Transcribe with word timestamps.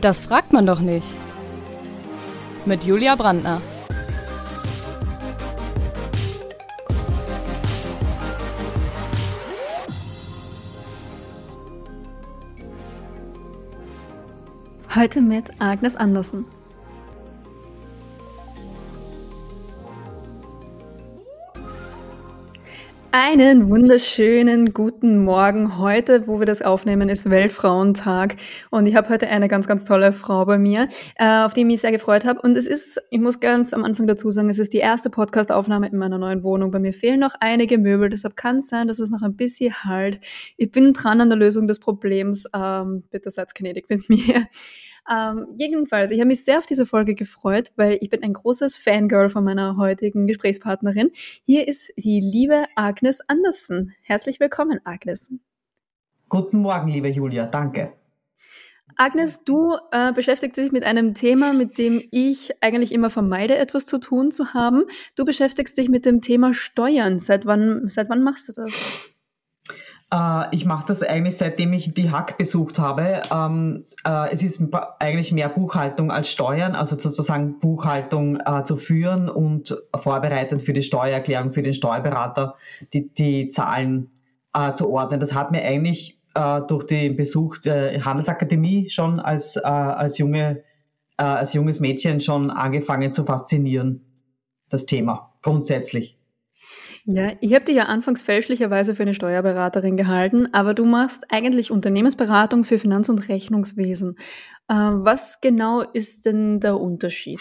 Das 0.00 0.20
fragt 0.20 0.52
man 0.52 0.64
doch 0.64 0.78
nicht. 0.78 1.06
Mit 2.64 2.84
Julia 2.84 3.16
Brandner. 3.16 3.60
Heute 14.94 15.20
mit 15.20 15.50
Agnes 15.60 15.96
Andersen. 15.96 16.46
Einen 23.10 23.70
wunderschönen 23.70 24.74
guten 24.74 25.24
Morgen. 25.24 25.78
Heute, 25.78 26.26
wo 26.26 26.40
wir 26.40 26.46
das 26.46 26.60
aufnehmen, 26.60 27.08
ist 27.08 27.30
Weltfrauentag 27.30 28.36
und 28.70 28.84
ich 28.84 28.96
habe 28.96 29.08
heute 29.08 29.28
eine 29.28 29.48
ganz, 29.48 29.66
ganz 29.66 29.86
tolle 29.86 30.12
Frau 30.12 30.44
bei 30.44 30.58
mir, 30.58 30.90
äh, 31.16 31.40
auf 31.40 31.54
die 31.54 31.60
ich 31.60 31.66
mich 31.66 31.80
sehr 31.80 31.90
gefreut 31.90 32.26
habe. 32.26 32.42
Und 32.42 32.54
es 32.54 32.66
ist, 32.66 33.00
ich 33.08 33.18
muss 33.18 33.40
ganz 33.40 33.72
am 33.72 33.82
Anfang 33.82 34.06
dazu 34.06 34.28
sagen, 34.28 34.50
es 34.50 34.58
ist 34.58 34.74
die 34.74 34.78
erste 34.78 35.08
Podcast-Aufnahme 35.08 35.88
in 35.88 35.96
meiner 35.96 36.18
neuen 36.18 36.42
Wohnung. 36.42 36.70
Bei 36.70 36.80
mir 36.80 36.92
fehlen 36.92 37.20
noch 37.20 37.34
einige 37.40 37.78
Möbel, 37.78 38.10
deshalb 38.10 38.36
kann 38.36 38.58
es 38.58 38.68
sein, 38.68 38.88
dass 38.88 38.98
es 38.98 39.08
noch 39.08 39.22
ein 39.22 39.36
bisschen 39.36 39.72
halt. 39.84 40.20
Ich 40.58 40.70
bin 40.70 40.92
dran 40.92 41.22
an 41.22 41.30
der 41.30 41.38
Lösung 41.38 41.66
des 41.66 41.78
Problems. 41.78 42.44
Ähm, 42.54 43.04
bitte 43.10 43.30
seid 43.30 43.54
gnädig 43.54 43.88
mit 43.88 44.06
mir. 44.10 44.48
Ähm, 45.10 45.46
jedenfalls, 45.56 46.10
ich 46.10 46.20
habe 46.20 46.28
mich 46.28 46.44
sehr 46.44 46.58
auf 46.58 46.66
diese 46.66 46.84
Folge 46.84 47.14
gefreut, 47.14 47.72
weil 47.76 47.98
ich 48.00 48.10
bin 48.10 48.22
ein 48.22 48.34
großes 48.34 48.76
Fangirl 48.76 49.30
von 49.30 49.42
meiner 49.42 49.76
heutigen 49.76 50.26
Gesprächspartnerin. 50.26 51.10
Hier 51.44 51.66
ist 51.66 51.92
die 51.96 52.20
liebe 52.20 52.66
Agnes 52.76 53.20
Andersen. 53.28 53.94
Herzlich 54.02 54.38
willkommen, 54.38 54.80
Agnes. 54.84 55.32
Guten 56.28 56.58
Morgen, 56.58 56.88
liebe 56.88 57.08
Julia, 57.08 57.46
danke. 57.46 57.94
Agnes, 58.96 59.44
du 59.44 59.76
äh, 59.92 60.12
beschäftigst 60.12 60.58
dich 60.58 60.72
mit 60.72 60.84
einem 60.84 61.14
Thema, 61.14 61.52
mit 61.52 61.78
dem 61.78 62.02
ich 62.10 62.62
eigentlich 62.62 62.92
immer 62.92 63.10
vermeide, 63.10 63.56
etwas 63.56 63.86
zu 63.86 63.98
tun 63.98 64.30
zu 64.30 64.54
haben. 64.54 64.84
Du 65.14 65.24
beschäftigst 65.24 65.78
dich 65.78 65.88
mit 65.88 66.04
dem 66.04 66.20
Thema 66.20 66.52
Steuern. 66.52 67.18
Seit 67.18 67.46
wann, 67.46 67.88
seit 67.88 68.10
wann 68.10 68.22
machst 68.22 68.48
du 68.48 68.52
das? 68.52 69.17
Äh, 70.12 70.54
ich 70.54 70.64
mache 70.64 70.86
das 70.86 71.02
eigentlich 71.02 71.36
seitdem 71.36 71.72
ich 71.72 71.92
die 71.92 72.10
Hack 72.10 72.38
besucht 72.38 72.78
habe. 72.78 73.22
Ähm, 73.32 73.84
äh, 74.06 74.30
es 74.32 74.42
ist 74.42 74.62
eigentlich 74.98 75.32
mehr 75.32 75.48
Buchhaltung 75.48 76.10
als 76.10 76.30
Steuern, 76.30 76.74
also 76.74 76.98
sozusagen 76.98 77.58
Buchhaltung 77.58 78.40
äh, 78.40 78.64
zu 78.64 78.76
führen 78.76 79.28
und 79.28 79.76
vorbereitend 79.94 80.62
für 80.62 80.72
die 80.72 80.82
Steuererklärung 80.82 81.52
für 81.52 81.62
den 81.62 81.74
Steuerberater 81.74 82.56
die, 82.92 83.08
die 83.12 83.48
Zahlen 83.48 84.10
zu 84.74 84.90
ordnen. 84.90 85.20
Das 85.20 85.34
hat 85.34 85.52
mir 85.52 85.62
eigentlich 85.62 86.18
durch 86.68 86.84
den 86.86 87.16
Besuch 87.16 87.58
der 87.58 88.04
Handelsakademie 88.04 88.88
schon 88.90 89.20
als, 89.20 89.56
als, 89.58 90.18
junge, 90.18 90.64
als 91.16 91.52
junges 91.52 91.80
Mädchen 91.80 92.20
schon 92.20 92.50
angefangen 92.50 93.12
zu 93.12 93.24
faszinieren, 93.24 94.04
das 94.70 94.86
Thema 94.86 95.34
grundsätzlich. 95.42 96.16
Ja, 97.10 97.32
ich 97.40 97.54
habe 97.54 97.64
dich 97.64 97.76
ja 97.76 97.84
anfangs 97.84 98.20
fälschlicherweise 98.20 98.94
für 98.94 99.02
eine 99.02 99.14
Steuerberaterin 99.14 99.96
gehalten, 99.96 100.48
aber 100.52 100.74
du 100.74 100.84
machst 100.84 101.24
eigentlich 101.30 101.70
Unternehmensberatung 101.70 102.64
für 102.64 102.78
Finanz- 102.78 103.08
und 103.08 103.30
Rechnungswesen. 103.30 104.16
Äh, 104.68 104.74
was 104.74 105.40
genau 105.40 105.80
ist 105.80 106.26
denn 106.26 106.60
der 106.60 106.78
Unterschied? 106.78 107.40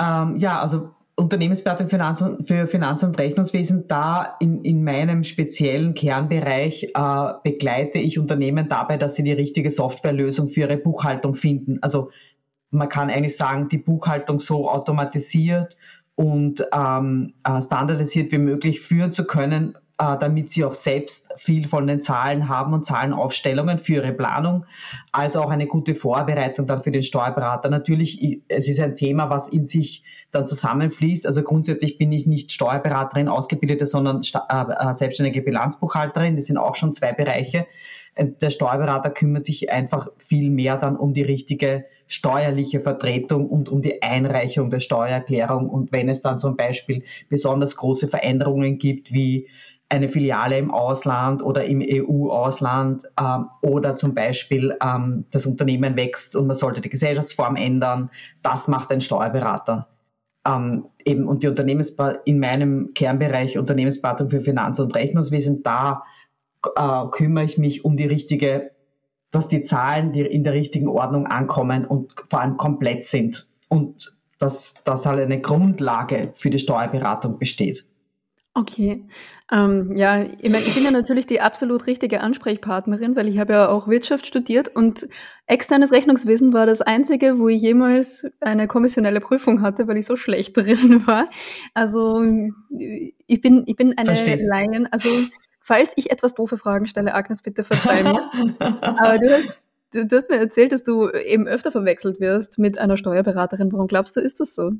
Ähm, 0.00 0.38
ja, 0.38 0.58
also 0.58 0.88
Unternehmensberatung 1.16 1.90
Finanz 1.90 2.22
und, 2.22 2.48
für 2.48 2.66
Finanz- 2.66 3.02
und 3.02 3.18
Rechnungswesen, 3.18 3.88
da 3.88 4.36
in, 4.40 4.64
in 4.64 4.84
meinem 4.84 5.22
speziellen 5.22 5.92
Kernbereich 5.92 6.92
äh, 6.94 7.32
begleite 7.44 7.98
ich 7.98 8.18
Unternehmen 8.18 8.70
dabei, 8.70 8.96
dass 8.96 9.16
sie 9.16 9.22
die 9.22 9.32
richtige 9.32 9.68
Softwarelösung 9.68 10.48
für 10.48 10.60
ihre 10.60 10.78
Buchhaltung 10.78 11.34
finden. 11.34 11.78
Also 11.82 12.10
man 12.70 12.88
kann 12.88 13.10
eigentlich 13.10 13.36
sagen, 13.36 13.68
die 13.68 13.78
Buchhaltung 13.78 14.40
so 14.40 14.70
automatisiert 14.70 15.76
und 16.20 16.62
ähm, 16.74 17.32
äh, 17.44 17.62
standardisiert 17.62 18.30
wie 18.30 18.36
möglich 18.36 18.80
führen 18.80 19.10
zu 19.10 19.24
können, 19.24 19.74
äh, 19.96 20.18
damit 20.18 20.50
sie 20.50 20.66
auch 20.66 20.74
selbst 20.74 21.30
viel 21.38 21.66
von 21.66 21.86
den 21.86 22.02
Zahlen 22.02 22.46
haben 22.46 22.74
und 22.74 22.84
Zahlenaufstellungen 22.84 23.78
für 23.78 23.94
ihre 23.94 24.12
Planung, 24.12 24.66
als 25.12 25.34
auch 25.34 25.48
eine 25.48 25.66
gute 25.66 25.94
Vorbereitung 25.94 26.66
dann 26.66 26.82
für 26.82 26.90
den 26.90 27.02
Steuerberater. 27.02 27.70
Natürlich, 27.70 28.42
es 28.48 28.68
ist 28.68 28.80
ein 28.80 28.96
Thema, 28.96 29.30
was 29.30 29.48
in 29.48 29.64
sich 29.64 30.04
dann 30.30 30.44
zusammenfließt. 30.44 31.26
Also 31.26 31.42
grundsätzlich 31.42 31.96
bin 31.96 32.12
ich 32.12 32.26
nicht 32.26 32.52
Steuerberaterin, 32.52 33.28
Ausgebildete, 33.28 33.86
sondern 33.86 34.20
äh, 34.20 34.94
selbstständige 34.94 35.40
Bilanzbuchhalterin. 35.40 36.36
Das 36.36 36.44
sind 36.44 36.58
auch 36.58 36.74
schon 36.74 36.92
zwei 36.92 37.14
Bereiche. 37.14 37.66
Der 38.16 38.50
Steuerberater 38.50 39.10
kümmert 39.10 39.44
sich 39.44 39.70
einfach 39.70 40.08
viel 40.18 40.50
mehr 40.50 40.76
dann 40.76 40.96
um 40.96 41.14
die 41.14 41.22
richtige 41.22 41.84
steuerliche 42.06 42.80
Vertretung 42.80 43.48
und 43.48 43.68
um 43.68 43.82
die 43.82 44.02
Einreichung 44.02 44.68
der 44.70 44.80
Steuererklärung. 44.80 45.68
Und 45.70 45.92
wenn 45.92 46.08
es 46.08 46.20
dann 46.20 46.38
zum 46.38 46.56
Beispiel 46.56 47.04
besonders 47.28 47.76
große 47.76 48.08
Veränderungen 48.08 48.78
gibt, 48.78 49.12
wie 49.12 49.48
eine 49.90 50.08
Filiale 50.08 50.56
im 50.56 50.70
Ausland 50.70 51.42
oder 51.42 51.64
im 51.64 51.82
EU-Ausland 51.82 53.04
ähm, 53.20 53.46
oder 53.60 53.96
zum 53.96 54.14
Beispiel 54.14 54.76
ähm, 54.82 55.24
das 55.32 55.46
Unternehmen 55.46 55.96
wächst 55.96 56.36
und 56.36 56.46
man 56.46 56.56
sollte 56.56 56.80
die 56.80 56.88
Gesellschaftsform 56.88 57.56
ändern, 57.56 58.10
das 58.42 58.68
macht 58.68 58.90
ein 58.92 59.00
Steuerberater. 59.00 59.88
Ähm, 60.46 60.86
eben, 61.04 61.26
und 61.26 61.42
die 61.42 61.48
Unternehmensberatung 61.48 62.22
in 62.24 62.38
meinem 62.38 62.94
Kernbereich 62.94 63.58
Unternehmensberatung 63.58 64.30
für 64.30 64.40
Finanz- 64.40 64.78
und 64.78 64.94
Rechnungswesen, 64.94 65.62
da 65.62 66.04
äh, 66.76 67.06
kümmere 67.10 67.44
ich 67.44 67.58
mich 67.58 67.84
um 67.84 67.96
die 67.96 68.06
richtige 68.06 68.70
dass 69.30 69.48
die 69.48 69.62
Zahlen 69.62 70.12
die 70.12 70.22
in 70.22 70.44
der 70.44 70.52
richtigen 70.52 70.88
Ordnung 70.88 71.26
ankommen 71.26 71.84
und 71.84 72.12
vor 72.28 72.40
allem 72.40 72.56
komplett 72.56 73.04
sind 73.04 73.48
und 73.68 74.16
dass 74.38 74.74
das 74.84 75.06
halt 75.06 75.20
eine 75.20 75.40
Grundlage 75.40 76.32
für 76.34 76.50
die 76.50 76.58
Steuerberatung 76.58 77.38
besteht. 77.38 77.86
Okay. 78.52 79.04
Ähm, 79.52 79.96
ja, 79.96 80.22
ich, 80.22 80.50
mein, 80.50 80.62
ich 80.62 80.74
bin 80.74 80.84
ja 80.84 80.90
natürlich 80.90 81.26
die 81.26 81.40
absolut 81.40 81.86
richtige 81.86 82.20
Ansprechpartnerin, 82.20 83.14
weil 83.14 83.28
ich 83.28 83.38
habe 83.38 83.52
ja 83.52 83.68
auch 83.68 83.86
Wirtschaft 83.86 84.26
studiert 84.26 84.74
und 84.74 85.08
externes 85.46 85.92
Rechnungswesen 85.92 86.52
war 86.52 86.66
das 86.66 86.80
einzige, 86.80 87.38
wo 87.38 87.48
ich 87.48 87.62
jemals 87.62 88.26
eine 88.40 88.66
kommissionelle 88.66 89.20
Prüfung 89.20 89.62
hatte, 89.62 89.86
weil 89.86 89.98
ich 89.98 90.06
so 90.06 90.16
schlecht 90.16 90.56
drin 90.56 91.06
war. 91.06 91.28
Also 91.74 92.24
ich 92.70 93.40
bin, 93.40 93.62
ich 93.66 93.76
bin 93.76 93.96
eine 93.96 94.16
Verstehe. 94.16 94.44
Laien. 94.44 94.88
Also 94.90 95.08
Falls 95.60 95.92
ich 95.96 96.10
etwas 96.10 96.34
doofe 96.34 96.56
Fragen 96.56 96.86
stelle, 96.86 97.14
Agnes, 97.14 97.42
bitte 97.42 97.64
verzeih 97.64 98.02
mir. 98.02 98.30
Aber 98.80 99.18
du 99.18 99.30
hast, 99.30 99.62
du, 99.92 100.06
du 100.06 100.16
hast 100.16 100.30
mir 100.30 100.38
erzählt, 100.38 100.72
dass 100.72 100.82
du 100.82 101.10
eben 101.10 101.46
öfter 101.46 101.70
verwechselt 101.70 102.18
wirst 102.20 102.58
mit 102.58 102.78
einer 102.78 102.96
Steuerberaterin. 102.96 103.72
Warum 103.72 103.86
glaubst 103.86 104.16
du, 104.16 104.20
ist 104.20 104.40
das 104.40 104.54
so? 104.54 104.72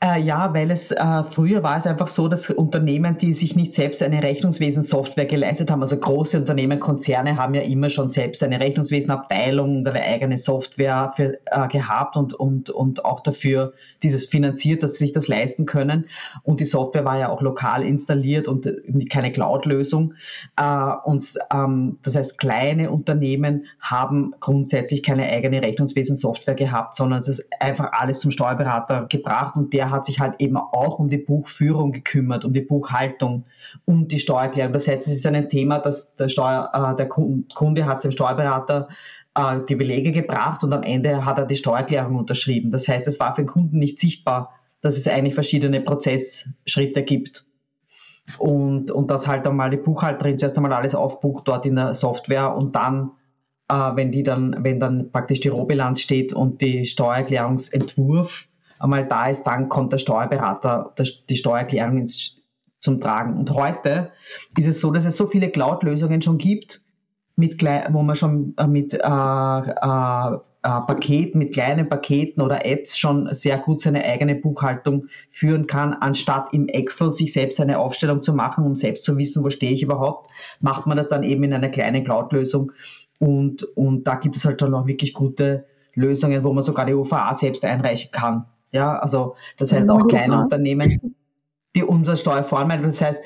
Äh, 0.00 0.20
ja, 0.20 0.54
weil 0.54 0.70
es 0.70 0.92
äh, 0.92 1.24
früher 1.24 1.64
war 1.64 1.76
es 1.76 1.86
einfach 1.86 2.06
so, 2.06 2.28
dass 2.28 2.48
Unternehmen, 2.50 3.18
die 3.18 3.34
sich 3.34 3.56
nicht 3.56 3.74
selbst 3.74 4.02
eine 4.02 4.22
Rechnungswesensoftware 4.22 5.26
geleistet 5.26 5.70
haben, 5.70 5.82
also 5.82 5.96
große 5.96 6.38
Unternehmen, 6.38 6.78
Konzerne 6.78 7.36
haben 7.36 7.54
ja 7.54 7.62
immer 7.62 7.90
schon 7.90 8.08
selbst 8.08 8.42
eine 8.44 8.60
Rechnungswesenabteilung 8.60 9.80
oder 9.80 9.94
eine 9.94 10.04
eigene 10.04 10.38
Software 10.38 11.12
für, 11.16 11.38
äh, 11.46 11.68
gehabt 11.68 12.16
und, 12.16 12.34
und, 12.34 12.70
und 12.70 13.04
auch 13.04 13.20
dafür 13.20 13.72
dieses 14.04 14.26
finanziert, 14.26 14.84
dass 14.84 14.92
sie 14.92 15.06
sich 15.06 15.12
das 15.12 15.26
leisten 15.26 15.66
können. 15.66 16.06
Und 16.44 16.60
die 16.60 16.64
Software 16.64 17.04
war 17.04 17.18
ja 17.18 17.28
auch 17.28 17.42
lokal 17.42 17.82
installiert 17.82 18.46
und 18.46 18.66
äh, 18.66 19.04
keine 19.10 19.32
Cloud-Lösung. 19.32 20.14
Äh, 20.56 20.92
und 21.04 21.22
ähm, 21.52 21.98
das 22.02 22.14
heißt, 22.14 22.38
kleine 22.38 22.90
Unternehmen 22.92 23.66
haben 23.80 24.34
grundsätzlich 24.38 25.02
keine 25.02 25.28
eigene 25.28 25.62
Rechnungswesensoftware 25.62 26.54
gehabt, 26.54 26.94
sondern 26.94 27.20
es 27.20 27.28
ist 27.28 27.46
einfach 27.58 27.90
alles 27.92 28.20
zum 28.20 28.30
Steuerberater 28.30 29.06
gebracht 29.08 29.31
gebracht 29.32 29.56
und 29.56 29.72
der 29.72 29.90
hat 29.90 30.06
sich 30.06 30.20
halt 30.20 30.34
eben 30.38 30.56
auch 30.56 30.98
um 30.98 31.08
die 31.08 31.18
Buchführung 31.18 31.92
gekümmert, 31.92 32.44
um 32.44 32.52
die 32.52 32.60
Buchhaltung, 32.60 33.44
um 33.84 34.08
die 34.08 34.18
Steuererklärung. 34.18 34.72
Das 34.72 34.88
heißt, 34.88 35.06
es 35.06 35.14
ist 35.14 35.26
ein 35.26 35.48
Thema, 35.48 35.78
dass 35.78 36.14
der, 36.16 36.28
Steuer, 36.28 36.70
äh, 36.72 36.96
der 36.96 37.08
Kunde 37.08 37.86
hat 37.86 38.04
dem 38.04 38.12
Steuerberater 38.12 38.88
äh, 39.34 39.60
die 39.68 39.76
Belege 39.76 40.12
gebracht 40.12 40.62
und 40.64 40.72
am 40.72 40.82
Ende 40.82 41.24
hat 41.24 41.38
er 41.38 41.46
die 41.46 41.56
Steuererklärung 41.56 42.16
unterschrieben. 42.16 42.70
Das 42.70 42.88
heißt, 42.88 43.08
es 43.08 43.20
war 43.20 43.34
für 43.34 43.42
den 43.42 43.48
Kunden 43.48 43.78
nicht 43.78 43.98
sichtbar, 43.98 44.50
dass 44.80 44.96
es 44.96 45.08
eigentlich 45.08 45.34
verschiedene 45.34 45.80
Prozessschritte 45.80 47.02
gibt. 47.02 47.46
Und, 48.38 48.92
und 48.92 49.10
dass 49.10 49.26
halt 49.26 49.46
einmal 49.48 49.70
die 49.70 49.76
Buchhalterin 49.76 50.38
zuerst 50.38 50.56
einmal 50.56 50.72
alles 50.72 50.94
aufbucht 50.94 51.48
dort 51.48 51.66
in 51.66 51.74
der 51.74 51.94
Software 51.94 52.54
und 52.54 52.76
dann 52.76 53.10
äh, 53.68 53.74
wenn 53.96 54.12
die 54.12 54.22
dann, 54.22 54.56
wenn 54.60 54.78
dann 54.78 55.10
praktisch 55.10 55.40
die 55.40 55.48
Rohbilanz 55.48 56.00
steht 56.00 56.32
und 56.32 56.60
die 56.60 56.86
Steuererklärungsentwurf 56.86 58.48
einmal 58.82 59.06
da 59.06 59.28
ist, 59.28 59.44
dann 59.44 59.68
kommt 59.68 59.92
der 59.92 59.98
Steuerberater, 59.98 60.94
die 61.28 61.36
Steuererklärung 61.36 61.98
ins, 61.98 62.36
zum 62.80 63.00
Tragen. 63.00 63.38
Und 63.38 63.50
heute 63.52 64.10
ist 64.58 64.66
es 64.66 64.80
so, 64.80 64.90
dass 64.90 65.04
es 65.04 65.16
so 65.16 65.26
viele 65.26 65.50
Cloud-Lösungen 65.50 66.20
schon 66.20 66.38
gibt, 66.38 66.82
mit, 67.36 67.62
wo 67.62 68.02
man 68.02 68.16
schon 68.16 68.54
äh, 68.58 68.66
mit 68.66 68.92
äh, 68.94 68.98
äh, 68.98 70.38
Paket, 70.62 71.34
mit 71.34 71.52
kleinen 71.54 71.88
Paketen 71.88 72.40
oder 72.40 72.66
Apps 72.66 72.96
schon 72.96 73.32
sehr 73.32 73.58
gut 73.58 73.80
seine 73.80 74.04
eigene 74.04 74.34
Buchhaltung 74.34 75.06
führen 75.30 75.66
kann, 75.66 75.92
anstatt 75.92 76.52
im 76.52 76.68
Excel 76.68 77.12
sich 77.12 77.32
selbst 77.32 77.60
eine 77.60 77.78
Aufstellung 77.78 78.22
zu 78.22 78.32
machen, 78.32 78.64
um 78.64 78.76
selbst 78.76 79.04
zu 79.04 79.16
wissen, 79.16 79.42
wo 79.42 79.50
stehe 79.50 79.72
ich 79.72 79.82
überhaupt, 79.82 80.30
macht 80.60 80.86
man 80.86 80.96
das 80.96 81.08
dann 81.08 81.22
eben 81.22 81.42
in 81.44 81.52
einer 81.52 81.68
kleinen 81.68 82.04
Cloud-Lösung. 82.04 82.72
Und, 83.18 83.64
und 83.76 84.04
da 84.06 84.16
gibt 84.16 84.36
es 84.36 84.44
halt 84.44 84.62
dann 84.62 84.74
auch 84.74 84.86
wirklich 84.86 85.14
gute 85.14 85.66
Lösungen, 85.94 86.44
wo 86.44 86.52
man 86.52 86.62
sogar 86.62 86.86
die 86.86 86.94
UVA 86.94 87.34
selbst 87.34 87.64
einreichen 87.64 88.10
kann. 88.12 88.46
Ja, 88.72 88.98
also 88.98 89.36
das 89.58 89.72
heißt 89.72 89.88
auch 89.90 90.06
kleine 90.08 90.40
Unternehmen, 90.40 91.14
die 91.76 91.84
Umsatzsteuer 91.84 92.44
vormelden. 92.44 92.86
Das 92.86 93.00
heißt, 93.00 93.18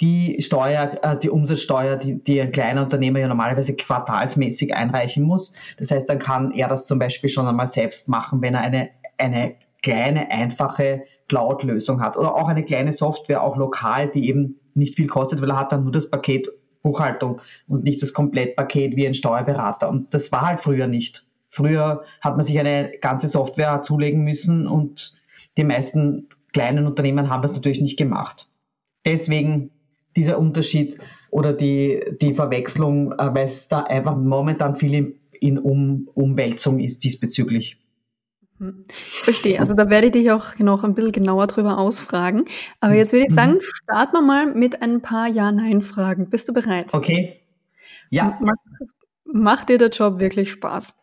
die 0.00 0.40
Steuer, 0.40 0.98
äh, 1.02 1.18
die 1.18 1.30
Umsatzsteuer, 1.30 1.96
die, 1.96 2.22
die 2.22 2.40
ein 2.40 2.50
kleiner 2.50 2.82
Unternehmer 2.82 3.20
ja 3.20 3.28
normalerweise 3.28 3.76
quartalsmäßig 3.76 4.74
einreichen 4.74 5.22
muss. 5.22 5.52
Das 5.78 5.90
heißt, 5.90 6.08
dann 6.08 6.18
kann 6.18 6.50
er 6.52 6.68
das 6.68 6.86
zum 6.86 6.98
Beispiel 6.98 7.30
schon 7.30 7.46
einmal 7.46 7.68
selbst 7.68 8.08
machen, 8.08 8.42
wenn 8.42 8.54
er 8.54 8.62
eine, 8.62 8.90
eine 9.18 9.54
kleine, 9.82 10.30
einfache 10.30 11.04
Cloud-Lösung 11.28 12.00
hat 12.00 12.16
oder 12.16 12.34
auch 12.34 12.48
eine 12.48 12.64
kleine 12.64 12.92
Software, 12.92 13.42
auch 13.42 13.56
lokal, 13.56 14.08
die 14.08 14.28
eben 14.28 14.58
nicht 14.74 14.96
viel 14.96 15.06
kostet, 15.06 15.40
weil 15.40 15.50
er 15.50 15.58
hat 15.58 15.72
dann 15.72 15.84
nur 15.84 15.92
das 15.92 16.10
Paket 16.10 16.48
Buchhaltung 16.82 17.40
und 17.66 17.82
nicht 17.82 18.02
das 18.02 18.12
Komplettpaket 18.12 18.94
wie 18.96 19.06
ein 19.06 19.14
Steuerberater. 19.14 19.88
Und 19.88 20.12
das 20.12 20.30
war 20.32 20.42
halt 20.42 20.60
früher 20.60 20.86
nicht. 20.86 21.26
Früher 21.54 22.02
hat 22.20 22.36
man 22.36 22.44
sich 22.44 22.58
eine 22.58 22.90
ganze 23.00 23.28
Software 23.28 23.82
zulegen 23.82 24.24
müssen 24.24 24.66
und 24.66 25.14
die 25.56 25.62
meisten 25.62 26.26
kleinen 26.52 26.84
Unternehmen 26.84 27.30
haben 27.30 27.42
das 27.42 27.54
natürlich 27.54 27.80
nicht 27.80 27.96
gemacht. 27.96 28.48
Deswegen 29.06 29.70
dieser 30.16 30.40
Unterschied 30.40 30.98
oder 31.30 31.52
die, 31.52 32.02
die 32.20 32.34
Verwechslung, 32.34 33.12
äh, 33.12 33.32
weil 33.32 33.44
es 33.44 33.68
da 33.68 33.84
einfach 33.84 34.16
momentan 34.16 34.74
viel 34.74 34.94
in, 34.94 35.14
in 35.30 35.58
um, 35.58 36.08
Umwälzung 36.14 36.80
ist 36.80 37.04
diesbezüglich. 37.04 37.78
Hm. 38.58 38.84
Verstehe. 38.88 39.60
Also 39.60 39.74
da 39.74 39.88
werde 39.88 40.08
ich 40.08 40.12
dich 40.12 40.32
auch 40.32 40.58
noch 40.58 40.82
ein 40.82 40.94
bisschen 40.94 41.12
genauer 41.12 41.46
drüber 41.46 41.78
ausfragen. 41.78 42.46
Aber 42.80 42.94
jetzt 42.94 43.12
würde 43.12 43.26
ich 43.28 43.32
sagen, 43.32 43.54
mhm. 43.54 43.60
starten 43.60 44.12
wir 44.16 44.22
mal 44.22 44.52
mit 44.52 44.82
ein 44.82 45.02
paar 45.02 45.28
Ja-Nein-Fragen. 45.28 46.30
Bist 46.30 46.48
du 46.48 46.52
bereit? 46.52 46.92
Okay. 46.92 47.42
Ja. 48.10 48.36
Macht, 48.40 48.58
macht 49.24 49.68
dir 49.68 49.78
der 49.78 49.90
Job 49.90 50.18
wirklich 50.18 50.50
Spaß? 50.50 50.94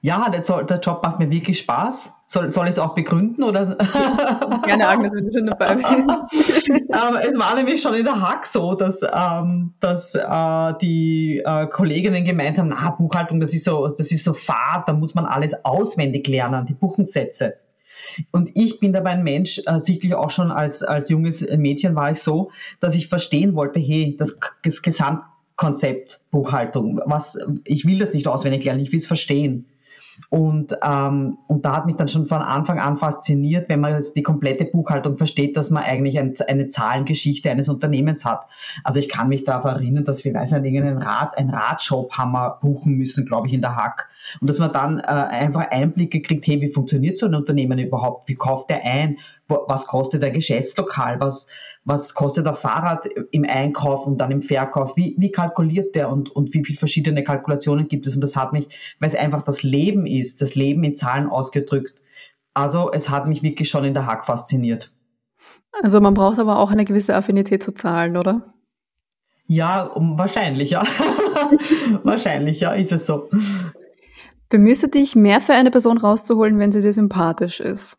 Ja, 0.00 0.28
der, 0.28 0.42
der, 0.62 0.78
Job 0.78 1.02
macht 1.02 1.18
mir 1.18 1.28
wirklich 1.28 1.58
Spaß. 1.58 2.14
Soll, 2.28 2.50
soll 2.50 2.66
ich 2.66 2.72
es 2.72 2.78
auch 2.78 2.94
begründen? 2.94 3.42
Oder? 3.42 3.76
Gerne, 4.64 4.86
Agnes, 4.86 5.10
wenn 5.12 5.26
du 5.26 5.36
schon 5.36 5.46
dabei 5.46 5.74
bist. 5.74 6.68
ähm, 6.70 7.18
es 7.20 7.36
war 7.36 7.56
nämlich 7.56 7.82
schon 7.82 7.94
in 7.94 8.04
der 8.04 8.20
Hack 8.20 8.46
so, 8.46 8.74
dass, 8.74 9.00
ähm, 9.02 9.74
dass 9.80 10.14
äh, 10.14 10.74
die 10.80 11.42
äh, 11.44 11.66
Kolleginnen 11.66 12.24
gemeint 12.24 12.58
haben, 12.58 12.68
na, 12.68 12.90
Buchhaltung, 12.90 13.40
das 13.40 13.54
ist 13.54 13.64
so, 13.64 13.88
das 13.88 14.12
ist 14.12 14.22
so 14.22 14.34
fad, 14.34 14.88
da 14.88 14.92
muss 14.92 15.16
man 15.16 15.26
alles 15.26 15.52
auswendig 15.64 16.28
lernen, 16.28 16.64
die 16.66 16.74
Buchungssätze. 16.74 17.54
Und 18.30 18.50
ich 18.54 18.78
bin 18.78 18.92
dabei 18.92 19.10
ein 19.10 19.24
Mensch, 19.24 19.60
äh, 19.66 19.80
sichtlich 19.80 20.14
auch 20.14 20.30
schon 20.30 20.52
als, 20.52 20.84
als 20.84 21.08
junges 21.08 21.40
Mädchen 21.40 21.96
war 21.96 22.12
ich 22.12 22.22
so, 22.22 22.52
dass 22.78 22.94
ich 22.94 23.08
verstehen 23.08 23.56
wollte, 23.56 23.80
hey, 23.80 24.16
das, 24.16 24.38
das 24.62 24.82
Gesamtkonzept 24.82 26.20
Buchhaltung, 26.30 27.00
was, 27.04 27.36
ich 27.64 27.84
will 27.84 27.98
das 27.98 28.14
nicht 28.14 28.28
auswendig 28.28 28.64
lernen, 28.64 28.80
ich 28.80 28.92
will 28.92 28.98
es 28.98 29.06
verstehen. 29.06 29.66
Und, 30.30 30.76
ähm, 30.82 31.38
und 31.46 31.64
da 31.64 31.76
hat 31.76 31.86
mich 31.86 31.96
dann 31.96 32.08
schon 32.08 32.26
von 32.26 32.42
Anfang 32.42 32.78
an 32.78 32.96
fasziniert, 32.96 33.68
wenn 33.68 33.80
man 33.80 33.94
jetzt 33.94 34.16
die 34.16 34.22
komplette 34.22 34.64
Buchhaltung 34.64 35.16
versteht, 35.16 35.56
dass 35.56 35.70
man 35.70 35.82
eigentlich 35.82 36.18
ein, 36.18 36.34
eine 36.46 36.68
Zahlengeschichte 36.68 37.50
eines 37.50 37.68
Unternehmens 37.68 38.24
hat. 38.24 38.46
Also 38.84 38.98
ich 38.98 39.08
kann 39.08 39.28
mich 39.28 39.44
darauf 39.44 39.64
erinnern, 39.64 40.04
dass 40.04 40.24
wir, 40.24 40.34
weiß 40.34 40.52
nicht, 40.52 40.64
irgendeinen 40.64 41.02
Rad, 41.02 41.38
ein 41.38 41.50
Radshop 41.50 42.12
haben 42.12 42.32
wir 42.32 42.58
buchen 42.60 42.94
müssen, 42.94 43.26
glaube 43.26 43.46
ich, 43.46 43.52
in 43.52 43.60
der 43.60 43.76
Hack. 43.76 44.08
Und 44.40 44.48
dass 44.48 44.58
man 44.58 44.72
dann 44.72 44.98
äh, 44.98 45.02
einfach 45.02 45.70
Einblicke 45.70 46.20
kriegt, 46.20 46.46
hey, 46.46 46.60
wie 46.60 46.68
funktioniert 46.68 47.16
so 47.16 47.26
ein 47.26 47.34
Unternehmen 47.34 47.78
überhaupt? 47.78 48.28
Wie 48.28 48.34
kauft 48.34 48.70
der 48.70 48.84
ein? 48.84 49.18
Was 49.48 49.86
kostet 49.86 50.22
ein 50.24 50.34
Geschäftslokal? 50.34 51.20
Was, 51.20 51.46
was 51.88 52.12
kostet 52.12 52.46
ein 52.46 52.54
Fahrrad 52.54 53.06
im 53.30 53.46
Einkauf 53.48 54.06
und 54.06 54.18
dann 54.18 54.30
im 54.30 54.42
Verkauf? 54.42 54.94
Wie, 54.96 55.14
wie 55.18 55.32
kalkuliert 55.32 55.94
der 55.94 56.10
und, 56.10 56.28
und 56.28 56.52
wie 56.52 56.62
viele 56.62 56.78
verschiedene 56.78 57.24
Kalkulationen 57.24 57.88
gibt 57.88 58.06
es? 58.06 58.14
Und 58.14 58.20
das 58.20 58.36
hat 58.36 58.52
mich, 58.52 58.68
weil 59.00 59.08
es 59.08 59.14
einfach 59.14 59.42
das 59.42 59.62
Leben 59.62 60.06
ist, 60.06 60.42
das 60.42 60.54
Leben 60.54 60.84
in 60.84 60.96
Zahlen 60.96 61.28
ausgedrückt. 61.28 62.02
Also 62.52 62.92
es 62.92 63.08
hat 63.08 63.26
mich 63.26 63.42
wirklich 63.42 63.70
schon 63.70 63.84
in 63.84 63.94
der 63.94 64.04
Hack 64.04 64.26
fasziniert. 64.26 64.92
Also 65.82 66.00
man 66.02 66.12
braucht 66.12 66.38
aber 66.38 66.58
auch 66.58 66.70
eine 66.70 66.84
gewisse 66.84 67.14
Affinität 67.14 67.62
zu 67.62 67.72
Zahlen, 67.72 68.18
oder? 68.18 68.42
Ja, 69.46 69.90
wahrscheinlich, 69.94 70.70
ja. 70.70 70.82
wahrscheinlich, 72.02 72.60
ja, 72.60 72.72
ist 72.72 72.92
es 72.92 73.06
so. 73.06 73.30
Bemühst 74.50 74.82
du 74.82 74.88
dich, 74.88 75.16
mehr 75.16 75.40
für 75.40 75.54
eine 75.54 75.70
Person 75.70 75.96
rauszuholen, 75.96 76.58
wenn 76.58 76.70
sie 76.70 76.82
sehr 76.82 76.92
sympathisch 76.92 77.60
ist? 77.60 77.96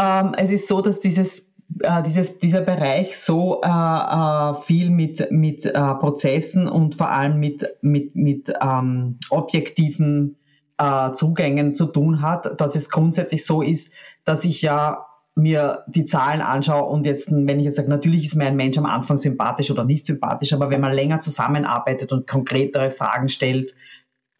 Ähm, 0.00 0.34
es 0.36 0.50
ist 0.50 0.68
so, 0.68 0.80
dass 0.80 1.00
dieses, 1.00 1.47
äh, 1.80 2.02
dieses, 2.02 2.38
dieser 2.38 2.60
Bereich 2.60 3.18
so 3.18 3.60
äh, 3.62 3.68
äh, 3.68 4.54
viel 4.62 4.90
mit, 4.90 5.30
mit 5.30 5.66
äh, 5.66 5.72
Prozessen 5.72 6.68
und 6.68 6.94
vor 6.94 7.10
allem 7.10 7.38
mit, 7.38 7.66
mit, 7.82 8.14
mit 8.16 8.52
ähm, 8.60 9.18
objektiven 9.30 10.36
äh, 10.78 11.12
Zugängen 11.12 11.74
zu 11.74 11.86
tun 11.86 12.22
hat, 12.22 12.60
dass 12.60 12.76
es 12.76 12.90
grundsätzlich 12.90 13.44
so 13.44 13.62
ist, 13.62 13.92
dass 14.24 14.44
ich 14.44 14.62
ja 14.62 15.04
mir 15.34 15.84
die 15.86 16.04
Zahlen 16.04 16.40
anschaue 16.40 16.84
und 16.84 17.06
jetzt, 17.06 17.30
wenn 17.30 17.60
ich 17.60 17.64
jetzt 17.64 17.76
sage, 17.76 17.88
natürlich 17.88 18.24
ist 18.26 18.34
mir 18.34 18.46
ein 18.46 18.56
Mensch 18.56 18.76
am 18.76 18.86
Anfang 18.86 19.18
sympathisch 19.18 19.70
oder 19.70 19.84
nicht 19.84 20.04
sympathisch, 20.04 20.52
aber 20.52 20.68
wenn 20.68 20.80
man 20.80 20.92
länger 20.92 21.20
zusammenarbeitet 21.20 22.12
und 22.12 22.26
konkretere 22.26 22.90
Fragen 22.90 23.28
stellt, 23.28 23.74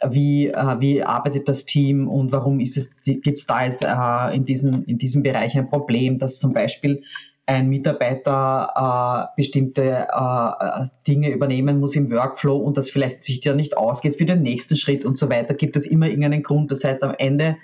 wie, 0.07 0.49
äh, 0.49 0.81
wie 0.81 1.03
arbeitet 1.03 1.49
das 1.49 1.65
Team 1.65 2.09
und 2.09 2.33
warum 2.33 2.59
gibt 2.59 3.39
es 3.39 3.47
da 3.47 3.65
jetzt 3.65 3.85
äh, 3.85 4.37
in, 4.37 4.45
diesen, 4.45 4.85
in 4.85 4.99
diesem 4.99 5.23
Bereich 5.23 5.57
ein 5.57 5.69
Problem, 5.69 6.19
dass 6.19 6.39
zum 6.39 6.53
Beispiel 6.53 7.03
ein 7.47 7.69
Mitarbeiter 7.69 9.31
äh, 9.33 9.41
bestimmte 9.41 10.07
äh, 10.11 10.85
Dinge 11.07 11.31
übernehmen 11.31 11.81
muss 11.81 11.97
im 11.97 12.11
Workflow 12.11 12.59
und 12.59 12.77
das 12.77 12.91
vielleicht 12.91 13.25
sich 13.25 13.43
ja 13.43 13.55
nicht 13.55 13.77
ausgeht 13.79 14.17
für 14.17 14.27
den 14.27 14.43
nächsten 14.43 14.77
Schritt 14.77 15.05
und 15.05 15.19
so 15.19 15.31
weiter, 15.31 15.55
gibt 15.55 15.75
es 15.77 15.87
immer 15.87 16.07
irgendeinen 16.07 16.43
Grund. 16.43 16.71
Das 16.71 16.85
heißt, 16.85 17.03
am 17.03 17.15
Ende 17.17 17.57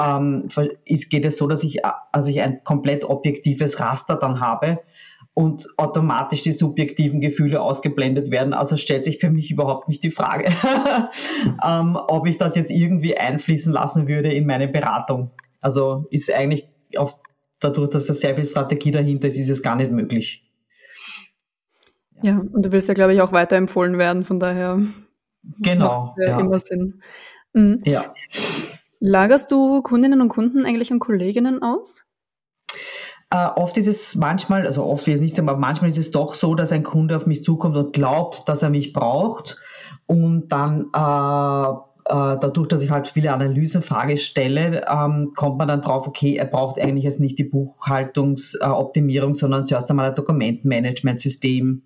ähm, 0.00 0.48
ist, 0.84 1.08
geht 1.08 1.24
es 1.24 1.36
so, 1.36 1.46
dass 1.46 1.62
ich, 1.62 1.82
also 2.10 2.30
ich 2.30 2.40
ein 2.40 2.64
komplett 2.64 3.04
objektives 3.04 3.78
Raster 3.78 4.16
dann 4.16 4.40
habe, 4.40 4.80
und 5.34 5.66
automatisch 5.78 6.42
die 6.42 6.52
subjektiven 6.52 7.20
Gefühle 7.20 7.62
ausgeblendet 7.62 8.30
werden. 8.30 8.52
Also 8.52 8.76
stellt 8.76 9.04
sich 9.04 9.18
für 9.18 9.30
mich 9.30 9.50
überhaupt 9.50 9.88
nicht 9.88 10.04
die 10.04 10.10
Frage, 10.10 10.52
ähm, 11.66 11.96
ob 11.96 12.26
ich 12.26 12.38
das 12.38 12.54
jetzt 12.54 12.70
irgendwie 12.70 13.16
einfließen 13.16 13.72
lassen 13.72 14.08
würde 14.08 14.32
in 14.32 14.46
meine 14.46 14.68
Beratung. 14.68 15.30
Also 15.60 16.06
ist 16.10 16.30
eigentlich 16.30 16.68
auf, 16.96 17.18
dadurch, 17.60 17.90
dass 17.90 18.06
da 18.06 18.14
sehr 18.14 18.34
viel 18.34 18.44
Strategie 18.44 18.90
dahinter 18.90 19.28
ist, 19.28 19.38
ist 19.38 19.48
es 19.48 19.62
gar 19.62 19.76
nicht 19.76 19.90
möglich. 19.90 20.44
Ja, 22.22 22.38
und 22.38 22.66
du 22.66 22.72
willst 22.72 22.88
ja, 22.88 22.94
glaube 22.94 23.14
ich, 23.14 23.20
auch 23.20 23.32
weiterempfohlen 23.32 23.98
werden, 23.98 24.24
von 24.24 24.38
daher 24.38 24.80
genau, 25.60 26.14
ja, 26.18 26.38
immer 26.38 26.58
Sinn. 26.58 27.02
Mhm. 27.52 27.78
Ja. 27.84 28.14
Lagerst 29.00 29.50
du 29.50 29.82
Kundinnen 29.82 30.20
und 30.20 30.28
Kunden 30.28 30.64
eigentlich 30.64 30.92
an 30.92 31.00
Kolleginnen 31.00 31.62
aus? 31.62 32.04
Uh, 33.34 33.48
oft 33.56 33.78
ist 33.78 33.86
es 33.86 34.14
manchmal, 34.14 34.66
also 34.66 34.84
oft 34.84 35.08
ist 35.08 35.14
es 35.14 35.20
nicht, 35.22 35.38
aber 35.38 35.56
manchmal 35.56 35.88
ist 35.88 35.96
es 35.96 36.10
doch 36.10 36.34
so, 36.34 36.54
dass 36.54 36.70
ein 36.70 36.82
Kunde 36.82 37.16
auf 37.16 37.24
mich 37.24 37.42
zukommt 37.42 37.76
und 37.78 37.94
glaubt, 37.94 38.46
dass 38.46 38.62
er 38.62 38.68
mich 38.68 38.92
braucht. 38.92 39.56
Und 40.06 40.48
dann 40.48 40.90
äh, 40.94 41.72
äh, 42.04 42.36
dadurch, 42.38 42.68
dass 42.68 42.82
ich 42.82 42.90
halt 42.90 43.08
viele 43.08 43.32
Analysenfragen 43.32 44.18
stelle, 44.18 44.84
ähm, 44.86 45.32
kommt 45.34 45.56
man 45.56 45.68
dann 45.68 45.80
drauf, 45.80 46.06
okay, 46.06 46.36
er 46.36 46.44
braucht 46.44 46.78
eigentlich 46.78 47.04
jetzt 47.04 47.20
nicht 47.20 47.38
die 47.38 47.44
Buchhaltungsoptimierung, 47.44 49.34
sondern 49.34 49.66
zuerst 49.66 49.88
einmal 49.90 50.10
ein 50.10 50.14
Dokumentenmanagementsystem, 50.14 51.82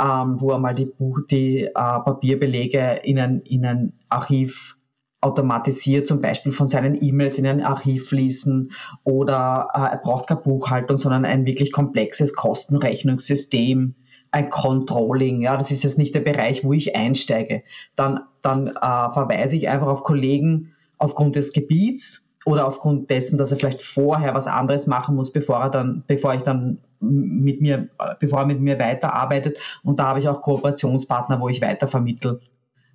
ähm, 0.00 0.40
wo 0.40 0.50
er 0.50 0.58
mal 0.58 0.74
die, 0.74 0.86
Buch, 0.86 1.20
die 1.30 1.64
äh, 1.64 1.72
Papierbelege 1.72 3.00
in 3.02 3.18
ein, 3.18 3.40
in 3.42 3.66
ein 3.66 3.92
Archiv 4.08 4.76
automatisiert 5.20 6.06
zum 6.06 6.20
Beispiel 6.20 6.52
von 6.52 6.68
seinen 6.68 7.00
E-Mails 7.00 7.38
in 7.38 7.46
ein 7.46 7.62
Archiv 7.62 8.08
fließen 8.08 8.72
oder 9.04 9.68
äh, 9.74 9.92
er 9.92 9.98
braucht 9.98 10.28
keine 10.28 10.40
Buchhaltung, 10.40 10.98
sondern 10.98 11.24
ein 11.24 11.44
wirklich 11.44 11.72
komplexes 11.72 12.34
Kostenrechnungssystem, 12.34 13.94
ein 14.30 14.50
Controlling. 14.50 15.42
Ja, 15.42 15.56
das 15.56 15.70
ist 15.70 15.84
jetzt 15.84 15.98
nicht 15.98 16.14
der 16.14 16.20
Bereich, 16.20 16.64
wo 16.64 16.72
ich 16.72 16.96
einsteige. 16.96 17.62
Dann, 17.96 18.20
dann 18.40 18.68
äh, 18.68 19.12
verweise 19.12 19.56
ich 19.56 19.68
einfach 19.68 19.88
auf 19.88 20.04
Kollegen 20.04 20.72
aufgrund 20.96 21.36
des 21.36 21.52
Gebiets 21.52 22.30
oder 22.46 22.66
aufgrund 22.66 23.10
dessen, 23.10 23.36
dass 23.36 23.52
er 23.52 23.58
vielleicht 23.58 23.82
vorher 23.82 24.34
was 24.34 24.46
anderes 24.46 24.86
machen 24.86 25.16
muss, 25.16 25.32
bevor 25.32 25.60
er 25.60 25.70
dann, 25.70 26.04
bevor 26.06 26.34
ich 26.34 26.42
dann 26.42 26.78
mit 27.00 27.60
mir, 27.60 27.88
bevor 28.18 28.40
er 28.40 28.46
mit 28.46 28.60
mir 28.60 28.78
weiterarbeitet. 28.78 29.58
Und 29.82 29.98
da 29.98 30.06
habe 30.06 30.20
ich 30.20 30.28
auch 30.28 30.40
Kooperationspartner, 30.40 31.40
wo 31.40 31.48
ich 31.48 31.60
weiter 31.60 31.88
vermittle 31.88 32.40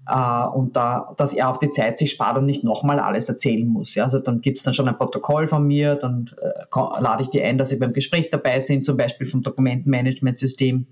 äh, 0.08 0.48
und 0.48 0.76
da, 0.76 1.14
dass 1.18 1.34
er 1.34 1.50
auch 1.50 1.58
die 1.58 1.70
Zeit 1.70 1.98
sich 1.98 2.12
spart 2.12 2.38
und 2.38 2.46
nicht 2.46 2.64
nochmal 2.64 3.00
alles 3.00 3.28
erzählen 3.28 3.68
muss. 3.68 3.96
Ja? 3.96 4.04
Also 4.04 4.20
dann 4.20 4.42
gibt 4.42 4.58
es 4.58 4.64
dann 4.64 4.74
schon 4.74 4.88
ein 4.88 4.98
Protokoll 4.98 5.48
von 5.48 5.66
mir, 5.66 5.96
dann 5.96 6.32
äh, 6.42 7.02
lade 7.02 7.24
ich 7.24 7.30
die 7.30 7.42
ein, 7.42 7.58
dass 7.58 7.70
sie 7.70 7.78
beim 7.78 7.94
Gespräch 7.94 8.30
dabei 8.30 8.60
sind, 8.60 8.86
zum 8.86 8.98
Beispiel 8.98 9.28
vom 9.28 9.42
Dokumentenmanagementsystem. 9.42 10.86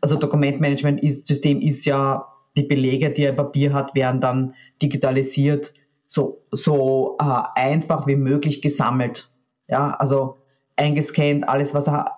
Also 0.00 0.16
Dokumentenmanagementsystem 0.16 1.60
ist 1.60 1.84
ja, 1.84 2.26
die 2.56 2.62
Belege, 2.62 3.10
die 3.10 3.24
er 3.24 3.32
Papier 3.32 3.74
hat, 3.74 3.94
werden 3.94 4.20
dann 4.20 4.54
digitalisiert 4.80 5.74
so, 6.06 6.42
so 6.50 7.18
äh, 7.20 7.42
einfach 7.54 8.06
wie 8.06 8.16
möglich 8.16 8.62
gesammelt. 8.62 9.30
Ja, 9.68 9.90
also 9.90 10.38
eingescannt, 10.76 11.48
alles, 11.48 11.74
was 11.74 11.88
er 11.88 12.12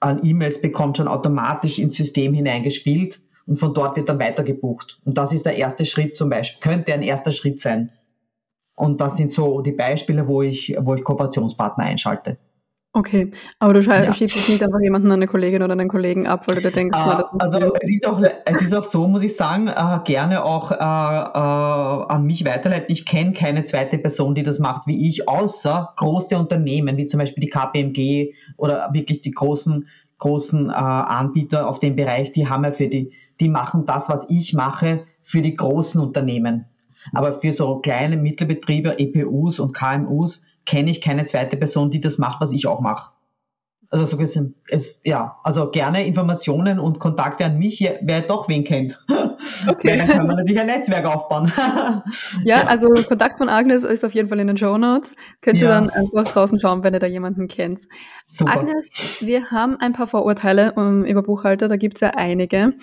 an 0.00 0.20
E-Mails 0.22 0.60
bekommt, 0.60 0.96
schon 0.96 1.08
automatisch 1.08 1.78
ins 1.78 1.96
System 1.96 2.34
hineingespielt 2.34 3.20
und 3.46 3.56
von 3.56 3.74
dort 3.74 3.96
wird 3.96 4.08
dann 4.08 4.20
weiter 4.20 4.42
gebucht. 4.42 5.00
Und 5.04 5.18
das 5.18 5.32
ist 5.32 5.46
der 5.46 5.56
erste 5.56 5.84
Schritt 5.84 6.16
zum 6.16 6.30
Beispiel, 6.30 6.60
könnte 6.60 6.92
ein 6.92 7.02
erster 7.02 7.32
Schritt 7.32 7.60
sein. 7.60 7.90
Und 8.74 9.00
das 9.00 9.16
sind 9.16 9.30
so 9.30 9.60
die 9.60 9.72
Beispiele, 9.72 10.26
wo 10.26 10.42
ich, 10.42 10.74
wo 10.80 10.94
ich 10.94 11.04
Kooperationspartner 11.04 11.84
einschalte. 11.84 12.38
Okay, 12.92 13.30
aber 13.60 13.74
du 13.74 13.80
ja. 13.80 14.12
schiebst 14.12 14.34
jetzt 14.34 14.48
nicht 14.48 14.64
einfach 14.64 14.80
jemanden 14.80 15.06
an 15.12 15.18
eine 15.18 15.28
Kollegin 15.28 15.62
oder 15.62 15.74
einen 15.74 15.88
Kollegen 15.88 16.26
ab, 16.26 16.48
weil 16.48 16.56
du 16.56 16.62
dir 16.62 16.72
denkst, 16.72 16.98
uh, 16.98 17.22
also 17.38 17.72
es 17.80 17.88
ist, 17.88 18.04
auch, 18.04 18.20
es 18.46 18.62
ist 18.62 18.74
auch 18.74 18.82
so, 18.82 19.06
muss 19.06 19.22
ich 19.22 19.36
sagen, 19.36 19.68
uh, 19.68 20.02
gerne 20.02 20.44
auch 20.44 20.72
uh, 20.72 20.74
an 20.74 22.24
mich 22.24 22.44
weiterleiten. 22.44 22.90
Ich 22.90 23.06
kenne 23.06 23.32
keine 23.32 23.62
zweite 23.62 23.96
Person, 23.96 24.34
die 24.34 24.42
das 24.42 24.58
macht 24.58 24.88
wie 24.88 25.08
ich, 25.08 25.28
außer 25.28 25.92
große 25.96 26.36
Unternehmen, 26.36 26.96
wie 26.96 27.06
zum 27.06 27.20
Beispiel 27.20 27.40
die 27.42 27.48
KPMG 27.48 28.34
oder 28.56 28.90
wirklich 28.92 29.20
die 29.20 29.30
großen, 29.30 29.86
großen 30.18 30.70
Anbieter 30.70 31.68
auf 31.68 31.78
dem 31.78 31.94
Bereich, 31.94 32.32
die 32.32 32.48
haben 32.48 32.64
ja 32.64 32.72
für 32.72 32.88
die, 32.88 33.12
die 33.40 33.48
machen 33.48 33.86
das, 33.86 34.08
was 34.08 34.28
ich 34.30 34.52
mache, 34.54 35.06
für 35.22 35.42
die 35.42 35.56
großen 35.56 36.00
Unternehmen. 36.00 36.66
Aber 37.12 37.32
für 37.32 37.52
so 37.52 37.78
kleine 37.78 38.16
Mittelbetriebe, 38.16 38.98
EPUs 38.98 39.58
und 39.58 39.72
KMUs, 39.72 40.44
kenne 40.66 40.90
ich 40.90 41.00
keine 41.00 41.24
zweite 41.24 41.56
Person, 41.56 41.90
die 41.90 42.00
das 42.00 42.18
macht, 42.18 42.40
was 42.40 42.52
ich 42.52 42.66
auch 42.66 42.80
mache. 42.80 43.12
Also 43.92 44.04
so 44.06 44.16
gesehen, 44.16 44.54
es, 44.68 45.00
ja, 45.02 45.40
also 45.42 45.68
gerne 45.68 46.06
Informationen 46.06 46.78
und 46.78 47.00
Kontakte 47.00 47.44
an 47.44 47.58
mich, 47.58 47.80
wer 48.02 48.20
doch 48.20 48.48
wen 48.48 48.64
kennt. 48.64 48.98
Okay. 49.66 49.96
dann 49.96 50.06
kann 50.06 50.26
man 50.26 50.36
natürlich 50.36 50.60
ein 50.60 50.66
Netzwerk 50.66 51.06
aufbauen. 51.06 51.50
ja, 51.56 52.02
ja, 52.44 52.64
also 52.64 52.88
Kontakt 53.08 53.38
von 53.38 53.48
Agnes 53.48 53.84
ist 53.84 54.04
auf 54.04 54.12
jeden 54.12 54.28
Fall 54.28 54.38
in 54.38 54.48
den 54.48 54.58
Show 54.58 54.76
Notes. 54.76 55.16
Könnt 55.40 55.60
ihr 55.62 55.68
ja. 55.68 55.80
dann 55.80 55.88
einfach 55.88 56.32
draußen 56.32 56.60
schauen, 56.60 56.84
wenn 56.84 56.92
ihr 56.92 57.00
da 57.00 57.06
jemanden 57.06 57.48
kennt. 57.48 57.80
Super. 58.26 58.52
Agnes, 58.52 58.90
wir 59.20 59.50
haben 59.50 59.76
ein 59.80 59.94
paar 59.94 60.06
Vorurteile 60.06 60.72
um, 60.72 61.04
über 61.06 61.22
Buchhalter, 61.22 61.68
da 61.68 61.76
gibt's 61.76 62.00
ja 62.00 62.10
einige. 62.10 62.74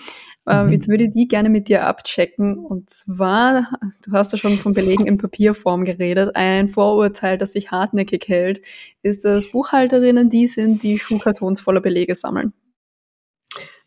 Ähm, 0.48 0.66
mhm. 0.66 0.72
Jetzt 0.72 0.88
würde 0.88 1.04
ich 1.04 1.10
die 1.10 1.28
gerne 1.28 1.50
mit 1.50 1.68
dir 1.68 1.86
abchecken. 1.86 2.58
Und 2.58 2.90
zwar, 2.90 3.68
du 4.02 4.12
hast 4.12 4.32
ja 4.32 4.38
schon 4.38 4.52
von 4.52 4.72
Belegen 4.72 5.06
in 5.06 5.18
Papierform 5.18 5.84
geredet. 5.84 6.34
Ein 6.34 6.68
Vorurteil, 6.68 7.38
das 7.38 7.52
sich 7.52 7.70
hartnäckig 7.70 8.26
hält, 8.28 8.62
ist, 9.02 9.24
dass 9.24 9.50
Buchhalterinnen 9.50 10.30
die 10.30 10.46
sind, 10.46 10.82
die 10.82 10.98
Schuhkartons 10.98 11.60
voller 11.60 11.80
Belege 11.80 12.14
sammeln. 12.14 12.52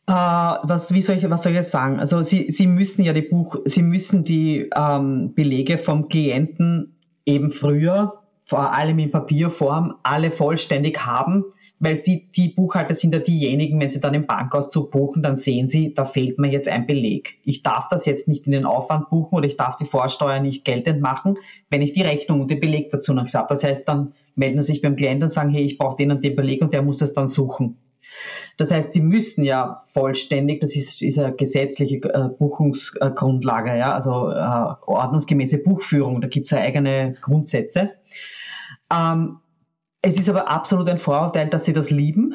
Uh, 0.10 0.58
was, 0.64 0.92
wie 0.92 1.02
soll 1.02 1.18
ich, 1.18 1.30
was 1.30 1.44
soll 1.44 1.54
ich 1.54 1.58
jetzt 1.58 1.72
sagen? 1.72 2.00
Also 2.00 2.22
Sie, 2.22 2.50
Sie 2.50 2.68
müssen 2.68 3.04
ja 3.04 3.14
die 3.14 3.22
Buch, 3.22 3.58
Sie 3.66 3.84
müssen 3.84 4.24
die 4.24 4.70
ähm, 4.76 5.34
Belege 5.36 5.78
vom 5.78 6.10
Klienten 6.10 6.98
eben 7.26 7.52
früher, 7.52 8.22
vor 8.44 8.76
allem 8.76 9.00
in 9.00 9.12
Papierform, 9.12 9.96
alle 10.04 10.32
vollständig 10.32 11.06
haben 11.06 11.46
weil 11.82 12.02
sie, 12.02 12.30
die 12.36 12.50
Buchhalter 12.50 12.94
sind 12.94 13.14
ja 13.14 13.20
diejenigen, 13.20 13.80
wenn 13.80 13.90
sie 13.90 14.00
dann 14.00 14.14
im 14.14 14.28
Bankauszug 14.28 14.92
buchen, 14.92 15.24
dann 15.24 15.36
sehen 15.36 15.68
sie, 15.68 15.94
da 15.96 16.06
fehlt 16.06 16.38
mir 16.38 16.50
jetzt 16.50 16.70
ein 16.70 16.86
Beleg. 16.86 17.40
Ich 17.44 17.64
darf 17.64 17.90
das 17.90 18.06
jetzt 18.06 18.28
nicht 18.28 18.46
in 18.46 18.52
den 18.52 18.66
Aufwand 18.66 19.10
buchen 19.10 19.36
oder 19.36 19.48
ich 19.48 19.58
darf 19.58 19.78
die 19.78 19.86
Vorsteuer 19.86 20.40
nicht 20.40 20.64
geltend 20.64 21.02
machen, 21.02 21.40
wenn 21.72 21.82
ich 21.82 21.92
die 21.92 22.04
Rechnung 22.04 22.40
und 22.40 22.52
den 22.52 22.60
Beleg 22.60 22.92
dazu 22.92 23.14
noch 23.16 23.34
habe. 23.34 23.48
Das 23.50 23.64
heißt, 23.64 23.88
dann 23.88 24.14
melden 24.36 24.62
sie 24.62 24.74
sich 24.74 24.84
beim 24.84 24.96
Klienten 24.96 25.24
und 25.24 25.30
sagen, 25.30 25.50
hey, 25.50 25.64
ich 25.64 25.80
brauche 25.80 25.98
den 25.98 26.12
und 26.12 26.24
den 26.24 26.36
Beleg 26.36 26.62
und 26.62 26.72
der 26.72 26.84
muss 26.84 27.02
es 27.02 27.14
dann 27.14 27.28
suchen. 27.28 27.78
Das 28.58 28.70
heißt, 28.70 28.94
sie 28.94 29.02
müssen 29.02 29.44
ja 29.44 29.82
vollständig, 29.88 30.62
das 30.62 30.76
ist, 30.76 31.02
ist 31.02 31.18
eine 31.18 31.34
gesetzliche 31.34 31.96
äh, 31.96 32.30
Buchungsgrundlage, 32.38 33.76
ja, 33.76 33.94
also 33.94 34.30
äh, 34.30 34.76
ordnungsgemäße 34.86 35.58
Buchführung, 35.58 36.22
da 36.22 36.28
gibt 36.28 36.46
es 36.46 36.52
ja 36.52 36.60
eigene 36.60 37.14
Grundsätze. 37.22 37.92
Ähm, 38.94 39.40
es 40.04 40.18
ist 40.18 40.30
aber 40.30 40.50
absolut 40.50 40.90
ein 40.90 40.98
Vorurteil, 40.98 41.50
dass 41.50 41.66
sie 41.66 41.74
das 41.74 41.92
lieben, 41.92 42.34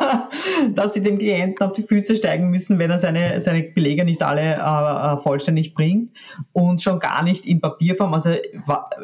dass 0.74 0.94
sie 0.94 1.00
dem 1.00 1.18
Klienten 1.18 1.64
auf 1.64 1.72
die 1.72 1.82
Füße 1.82 2.16
steigen 2.16 2.50
müssen, 2.50 2.80
wenn 2.80 2.90
er 2.90 2.98
seine, 2.98 3.40
seine 3.40 3.62
Belege 3.62 4.04
nicht 4.04 4.22
alle 4.22 4.56
äh, 4.56 5.14
äh 5.14 5.22
vollständig 5.22 5.74
bringt 5.74 6.10
und 6.52 6.82
schon 6.82 6.98
gar 6.98 7.22
nicht 7.22 7.46
in 7.46 7.60
Papierform. 7.60 8.14
Also 8.14 8.34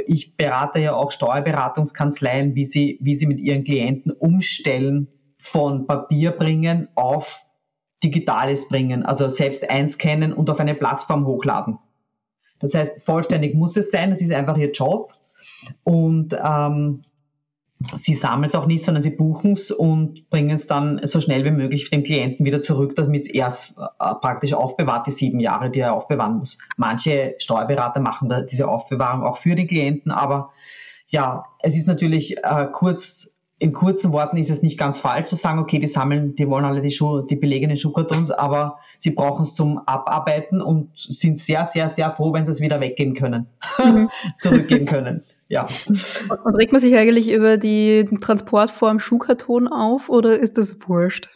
ich 0.07 0.37
berate 0.37 0.81
ja 0.81 0.95
auch 0.95 1.13
Steuerberatungskanzleien, 1.13 2.57
wie 2.57 2.65
sie, 2.65 2.99
wie 3.01 3.15
sie 3.15 3.27
mit 3.27 3.39
ihren 3.39 3.63
Klienten 3.63 4.11
umstellen 4.11 5.09
von 5.39 5.87
Papier 5.87 6.33
bringen 6.33 6.89
auf 6.97 7.45
Digitales 8.03 8.69
bringen, 8.69 9.05
also 9.05 9.29
selbst 9.29 9.71
einscannen 9.71 10.33
und 10.33 10.51
auf 10.51 10.59
eine 10.59 10.75
Plattform 10.75 11.27
hochladen. 11.27 11.79
Das 12.59 12.75
heißt, 12.75 13.05
vollständig 13.05 13.55
muss 13.55 13.77
es 13.77 13.91
sein, 13.91 14.11
das 14.11 14.21
ist 14.21 14.33
einfach 14.33 14.57
ihr 14.57 14.73
Job. 14.73 15.15
Und 15.85 16.37
ähm, 16.43 17.03
sie 17.95 18.15
sammeln 18.15 18.45
es 18.45 18.55
auch 18.55 18.67
nicht, 18.67 18.85
sondern 18.85 19.03
sie 19.03 19.11
buchen 19.11 19.53
es 19.53 19.71
und 19.71 20.29
bringen 20.31 20.55
es 20.55 20.67
dann 20.67 21.01
so 21.05 21.21
schnell 21.21 21.45
wie 21.45 21.51
möglich 21.51 21.91
dem 21.91 22.05
Klienten 22.05 22.45
wieder 22.45 22.61
zurück, 22.61 22.95
damit 22.97 23.29
er 23.29 23.49
es 23.49 23.75
äh, 23.77 24.15
praktisch 24.21 24.55
aufbewahrt, 24.55 25.07
die 25.07 25.11
sieben 25.11 25.41
Jahre, 25.41 25.71
die 25.71 25.81
er 25.81 25.95
aufbewahren 25.95 26.39
muss. 26.39 26.59
Manche 26.77 27.35
Steuerberater 27.39 28.01
machen 28.01 28.29
da 28.29 28.41
diese 28.41 28.69
Aufbewahrung 28.69 29.25
auch 29.25 29.37
für 29.37 29.55
die 29.55 29.67
Klienten, 29.67 30.13
aber 30.13 30.51
ja, 31.09 31.45
es 31.61 31.77
ist 31.77 31.87
natürlich 31.87 32.39
äh, 32.39 32.67
kurz, 32.73 33.35
in 33.59 33.73
kurzen 33.73 34.13
Worten 34.13 34.37
ist 34.37 34.51
es 34.51 34.63
nicht 34.63 34.79
ganz 34.79 34.99
falsch 34.99 35.27
zu 35.27 35.37
sagen, 35.37 35.59
okay, 35.59 35.79
die 35.79 35.87
sammeln, 35.87 36.35
die 36.35 36.49
wollen 36.49 36.65
alle 36.65 36.83
die, 36.83 36.91
Schuh, 36.91 37.21
die 37.21 37.37
belegenen 37.37 37.77
Schuhkartons, 37.77 38.31
aber 38.31 38.79
sie 38.99 39.11
brauchen 39.11 39.43
es 39.43 39.55
zum 39.55 39.79
Abarbeiten 39.87 40.61
und 40.61 40.91
sind 40.95 41.39
sehr, 41.39 41.65
sehr, 41.65 41.91
sehr 41.91 42.11
froh, 42.13 42.33
wenn 42.33 42.47
sie 42.47 42.53
es 42.53 42.61
wieder 42.61 42.81
weggeben 42.81 43.15
können, 43.15 43.47
mhm. 43.85 44.11
zurückgeben 44.39 44.87
können 44.87 45.25
ja. 45.49 45.69
Und 45.87 46.57
regt 46.57 46.73
man 46.73 46.81
sich 46.81 46.97
eigentlich 46.97 47.31
über 47.31 47.57
die 47.57 48.09
Transportform 48.21 48.99
Schuhkarton 48.99 49.69
auf 49.69 50.09
oder 50.09 50.39
ist 50.39 50.59
das 50.59 50.77
wurscht? 50.87 51.31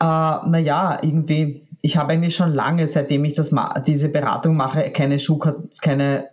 Äh, 0.00 0.06
naja, 0.06 0.98
irgendwie, 1.02 1.68
ich 1.82 1.96
habe 1.96 2.12
eigentlich 2.12 2.36
schon 2.36 2.50
lange, 2.50 2.86
seitdem 2.86 3.24
ich 3.24 3.34
das 3.34 3.54
diese 3.86 4.08
Beratung 4.08 4.56
mache, 4.56 4.90
keine 4.90 5.18
Schuhkarton, 5.18 5.70
keine, 5.80 6.30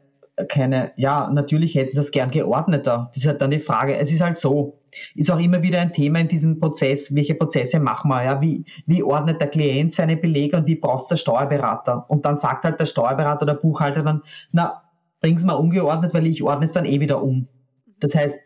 keine, 0.47 0.91
ja, 0.95 1.29
natürlich 1.31 1.75
hätten 1.75 1.91
sie 1.91 1.97
das 1.97 2.11
gern 2.11 2.31
geordneter. 2.31 3.09
Das 3.13 3.23
ist 3.23 3.27
halt 3.27 3.41
dann 3.41 3.51
die 3.51 3.59
Frage. 3.59 3.97
Es 3.97 4.11
ist 4.11 4.21
halt 4.21 4.37
so, 4.37 4.79
ist 5.15 5.31
auch 5.31 5.39
immer 5.39 5.61
wieder 5.61 5.79
ein 5.79 5.93
Thema 5.93 6.19
in 6.19 6.27
diesem 6.27 6.59
Prozess, 6.59 7.13
welche 7.15 7.35
Prozesse 7.35 7.79
machen 7.79 8.09
wir, 8.09 8.23
ja, 8.23 8.41
wie, 8.41 8.65
wie 8.85 9.03
ordnet 9.03 9.39
der 9.41 9.47
Klient 9.47 9.93
seine 9.93 10.17
Belege 10.17 10.57
und 10.57 10.67
wie 10.67 10.75
braucht 10.75 11.03
es 11.03 11.07
der 11.09 11.17
Steuerberater? 11.17 12.05
Und 12.09 12.25
dann 12.25 12.37
sagt 12.37 12.65
halt 12.65 12.79
der 12.79 12.85
Steuerberater 12.85 13.43
oder 13.43 13.55
Buchhalter 13.55 14.03
dann, 14.03 14.21
na, 14.51 14.81
bring's 15.21 15.43
mal 15.43 15.53
ungeordnet, 15.53 16.13
weil 16.13 16.27
ich 16.27 16.43
ordne 16.43 16.65
es 16.65 16.73
dann 16.73 16.85
eh 16.85 16.99
wieder 16.99 17.23
um. 17.23 17.47
Das 17.99 18.15
heißt, 18.15 18.39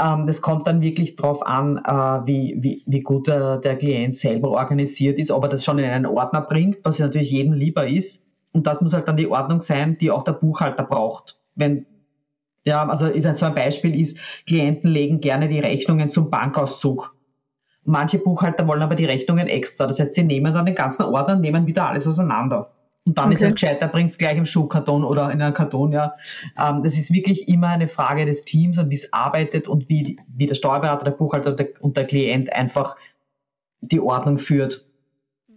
ähm, 0.00 0.26
das 0.26 0.42
kommt 0.42 0.66
dann 0.66 0.80
wirklich 0.80 1.16
drauf 1.16 1.44
an, 1.46 1.78
äh, 1.78 2.26
wie, 2.26 2.56
wie, 2.58 2.82
wie 2.86 3.00
gut 3.00 3.26
der, 3.26 3.58
der 3.58 3.76
Klient 3.76 4.14
selber 4.14 4.50
organisiert 4.50 5.18
ist, 5.18 5.30
ob 5.30 5.44
er 5.44 5.48
das 5.48 5.64
schon 5.64 5.78
in 5.78 5.84
einen 5.84 6.06
Ordner 6.06 6.42
bringt, 6.42 6.78
was 6.84 6.98
natürlich 6.98 7.30
jedem 7.30 7.52
lieber 7.52 7.86
ist. 7.86 8.26
Und 8.52 8.66
das 8.66 8.80
muss 8.80 8.92
halt 8.92 9.08
dann 9.08 9.16
die 9.16 9.28
Ordnung 9.28 9.60
sein, 9.60 9.96
die 9.98 10.10
auch 10.10 10.22
der 10.22 10.32
Buchhalter 10.32 10.84
braucht. 10.84 11.40
Wenn 11.54 11.86
ja, 12.64 12.86
also 12.86 13.06
ist 13.06 13.24
ein, 13.24 13.34
so 13.34 13.46
ein 13.46 13.54
Beispiel 13.54 13.98
ist, 13.98 14.18
Klienten 14.46 14.90
legen 14.90 15.20
gerne 15.20 15.48
die 15.48 15.60
Rechnungen 15.60 16.10
zum 16.10 16.28
Bankauszug. 16.28 17.14
Manche 17.84 18.18
Buchhalter 18.18 18.68
wollen 18.68 18.82
aber 18.82 18.94
die 18.94 19.06
Rechnungen 19.06 19.46
extra. 19.46 19.86
Das 19.86 19.98
heißt, 19.98 20.12
sie 20.12 20.24
nehmen 20.24 20.52
dann 20.52 20.66
den 20.66 20.74
ganzen 20.74 21.04
Ordner 21.04 21.34
und 21.36 21.40
nehmen 21.40 21.66
wieder 21.66 21.88
alles 21.88 22.06
auseinander. 22.06 22.70
Und 23.08 23.16
dann 23.16 23.32
okay. 23.32 23.34
ist 23.34 23.42
es 23.42 23.52
gescheiter, 23.52 23.88
bringt 23.88 24.10
es 24.10 24.18
gleich 24.18 24.36
im 24.36 24.44
Schuhkarton 24.44 25.02
oder 25.02 25.32
in 25.32 25.40
einen 25.40 25.54
Karton, 25.54 25.92
ja. 25.92 26.14
Ähm, 26.62 26.82
das 26.82 26.98
ist 26.98 27.10
wirklich 27.10 27.48
immer 27.48 27.68
eine 27.68 27.88
Frage 27.88 28.26
des 28.26 28.42
Teams 28.42 28.76
und 28.76 28.90
wie 28.90 28.96
es 28.96 29.14
arbeitet 29.14 29.66
und 29.66 29.88
wie, 29.88 30.20
wie 30.28 30.44
der 30.44 30.54
Steuerberater, 30.54 31.04
der 31.04 31.12
Buchhalter 31.12 31.52
der, 31.52 31.70
und 31.80 31.96
der 31.96 32.06
Klient 32.06 32.52
einfach 32.52 32.96
die 33.80 33.98
Ordnung 33.98 34.36
führt. 34.38 34.86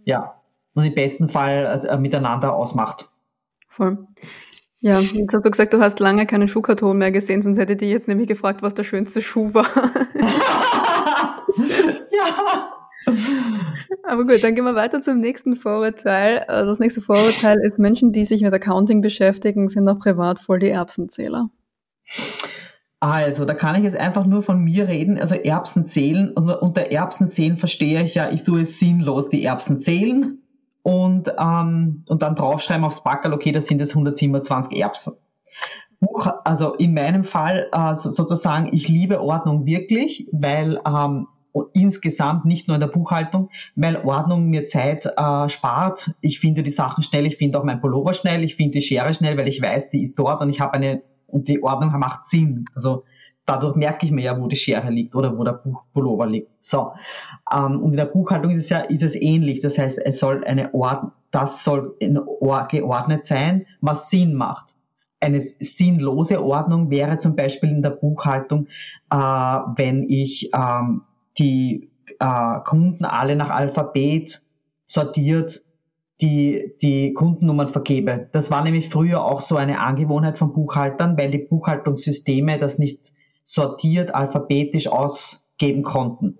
Ja. 0.04 0.40
Und 0.72 0.84
im 0.84 0.94
besten 0.94 1.28
Fall 1.28 1.86
äh, 1.86 1.98
miteinander 1.98 2.54
ausmacht. 2.54 3.10
Voll. 3.68 3.98
Ja, 4.78 4.98
jetzt 5.00 5.34
hast 5.34 5.44
du 5.44 5.50
gesagt, 5.50 5.74
du 5.74 5.80
hast 5.82 6.00
lange 6.00 6.24
keinen 6.26 6.48
Schuhkarton 6.48 6.96
mehr 6.96 7.12
gesehen, 7.12 7.42
sonst 7.42 7.58
hätte 7.58 7.74
ich 7.74 7.80
dich 7.80 7.90
jetzt 7.90 8.08
nämlich 8.08 8.28
gefragt, 8.28 8.62
was 8.62 8.72
der 8.72 8.84
schönste 8.84 9.20
Schuh 9.20 9.52
war. 9.52 9.66
ja. 12.12 12.72
Aber 14.04 14.24
gut, 14.24 14.42
dann 14.42 14.54
gehen 14.54 14.64
wir 14.64 14.74
weiter 14.74 15.00
zum 15.00 15.20
nächsten 15.20 15.56
Vorurteil. 15.56 16.44
Äh, 16.48 16.64
das 16.64 16.78
nächste 16.78 17.00
Vorurteil 17.00 17.58
ist, 17.60 17.78
Menschen, 17.78 18.12
die 18.12 18.24
sich 18.24 18.42
mit 18.42 18.52
Accounting 18.52 19.00
beschäftigen, 19.00 19.68
sind 19.68 19.88
auch 19.88 19.98
privat 19.98 20.40
voll 20.40 20.58
die 20.58 20.70
Erbsenzähler. 20.70 21.48
Also, 22.98 23.44
da 23.44 23.54
kann 23.54 23.74
ich 23.76 23.84
jetzt 23.84 23.96
einfach 23.96 24.26
nur 24.26 24.42
von 24.42 24.62
mir 24.62 24.88
reden. 24.88 25.18
Also 25.18 25.34
Erbsen 25.34 25.84
zählen, 25.84 26.32
also 26.36 26.60
unter 26.60 26.92
Erbsen 26.92 27.28
zählen 27.28 27.56
verstehe 27.56 28.02
ich 28.02 28.14
ja, 28.14 28.30
ich 28.30 28.44
tue 28.44 28.62
es 28.62 28.78
sinnlos, 28.78 29.28
die 29.28 29.44
Erbsen 29.44 29.78
zählen 29.78 30.38
und, 30.82 31.32
ähm, 31.38 32.04
und 32.08 32.22
dann 32.22 32.34
draufschreiben 32.34 32.84
aufs 32.84 33.02
Backerl, 33.02 33.32
okay, 33.32 33.52
das 33.52 33.66
sind 33.66 33.80
jetzt 33.80 33.90
127 33.90 34.78
Erbsen. 34.78 35.14
Also 36.44 36.74
in 36.74 36.94
meinem 36.94 37.22
Fall 37.22 37.68
äh, 37.72 37.94
sozusagen, 37.94 38.68
ich 38.72 38.88
liebe 38.88 39.20
Ordnung 39.20 39.66
wirklich, 39.66 40.28
weil 40.32 40.80
ähm, 40.86 41.28
insgesamt, 41.74 42.44
nicht 42.44 42.68
nur 42.68 42.76
in 42.76 42.80
der 42.80 42.88
Buchhaltung, 42.88 43.50
weil 43.76 43.96
Ordnung 43.96 44.48
mir 44.48 44.64
Zeit 44.66 45.06
äh, 45.06 45.48
spart. 45.48 46.12
Ich 46.20 46.40
finde 46.40 46.62
die 46.62 46.70
Sachen 46.70 47.02
schnell, 47.02 47.26
ich 47.26 47.36
finde 47.36 47.58
auch 47.58 47.64
mein 47.64 47.80
Pullover 47.80 48.14
schnell, 48.14 48.42
ich 48.42 48.56
finde 48.56 48.72
die 48.72 48.82
Schere 48.82 49.12
schnell, 49.14 49.38
weil 49.38 49.48
ich 49.48 49.62
weiß, 49.62 49.90
die 49.90 50.02
ist 50.02 50.18
dort 50.18 50.40
und 50.40 50.50
ich 50.50 50.60
habe 50.60 50.74
eine, 50.74 51.02
und 51.26 51.48
die 51.48 51.62
Ordnung 51.62 51.98
macht 51.98 52.24
Sinn. 52.24 52.64
Also 52.74 53.04
dadurch 53.44 53.76
merke 53.76 54.06
ich 54.06 54.12
mir 54.12 54.22
ja, 54.22 54.40
wo 54.40 54.48
die 54.48 54.56
Schere 54.56 54.90
liegt 54.90 55.14
oder 55.14 55.36
wo 55.36 55.44
der 55.44 55.52
Buch 55.52 55.84
Pullover 55.92 56.26
liegt. 56.26 56.50
So. 56.60 56.92
Ähm, 57.54 57.80
und 57.80 57.90
in 57.90 57.96
der 57.96 58.06
Buchhaltung 58.06 58.52
ist 58.52 58.64
es 58.64 58.70
ja, 58.70 58.78
ist 58.80 59.02
es 59.02 59.14
ähnlich. 59.14 59.60
Das 59.60 59.78
heißt, 59.78 59.98
es 59.98 60.20
soll 60.20 60.44
eine 60.44 60.72
Ordnung, 60.74 61.12
das 61.30 61.64
soll 61.64 61.96
geordnet 61.98 63.24
sein, 63.24 63.66
was 63.80 64.10
Sinn 64.10 64.34
macht. 64.34 64.74
Eine 65.20 65.40
sinnlose 65.40 66.42
Ordnung 66.42 66.90
wäre 66.90 67.16
zum 67.16 67.36
Beispiel 67.36 67.70
in 67.70 67.82
der 67.82 67.90
Buchhaltung, 67.90 68.66
äh, 69.10 69.16
wenn 69.16 70.04
ich 70.08 70.50
ähm, 70.54 71.02
die 71.38 71.90
äh, 72.18 72.60
Kunden 72.64 73.04
alle 73.04 73.36
nach 73.36 73.50
Alphabet 73.50 74.42
sortiert 74.84 75.62
die, 76.20 76.74
die 76.80 77.12
Kundennummern 77.14 77.68
vergebe. 77.70 78.28
Das 78.32 78.50
war 78.50 78.62
nämlich 78.62 78.88
früher 78.88 79.24
auch 79.24 79.40
so 79.40 79.56
eine 79.56 79.80
Angewohnheit 79.80 80.38
von 80.38 80.52
Buchhaltern, 80.52 81.18
weil 81.18 81.30
die 81.30 81.38
Buchhaltungssysteme 81.38 82.58
das 82.58 82.78
nicht 82.78 83.12
sortiert 83.44 84.14
alphabetisch 84.14 84.86
ausgeben 84.86 85.82
konnten. 85.82 86.38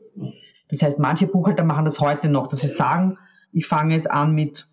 Das 0.69 0.83
heißt, 0.83 0.99
manche 1.01 1.27
Buchhalter 1.27 1.65
machen 1.65 1.85
das 1.85 2.01
heute 2.01 2.29
noch, 2.29 2.47
dass 2.47 2.61
sie 2.61 2.69
sagen, 2.69 3.19
ich 3.53 3.67
fange 3.67 3.97
es 3.97 4.07
an 4.07 4.35
mit 4.35 4.69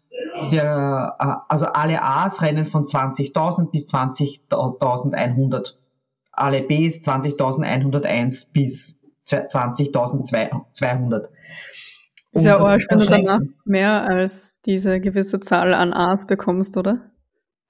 der, 0.52 1.16
äh, 1.20 1.34
also 1.48 1.66
alle 1.66 2.02
A's 2.02 2.42
rennen 2.42 2.66
von 2.66 2.86
20.000 2.86 3.72
bis 3.72 3.92
20.100. 3.94 5.74
Alle 6.32 6.62
B's 6.62 7.06
20.101 7.06 8.54
bis 8.54 8.99
20.200. 9.30 11.30
Ist 12.32 12.46
ja 12.46 12.60
arg, 12.60 12.82
wenn 12.90 13.00
du 13.00 13.06
danach 13.06 13.40
mehr 13.66 14.08
als 14.08 14.62
diese 14.62 15.00
gewisse 15.00 15.40
Zahl 15.40 15.74
an 15.74 15.94
A's 15.94 16.28
bekommst, 16.28 16.78
oder? 16.78 17.10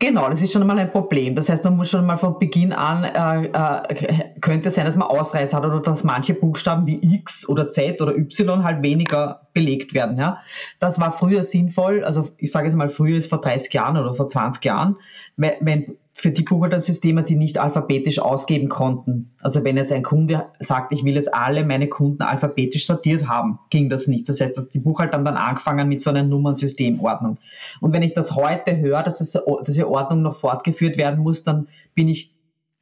Genau, 0.01 0.29
das 0.29 0.41
ist 0.41 0.53
schon 0.53 0.65
mal 0.65 0.79
ein 0.79 0.91
Problem. 0.91 1.35
Das 1.35 1.49
heißt, 1.49 1.65
man 1.65 1.75
muss 1.75 1.89
schon 1.89 2.05
mal 2.05 2.15
von 2.15 2.39
Beginn 2.39 2.71
an, 2.71 3.03
äh, 3.03 3.47
äh, 3.47 4.39
könnte 4.39 4.69
sein, 4.69 4.85
dass 4.85 4.95
man 4.95 5.09
Ausreißer 5.09 5.57
hat 5.57 5.65
oder 5.65 5.81
dass 5.81 6.05
manche 6.05 6.33
Buchstaben 6.33 6.87
wie 6.87 7.15
X 7.15 7.47
oder 7.49 7.69
Z 7.69 8.01
oder 8.01 8.15
Y 8.15 8.63
halt 8.63 8.81
weniger 8.81 9.49
belegt 9.53 9.93
werden. 9.93 10.17
Ja? 10.17 10.39
Das 10.79 11.01
war 11.01 11.11
früher 11.11 11.43
sinnvoll, 11.43 12.05
also 12.05 12.29
ich 12.37 12.49
sage 12.49 12.67
jetzt 12.67 12.75
mal, 12.75 12.89
früher 12.89 13.17
ist 13.17 13.29
vor 13.29 13.41
30 13.41 13.73
Jahren 13.73 13.97
oder 13.97 14.15
vor 14.15 14.27
20 14.27 14.63
Jahren, 14.63 14.95
wenn 15.35 15.97
für 16.19 16.31
die 16.31 16.43
Buchhaltersysteme, 16.43 17.23
die 17.23 17.37
nicht 17.37 17.59
alphabetisch 17.59 18.19
ausgeben 18.19 18.67
konnten. 18.67 19.31
Also 19.41 19.63
wenn 19.63 19.77
jetzt 19.77 19.93
ein 19.93 20.03
Kunde 20.03 20.47
sagt, 20.59 20.91
ich 20.91 21.05
will 21.05 21.15
jetzt 21.15 21.33
alle 21.33 21.63
meine 21.63 21.87
Kunden 21.87 22.23
alphabetisch 22.23 22.85
sortiert 22.85 23.29
haben, 23.29 23.57
ging 23.69 23.87
das 23.87 24.07
nicht. 24.07 24.27
Das 24.27 24.41
heißt, 24.41 24.57
dass 24.57 24.67
die 24.67 24.79
Buchhalter 24.79 25.17
haben 25.17 25.23
dann 25.23 25.37
angefangen 25.37 25.87
mit 25.87 26.01
so 26.01 26.09
einer 26.09 26.23
Nummernsystemordnung. 26.23 27.37
Und 27.79 27.93
wenn 27.93 28.03
ich 28.03 28.13
das 28.15 28.35
heute 28.35 28.77
höre, 28.77 29.01
dass 29.01 29.21
es, 29.21 29.39
diese 29.65 29.89
Ordnung 29.89 30.21
noch 30.21 30.35
fortgeführt 30.35 30.97
werden 30.97 31.21
muss, 31.21 31.43
dann 31.43 31.69
bin 31.95 32.09
ich, 32.09 32.33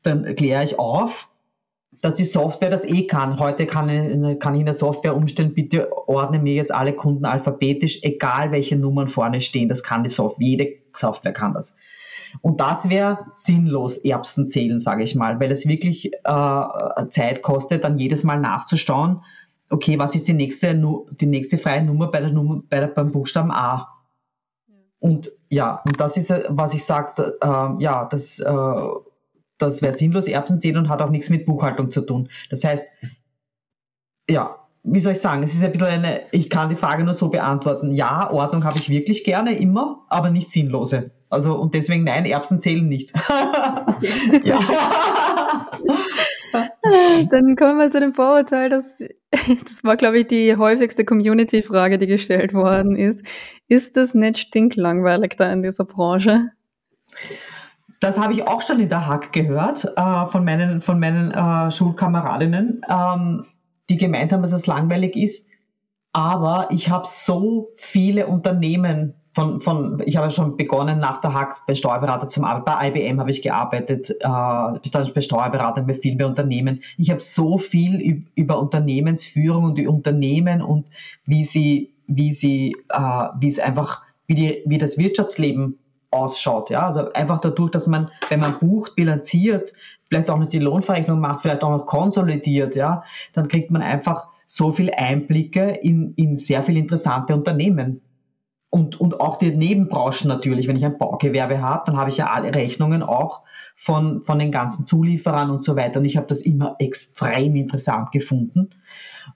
dann 0.01 0.23
kläre 0.35 0.63
ich 0.63 0.79
auf, 0.79 1.29
dass 2.01 2.15
die 2.15 2.25
Software 2.25 2.71
das 2.71 2.85
eh 2.85 3.05
kann. 3.05 3.37
Heute 3.37 3.67
kann, 3.67 4.39
kann 4.39 4.55
ich 4.55 4.61
in 4.61 4.65
der 4.65 4.73
Software 4.73 5.15
umstellen, 5.15 5.53
bitte 5.53 5.91
ordne 6.07 6.39
mir 6.39 6.55
jetzt 6.55 6.73
alle 6.73 6.93
Kunden 6.93 7.25
alphabetisch, 7.25 7.99
egal 8.01 8.51
welche 8.51 8.75
Nummern 8.75 9.09
vorne 9.09 9.41
stehen. 9.41 9.69
Das 9.69 9.83
kann 9.83 10.01
die 10.01 10.09
Software, 10.09 10.47
jede 10.47 10.67
Software 10.93 11.33
kann 11.33 11.53
das. 11.53 11.75
Und 12.41 12.59
das 12.61 12.89
wäre 12.89 13.25
sinnlos, 13.33 13.97
Erbsen 13.97 14.47
zählen, 14.47 14.79
sage 14.79 15.03
ich 15.03 15.15
mal, 15.15 15.39
weil 15.39 15.51
es 15.51 15.67
wirklich 15.67 16.11
äh, 16.13 17.09
Zeit 17.09 17.41
kostet, 17.41 17.83
dann 17.83 17.97
jedes 17.97 18.23
Mal 18.23 18.39
nachzuschauen, 18.39 19.21
okay, 19.69 19.99
was 19.99 20.15
ist 20.15 20.27
die 20.27 20.33
nächste, 20.33 20.75
die 21.19 21.25
nächste 21.25 21.57
freie 21.57 21.83
Nummer 21.83 22.07
bei 22.07 22.19
der 22.21 22.31
Nummer, 22.31 22.61
bei 22.69 22.79
der, 22.79 22.87
beim 22.87 23.11
Buchstaben 23.11 23.51
A? 23.51 23.93
Und 24.99 25.31
ja, 25.49 25.81
und 25.85 25.99
das 25.99 26.17
ist, 26.17 26.33
was 26.49 26.73
ich 26.73 26.83
sagte, 26.83 27.37
äh, 27.41 27.83
ja, 27.83 28.05
das, 28.05 28.39
äh, 28.39 28.87
das 29.57 29.81
wäre 29.81 29.93
sinnlos, 29.93 30.27
Erbsen 30.27 30.59
zählen 30.59 30.77
und 30.77 30.89
hat 30.89 31.01
auch 31.01 31.09
nichts 31.09 31.29
mit 31.29 31.45
Buchhaltung 31.45 31.91
zu 31.91 32.01
tun. 32.01 32.29
Das 32.49 32.63
heißt, 32.63 32.85
ja, 34.29 34.66
wie 34.83 34.99
soll 34.99 35.13
ich 35.13 35.19
sagen, 35.19 35.43
es 35.43 35.53
ist 35.53 35.63
ein 35.63 35.71
bisschen 35.71 35.87
eine, 35.87 36.21
ich 36.31 36.49
kann 36.49 36.69
die 36.69 36.75
Frage 36.75 37.03
nur 37.03 37.13
so 37.13 37.29
beantworten. 37.29 37.91
Ja, 37.91 38.31
Ordnung 38.31 38.63
habe 38.63 38.77
ich 38.79 38.89
wirklich 38.89 39.23
gerne, 39.23 39.57
immer, 39.57 40.05
aber 40.09 40.29
nicht 40.29 40.49
sinnlose. 40.49 41.11
Also, 41.29 41.55
und 41.55 41.73
deswegen 41.73 42.05
nein, 42.05 42.25
Erbsen 42.25 42.59
zählen 42.59 42.87
nicht. 42.87 43.13
ja. 44.43 44.59
Dann 47.31 47.55
kommen 47.57 47.77
wir 47.79 47.91
zu 47.91 47.99
dem 47.99 48.13
Vorurteil, 48.13 48.69
dass, 48.69 48.99
das 49.31 49.83
war, 49.83 49.97
glaube 49.97 50.19
ich, 50.19 50.27
die 50.27 50.55
häufigste 50.55 51.03
Community-Frage, 51.03 51.97
die 51.97 52.07
gestellt 52.07 52.53
worden 52.53 52.95
ist. 52.95 53.25
Ist 53.67 53.97
das 53.97 54.13
nicht 54.13 54.37
stinklangweilig 54.37 55.33
da 55.37 55.51
in 55.51 55.63
dieser 55.63 55.83
Branche? 55.83 56.51
Das 57.99 58.17
habe 58.17 58.33
ich 58.33 58.47
auch 58.47 58.61
schon 58.61 58.79
in 58.79 58.89
der 58.89 59.07
Hack 59.07 59.33
gehört 59.33 59.85
äh, 59.97 60.27
von 60.27 60.45
meinen, 60.45 60.81
von 60.81 60.99
meinen 60.99 61.31
äh, 61.31 61.71
Schulkameradinnen. 61.71 62.81
Ähm, 62.87 63.45
die 63.89 63.97
gemeint 63.97 64.31
haben, 64.31 64.41
dass 64.41 64.51
es 64.51 64.67
langweilig 64.67 65.15
ist. 65.15 65.47
Aber 66.13 66.69
ich 66.71 66.89
habe 66.89 67.07
so 67.07 67.69
viele 67.77 68.27
Unternehmen 68.27 69.13
von, 69.37 69.61
von, 69.61 70.01
ich 70.03 70.17
habe 70.17 70.31
schon 70.31 70.57
begonnen 70.57 70.97
nach 70.97 71.21
der 71.21 71.35
Hack 71.35 71.57
bei 71.67 71.75
Steuerberater 71.75 72.27
zum 72.27 72.43
Arbeiten. 72.43 72.65
Bei 72.65 72.87
IBM 72.87 73.19
habe 73.19 73.29
ich 73.29 73.43
gearbeitet, 73.43 74.09
äh, 74.09 74.17
bei 74.23 75.21
Steuerberatern, 75.21 75.85
bei 75.85 75.93
vielen 75.93 76.17
bei 76.17 76.25
Unternehmen. 76.25 76.81
Ich 76.97 77.11
habe 77.11 77.21
so 77.21 77.59
viel 77.59 78.25
über 78.33 78.59
Unternehmensführung 78.59 79.65
und 79.65 79.77
die 79.77 79.85
Unternehmen 79.85 80.63
und 80.63 80.87
wie 81.25 81.43
sie, 81.43 81.93
wie 82.07 82.33
sie, 82.33 82.75
äh, 82.89 83.27
wie 83.39 83.47
es 83.47 83.59
einfach, 83.59 84.01
wie 84.25 84.33
die, 84.33 84.63
wie 84.65 84.79
das 84.79 84.97
Wirtschaftsleben 84.97 85.77
ausschaut. 86.11 86.69
Ja, 86.69 86.87
also 86.87 87.11
einfach 87.13 87.39
dadurch, 87.39 87.71
dass 87.71 87.87
man, 87.87 88.09
wenn 88.29 88.39
man 88.39 88.59
bucht, 88.59 88.95
bilanziert, 88.95 89.73
vielleicht 90.09 90.29
auch 90.29 90.37
noch 90.37 90.49
die 90.49 90.59
Lohnverrechnung 90.59 91.19
macht, 91.19 91.41
vielleicht 91.41 91.63
auch 91.63 91.71
noch 91.71 91.85
konsolidiert, 91.85 92.75
ja, 92.75 93.03
dann 93.33 93.47
kriegt 93.47 93.71
man 93.71 93.81
einfach 93.81 94.27
so 94.45 94.71
viel 94.71 94.91
Einblicke 94.91 95.71
in, 95.81 96.13
in 96.15 96.37
sehr 96.37 96.63
viel 96.63 96.77
interessante 96.77 97.35
Unternehmen. 97.35 98.01
Und, 98.69 98.99
und 98.99 99.21
auch 99.21 99.37
die 99.37 99.55
Nebenbranchen 99.55 100.27
natürlich. 100.27 100.67
Wenn 100.67 100.75
ich 100.75 100.85
ein 100.85 100.97
Baugewerbe 100.97 101.61
habe, 101.61 101.83
dann 101.85 101.97
habe 101.97 102.09
ich 102.09 102.17
ja 102.17 102.27
alle 102.27 102.53
Rechnungen 102.53 103.01
auch 103.01 103.41
von, 103.75 104.21
von 104.21 104.39
den 104.39 104.51
ganzen 104.51 104.85
Zulieferern 104.85 105.49
und 105.49 105.63
so 105.63 105.75
weiter. 105.75 105.99
Und 105.99 106.05
ich 106.05 106.17
habe 106.17 106.27
das 106.27 106.41
immer 106.41 106.75
extrem 106.79 107.55
interessant 107.55 108.11
gefunden. 108.11 108.69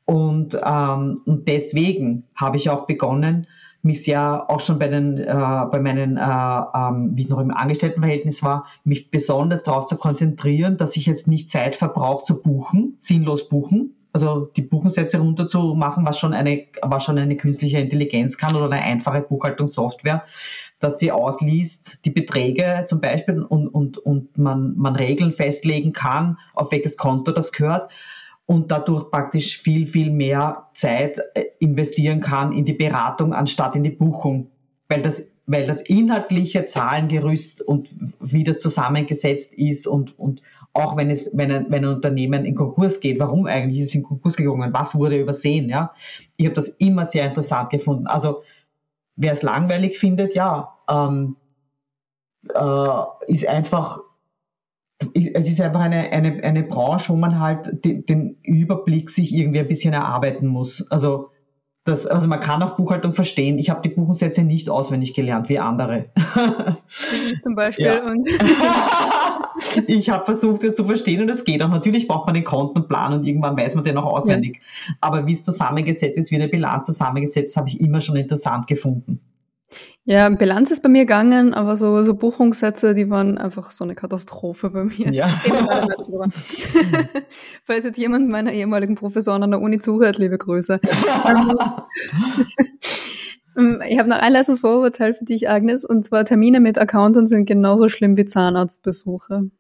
Und, 0.06 0.60
ähm, 0.66 1.22
und 1.26 1.48
deswegen 1.48 2.26
habe 2.36 2.58
ich 2.58 2.70
auch 2.70 2.88
begonnen, 2.88 3.48
mich 3.84 4.04
sehr 4.04 4.50
auch 4.50 4.60
schon 4.60 4.80
bei 4.80 4.88
den 4.88 5.18
äh, 5.18 5.26
bei 5.26 5.80
meinen 5.80 6.18
äh, 6.18 6.22
ähm, 6.22 7.12
wie 7.16 7.22
ich 7.22 7.30
noch 7.30 7.40
im 7.40 7.52
Angestelltenverhältnis 7.52 8.44
war 8.44 8.66
mich 8.84 9.10
besonders 9.10 9.64
darauf 9.64 9.88
zu 9.88 9.98
konzentrieren 9.98 10.78
dass 10.78 10.96
ich 10.96 11.06
jetzt 11.06 11.28
nicht 11.28 11.50
Zeit 11.50 11.76
verbrauche 11.76 12.24
zu 12.24 12.42
buchen 12.42 12.96
sinnlos 13.00 13.50
buchen. 13.50 13.96
Also 14.14 14.52
die 14.58 14.62
Buchensätze 14.62 15.20
runterzumachen 15.20 16.06
was 16.06 16.20
schon 16.20 16.34
eine 16.34 16.66
was 16.82 17.04
schon 17.04 17.18
eine 17.18 17.38
künstliche 17.38 17.80
Intelligenz 17.80 18.38
kann 18.38 18.56
oder 18.56 18.66
eine 18.66 18.82
einfache 18.82 19.22
Buchhaltungssoftware 19.22 20.24
dass 20.80 20.98
sie 21.00 21.12
ausliest 21.12 22.06
die 22.06 22.10
Beträge 22.10 22.86
zum 22.88 23.02
Beispiel 23.02 23.42
und 23.42 23.68
und 23.68 23.98
und 23.98 24.38
man 24.38 24.76
man 24.78 24.96
Regeln 24.96 25.32
festlegen 25.32 25.94
kann 25.94 26.38
auf 26.54 26.72
welches 26.72 26.98
Konto 26.98 27.32
das 27.32 27.52
gehört 27.52 27.90
und 28.52 28.70
dadurch 28.70 29.10
praktisch 29.10 29.58
viel, 29.62 29.88
viel 29.88 30.12
mehr 30.12 30.68
Zeit 30.74 31.22
äh, 31.36 31.46
investieren 31.60 32.20
kann 32.20 32.52
in 32.52 32.66
die 32.66 32.74
Beratung 32.74 33.34
anstatt 33.34 33.78
in 33.78 33.84
die 33.84 33.92
Buchung, 33.92 34.52
weil 34.90 35.02
das, 35.02 35.32
weil 35.46 35.66
das 35.66 35.80
inhaltliche 35.80 36.66
Zahlengerüst 36.66 37.62
und 37.62 37.88
wie 38.20 38.44
das 38.44 38.60
zusammengesetzt 38.60 39.54
ist 39.54 39.88
und, 39.88 40.20
und 40.20 40.42
auch 40.74 40.98
wenn 40.98 41.10
es, 41.10 41.32
wenn 41.34 41.50
ein, 41.50 41.66
wenn 41.70 41.86
ein 41.86 41.96
Unternehmen 41.96 42.44
in 42.44 42.56
Konkurs 42.56 43.00
geht, 43.00 43.22
warum 43.22 43.46
eigentlich 43.46 43.84
ist 43.84 43.90
es 43.90 43.96
in 43.96 44.04
Konkurs 44.04 44.36
gegangen, 44.36 44.74
was 44.74 44.96
wurde 44.96 45.18
übersehen, 45.18 45.70
ja. 45.70 45.94
Ich 46.36 46.46
habe 46.46 46.56
das 46.56 46.68
immer 46.68 47.06
sehr 47.06 47.28
interessant 47.28 47.70
gefunden. 47.70 48.08
Also, 48.08 48.44
wer 49.16 49.32
es 49.32 49.44
langweilig 49.44 49.98
findet, 49.98 50.36
ja, 50.36 50.74
ähm, 50.90 51.38
äh, 52.54 53.32
ist 53.32 53.48
einfach 53.48 54.02
es 55.14 55.50
ist 55.50 55.62
einfach 55.62 55.82
eine, 55.82 56.12
eine, 56.12 56.44
eine 56.44 56.64
Branche, 56.64 57.10
wo 57.10 57.16
man 57.16 57.40
halt 57.40 57.84
den, 57.86 58.06
den 58.06 58.38
Überblick 58.44 59.10
sich 59.10 59.34
irgendwie 59.34 59.60
ein 59.60 59.68
bisschen 59.68 59.94
erarbeiten 59.94 60.48
muss. 60.48 60.90
Also, 60.92 61.30
das, 61.84 62.06
also 62.06 62.28
man 62.28 62.40
kann 62.40 62.62
auch 62.62 62.76
Buchhaltung 62.76 63.14
verstehen. 63.14 63.58
Ich 63.58 63.72
habe 63.72 63.82
die 63.82 63.90
Buchungssätze 63.90 64.44
nicht 64.44 64.70
auswendig 64.70 65.16
gelernt 65.16 65.50
wie 65.50 65.58
andere. 65.58 66.10
Ich 67.34 67.42
zum 67.42 67.56
Beispiel. 67.56 67.86
Ja. 67.86 68.06
Und 68.06 68.28
ich 69.88 70.10
habe 70.12 70.26
versucht, 70.26 70.64
es 70.64 70.76
zu 70.76 70.86
verstehen 70.86 71.22
und 71.22 71.30
es 71.30 71.44
geht 71.44 71.64
auch. 71.64 71.70
Natürlich 71.70 72.08
braucht 72.08 72.28
man 72.28 72.36
den 72.36 72.44
Kontenplan 72.44 73.14
und 73.14 73.26
irgendwann 73.26 73.58
weiß 73.58 73.74
man 73.74 73.84
den 73.84 73.98
auch 73.98 74.06
auswendig. 74.06 74.62
Ja. 74.62 74.94
Aber 75.02 75.26
wie 75.26 75.34
es 75.34 75.44
zusammengesetzt 75.44 76.20
ist, 76.20 76.30
wie 76.30 76.36
eine 76.36 76.50
Bilanz 76.50 76.86
zusammengesetzt, 76.86 77.58
habe 77.58 77.70
ich 77.70 77.82
immer 77.82 78.02
schon 78.02 78.16
interessant 78.16 78.68
gefunden. 78.68 79.20
Ja, 80.04 80.28
Bilanz 80.30 80.72
ist 80.72 80.82
bei 80.82 80.90
mir 80.90 81.04
gegangen, 81.04 81.54
aber 81.54 81.76
so, 81.76 82.04
so 82.04 82.16
Buchungssätze, 82.16 82.96
die 82.96 83.12
waren 83.12 83.38
einfach 83.38 83.70
so 83.70 83.84
eine 83.84 83.94
Katastrophe 83.94 84.72
bei 84.72 84.86
mir. 84.86 85.14
Ja. 85.14 85.28
Falls 87.64 87.84
jetzt 87.84 87.98
jemand 87.98 88.28
meiner 88.28 88.52
ehemaligen 88.52 88.96
Professoren 88.96 89.44
an 89.44 89.52
der 89.52 89.62
Uni 89.62 89.78
zuhört, 89.78 90.18
liebe 90.18 90.40
Grüße. 90.40 90.80
Ähm, 93.56 93.84
ich 93.88 94.00
habe 94.00 94.10
noch 94.10 94.18
ein 94.18 94.34
letztes 94.34 94.60
Vorurteil 94.60 95.14
für 95.14 95.26
dich, 95.26 95.50
Agnes, 95.50 95.86
und 95.86 96.04
zwar 96.04 96.26
Termine 96.26 96.60
mit 96.60 96.80
Accountants 96.80 97.30
sind 97.30 97.46
genauso 97.46 97.88
schlimm 97.88 98.18
wie 98.18 98.26
Zahnarztbesuche. 98.26 99.52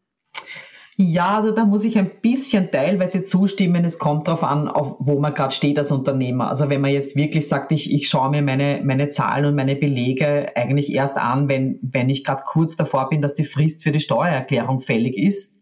Ja, 1.04 1.38
also 1.38 1.50
da 1.50 1.66
muss 1.66 1.84
ich 1.84 1.98
ein 1.98 2.12
bisschen 2.22 2.70
teilweise 2.70 3.24
zustimmen. 3.24 3.86
Es 3.86 3.98
kommt 3.98 4.28
darauf 4.28 4.44
an, 4.44 4.68
auf, 4.68 4.98
wo 5.00 5.20
man 5.20 5.34
gerade 5.34 5.52
steht 5.52 5.80
als 5.80 5.92
Unternehmer. 5.92 6.48
Also 6.48 6.70
wenn 6.70 6.80
man 6.80 6.92
jetzt 6.92 7.16
wirklich 7.16 7.48
sagt, 7.48 7.72
ich, 7.72 7.92
ich 7.92 8.08
schaue 8.08 8.30
mir 8.30 8.44
meine, 8.44 8.82
meine 8.84 9.10
Zahlen 9.10 9.46
und 9.46 9.56
meine 9.56 9.76
Belege 9.76 10.56
eigentlich 10.56 10.94
erst 10.94 11.18
an, 11.18 11.48
wenn, 11.48 11.80
wenn 11.82 12.10
ich 12.10 12.24
gerade 12.24 12.44
kurz 12.46 12.76
davor 12.76 13.10
bin, 13.10 13.20
dass 13.20 13.34
die 13.34 13.46
Frist 13.46 13.82
für 13.82 13.92
die 13.92 14.00
Steuererklärung 14.00 14.80
fällig 14.80 15.18
ist, 15.18 15.58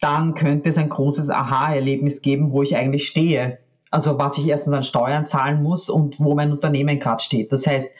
dann 0.00 0.32
könnte 0.32 0.70
es 0.70 0.78
ein 0.78 0.88
großes 0.88 1.28
Aha-Erlebnis 1.28 2.22
geben, 2.22 2.50
wo 2.50 2.62
ich 2.62 2.74
eigentlich 2.74 3.06
stehe. 3.06 3.58
Also 3.90 4.18
was 4.18 4.38
ich 4.38 4.46
erstens 4.46 4.72
an 4.72 4.82
Steuern 4.82 5.26
zahlen 5.26 5.62
muss 5.62 5.90
und 5.90 6.18
wo 6.20 6.34
mein 6.34 6.52
Unternehmen 6.52 6.98
gerade 7.00 7.22
steht. 7.22 7.52
Das 7.52 7.66
heißt, 7.66 7.90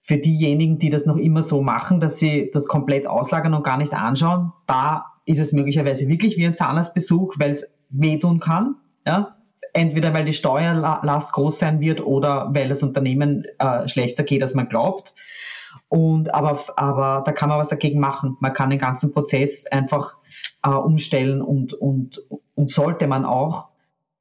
für 0.00 0.18
diejenigen, 0.18 0.78
die 0.78 0.90
das 0.90 1.06
noch 1.06 1.16
immer 1.16 1.44
so 1.44 1.62
machen, 1.62 2.00
dass 2.00 2.18
sie 2.18 2.50
das 2.52 2.66
komplett 2.66 3.06
auslagern 3.06 3.54
und 3.54 3.62
gar 3.62 3.78
nicht 3.78 3.94
anschauen, 3.94 4.52
da 4.66 5.04
ist 5.28 5.38
es 5.38 5.52
möglicherweise 5.52 6.08
wirklich 6.08 6.36
wie 6.36 6.46
ein 6.46 6.54
Zahnarztbesuch, 6.54 7.34
weil 7.38 7.50
es 7.50 7.70
wehtun 7.90 8.40
kann. 8.40 8.76
Ja? 9.06 9.36
Entweder 9.74 10.14
weil 10.14 10.24
die 10.24 10.32
Steuerlast 10.32 11.32
groß 11.32 11.58
sein 11.58 11.80
wird 11.80 12.00
oder 12.00 12.50
weil 12.54 12.68
das 12.68 12.82
Unternehmen 12.82 13.44
äh, 13.58 13.86
schlechter 13.88 14.22
geht, 14.22 14.42
als 14.42 14.54
man 14.54 14.68
glaubt. 14.68 15.14
Und 15.88 16.34
aber, 16.34 16.60
aber 16.76 17.22
da 17.24 17.32
kann 17.32 17.50
man 17.50 17.58
was 17.58 17.68
dagegen 17.68 18.00
machen. 18.00 18.36
Man 18.40 18.52
kann 18.52 18.70
den 18.70 18.78
ganzen 18.78 19.12
Prozess 19.12 19.66
einfach 19.66 20.16
äh, 20.64 20.70
umstellen 20.70 21.42
und, 21.42 21.74
und, 21.74 22.22
und 22.54 22.70
sollte 22.70 23.06
man 23.06 23.24
auch. 23.24 23.68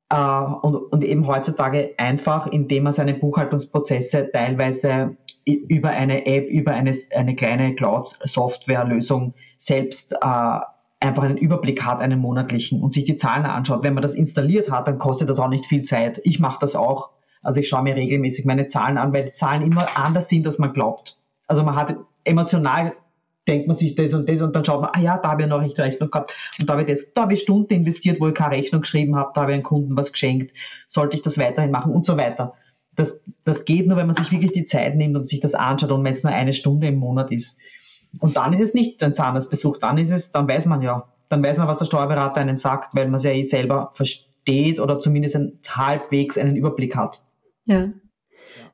Äh, 0.10 0.16
und, 0.18 0.76
und 0.76 1.04
eben 1.04 1.26
heutzutage 1.28 1.94
einfach, 1.98 2.48
indem 2.48 2.84
man 2.84 2.94
seine 2.94 3.14
Buchhaltungsprozesse 3.14 4.30
teilweise 4.32 5.16
über 5.46 5.90
eine 5.90 6.26
App, 6.26 6.48
über 6.50 6.72
eine, 6.74 6.92
eine 7.16 7.36
kleine 7.36 7.76
Cloud-Software-Lösung 7.76 9.34
selbst 9.58 10.14
äh, 10.22 10.60
einfach 11.00 11.24
einen 11.24 11.38
Überblick 11.38 11.84
hat, 11.84 12.02
einen 12.02 12.20
monatlichen 12.20 12.82
und 12.82 12.92
sich 12.92 13.04
die 13.04 13.16
Zahlen 13.16 13.46
anschaut. 13.46 13.84
Wenn 13.84 13.94
man 13.94 14.02
das 14.02 14.16
installiert 14.16 14.72
hat, 14.72 14.88
dann 14.88 14.98
kostet 14.98 15.30
das 15.30 15.40
auch 15.40 15.50
nicht 15.50 15.66
viel 15.66 15.84
Zeit. 15.84 16.20
Ich 16.24 16.40
mache 16.40 16.58
das 16.60 16.76
auch. 16.76 17.12
Also 17.44 17.60
ich 17.60 17.70
schaue 17.70 17.84
mir 17.84 17.96
regelmäßig 17.96 18.46
meine 18.46 18.68
Zahlen 18.68 18.98
an, 18.98 19.14
weil 19.14 19.26
die 19.26 19.32
Zahlen 19.32 19.62
immer 19.62 19.96
anders 19.96 20.28
sind, 20.28 20.46
als 20.48 20.58
man 20.58 20.74
glaubt. 20.74 21.20
Also 21.48 21.64
man 21.64 21.76
hat 21.76 21.96
emotional 22.24 22.94
denkt 23.48 23.68
man 23.68 23.76
sich 23.76 23.96
das 23.96 24.14
und 24.14 24.28
das 24.28 24.42
und 24.42 24.56
dann 24.56 24.66
schaut 24.66 24.82
man, 24.82 24.92
ah 24.94 25.00
ja, 25.00 25.18
da 25.18 25.32
habe 25.32 25.44
ich 25.44 25.48
noch 25.48 25.62
nicht 25.62 25.80
Rechnung 25.80 26.12
gehabt 26.12 26.36
und 26.60 26.68
da 26.68 26.74
habe 26.74 26.84
ich 26.84 26.88
das, 26.90 27.14
da 27.14 27.24
habe 27.24 27.34
ich 27.34 27.40
Stunden 27.40 27.74
investiert, 27.74 28.20
wo 28.20 28.28
ich 28.28 28.34
keine 28.34 28.56
Rechnung 28.56 28.82
geschrieben 28.82 29.16
habe, 29.16 29.32
da 29.34 29.42
habe 29.42 29.52
ich 29.52 29.56
einem 29.56 29.64
Kunden 29.64 29.96
was 29.96 30.12
geschenkt, 30.12 30.56
sollte 30.88 31.16
ich 31.16 31.24
das 31.24 31.38
weiterhin 31.38 31.72
machen 31.72 31.94
und 31.94 32.06
so 32.06 32.18
weiter. 32.18 32.54
Das, 32.96 33.24
das 33.44 33.66
geht 33.66 33.88
nur, 33.88 33.98
wenn 33.98 34.08
man 34.08 34.16
sich 34.16 34.32
wirklich 34.32 34.54
die 34.54 34.64
Zeit 34.64 34.96
nimmt 34.96 35.16
und 35.16 35.28
sich 35.28 35.40
das 35.40 35.54
anschaut 35.54 35.92
und 35.92 36.04
wenn 36.04 36.12
es 36.12 36.24
nur 36.24 36.34
eine 36.34 36.54
Stunde 36.54 36.88
im 36.88 36.98
Monat 36.98 37.32
ist. 37.32 37.60
Und 38.20 38.38
dann 38.38 38.54
ist 38.54 38.62
es 38.62 38.74
nicht 38.74 39.04
ein 39.04 39.14
Zahnarztbesuch, 39.14 39.78
dann 39.78 39.98
ist 39.98 40.12
es, 40.12 40.32
dann 40.32 40.50
weiß 40.50 40.66
man 40.66 40.82
ja, 40.82 41.08
dann 41.30 41.44
weiß 41.44 41.58
man, 41.58 41.68
was 41.68 41.78
der 41.78 41.86
Steuerberater 41.86 42.42
einen 42.42 42.58
sagt, 42.58 42.96
weil 42.96 43.06
man 43.06 43.16
es 43.16 43.24
ja 43.24 43.32
eh 43.32 43.44
selber 43.44 43.92
versteht 43.94 44.80
oder 44.80 45.00
zumindest 45.00 45.36
ein, 45.36 45.60
halbwegs 45.68 46.38
einen 46.38 46.56
Überblick 46.56 46.96
hat. 46.96 47.22
Ja. 47.66 47.90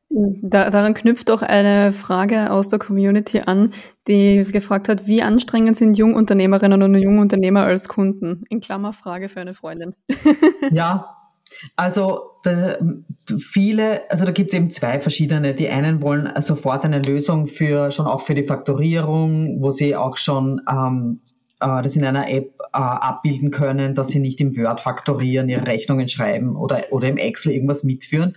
Da, 0.10 0.70
daran 0.70 0.94
knüpft 0.94 1.32
auch 1.32 1.42
eine 1.42 1.92
Frage 1.92 2.52
aus 2.52 2.68
der 2.68 2.78
Community 2.78 3.42
an, 3.42 3.74
die 4.08 4.44
gefragt 4.44 4.88
hat, 4.88 5.08
wie 5.08 5.24
anstrengend 5.24 5.76
sind 5.76 5.98
Jungunternehmerinnen 5.98 6.84
und 6.84 6.94
Jungunternehmer 6.94 7.64
als 7.64 7.88
Kunden? 7.88 8.44
In 8.50 8.60
Klammer 8.60 8.94
Frage 8.94 9.28
für 9.28 9.42
eine 9.42 9.56
Freundin. 9.56 9.96
Ja, 10.72 11.13
also 11.76 12.32
da, 12.44 12.78
viele, 13.40 14.10
also 14.10 14.26
da 14.26 14.32
gibt 14.32 14.52
es 14.52 14.58
eben 14.58 14.72
zwei 14.72 15.00
verschiedene. 15.00 15.54
Die 15.56 15.70
einen 15.70 16.02
wollen 16.02 16.30
sofort 16.42 16.84
eine 16.84 17.02
Lösung 17.02 17.48
für 17.48 17.92
schon 17.92 18.06
auch 18.06 18.22
für 18.22 18.36
die 18.36 18.44
Faktorierung, 18.44 19.62
wo 19.62 19.72
sie 19.72 19.96
auch 19.96 20.18
schon 20.18 20.62
ähm, 20.70 21.22
äh, 21.60 21.82
das 21.82 21.96
in 21.96 22.04
einer 22.04 22.30
App 22.30 22.60
äh, 22.62 22.78
abbilden 22.78 23.52
können, 23.52 23.96
dass 23.96 24.10
sie 24.10 24.20
nicht 24.20 24.42
im 24.42 24.56
Word 24.58 24.82
faktorieren, 24.82 25.50
ihre 25.50 25.66
Rechnungen 25.66 26.08
schreiben 26.08 26.56
oder, 26.56 26.86
oder 26.92 27.08
im 27.08 27.18
Excel 27.18 27.54
irgendwas 27.54 27.84
mitführen. 27.84 28.36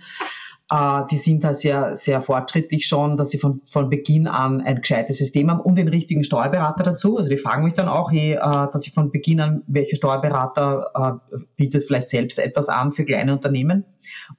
Äh, 0.69 1.03
die 1.09 1.17
sind 1.17 1.43
da 1.43 1.53
sehr, 1.53 1.95
sehr 1.95 2.21
fortschrittlich 2.21 2.87
schon, 2.87 3.15
dass 3.17 3.29
sie 3.29 3.37
von, 3.37 3.61
von 3.67 3.89
Beginn 3.89 4.27
an 4.27 4.61
ein 4.61 4.77
gescheites 4.77 5.17
System 5.17 5.49
haben 5.49 5.61
und 5.61 5.75
den 5.75 5.87
richtigen 5.87 6.23
Steuerberater 6.23 6.83
dazu. 6.83 7.17
Also 7.17 7.29
die 7.29 7.37
fragen 7.37 7.63
mich 7.63 7.73
dann 7.73 7.87
auch, 7.87 8.11
hey, 8.11 8.33
äh, 8.33 8.67
dass 8.71 8.85
ich 8.85 8.93
von 8.93 9.11
Beginn 9.11 9.39
an, 9.39 9.63
welcher 9.67 9.95
Steuerberater 9.95 11.21
äh, 11.33 11.37
bietet 11.55 11.85
vielleicht 11.85 12.09
selbst 12.09 12.39
etwas 12.39 12.67
an 12.67 12.91
für 12.91 13.05
kleine 13.05 13.33
Unternehmen. 13.33 13.85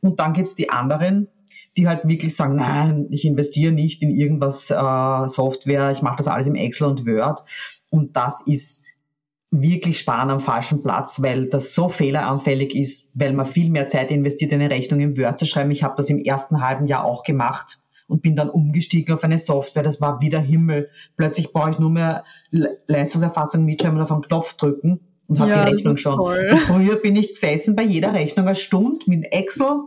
Und 0.01 0.21
dann 0.21 0.35
gibt's 0.35 0.55
die 0.55 0.69
anderen, 0.71 1.29
die 1.77 1.88
halt 1.88 2.07
wirklich 2.07 2.35
sagen, 2.35 2.57
nein, 2.57 3.07
ich 3.11 3.25
investiere 3.25 3.73
nicht 3.73 4.03
in 4.03 4.11
irgendwas 4.11 4.71
äh, 4.71 5.29
Software, 5.29 5.93
ich 5.93 6.03
mache 6.03 6.17
das 6.19 6.29
alles 6.29 6.47
im 6.47 6.57
Excel 6.57 6.88
und 6.88 7.07
Word. 7.07 7.45
Und 7.91 8.17
das 8.17 8.43
ist 8.47 8.85
wirklich 9.51 9.99
sparen 9.99 10.31
am 10.31 10.41
falschen 10.41 10.83
Platz, 10.83 11.23
weil 11.23 11.47
das 11.47 11.75
so 11.75 11.89
fehleranfällig 11.89 12.75
ist, 12.75 13.11
weil 13.15 13.33
man 13.33 13.47
viel 13.47 13.71
mehr 13.71 13.89
Zeit 13.89 14.11
investiert, 14.11 14.53
eine 14.53 14.71
Rechnung 14.71 15.01
im 15.01 15.17
Word 15.17 15.39
zu 15.39 15.47
schreiben. 15.47 15.71
Ich 15.71 15.83
habe 15.83 15.95
das 15.97 16.11
im 16.11 16.19
ersten 16.19 16.61
halben 16.61 16.87
Jahr 16.87 17.05
auch 17.05 17.23
gemacht 17.23 17.81
und 18.09 18.23
bin 18.23 18.37
dann 18.37 18.51
umgestiegen 18.51 19.15
auf 19.15 19.25
eine 19.25 19.39
Software. 19.39 19.83
Das 19.83 20.01
war 20.01 20.21
wieder 20.21 20.41
Himmel. 20.41 20.91
Plötzlich 21.17 21.53
brauche 21.53 21.71
ich 21.71 21.79
nur 21.79 21.91
mehr 21.91 22.25
Leistungserfassung 22.51 23.65
mitschreiben 23.65 23.97
und 23.99 24.05
auf 24.05 24.13
einen 24.13 24.23
Knopf 24.23 24.55
drücken 24.55 25.01
und 25.29 25.39
habe 25.39 25.51
ja, 25.51 25.65
die 25.65 25.75
Rechnung 25.75 25.97
schon. 25.97 26.19
Früher 26.59 26.97
bin 26.97 27.17
ich 27.17 27.29
gesessen 27.29 27.75
bei 27.75 27.83
jeder 27.83 28.13
Rechnung 28.13 28.47
eine 28.47 28.55
Stunde 28.55 29.05
mit 29.07 29.33
Excel, 29.33 29.85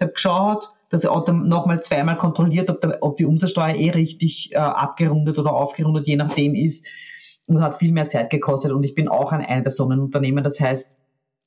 habe 0.00 0.12
geschaut, 0.12 0.70
dass 0.90 1.04
er 1.04 1.32
nochmal 1.32 1.82
zweimal 1.82 2.16
kontrolliert, 2.16 2.70
ob, 2.70 2.80
der, 2.80 2.98
ob 3.02 3.16
die 3.16 3.24
Umsatzsteuer 3.24 3.74
eh 3.74 3.90
richtig 3.90 4.52
äh, 4.52 4.56
abgerundet 4.56 5.38
oder 5.38 5.52
aufgerundet, 5.52 6.06
je 6.06 6.16
nachdem 6.16 6.54
ist 6.54 6.86
und 7.46 7.62
hat 7.62 7.76
viel 7.76 7.92
mehr 7.92 8.08
Zeit 8.08 8.30
gekostet 8.30 8.72
und 8.72 8.82
ich 8.82 8.94
bin 8.94 9.08
auch 9.08 9.32
ein 9.32 9.44
Ein-Personen-Unternehmen. 9.44 10.42
Das 10.42 10.60
heißt, 10.60 10.96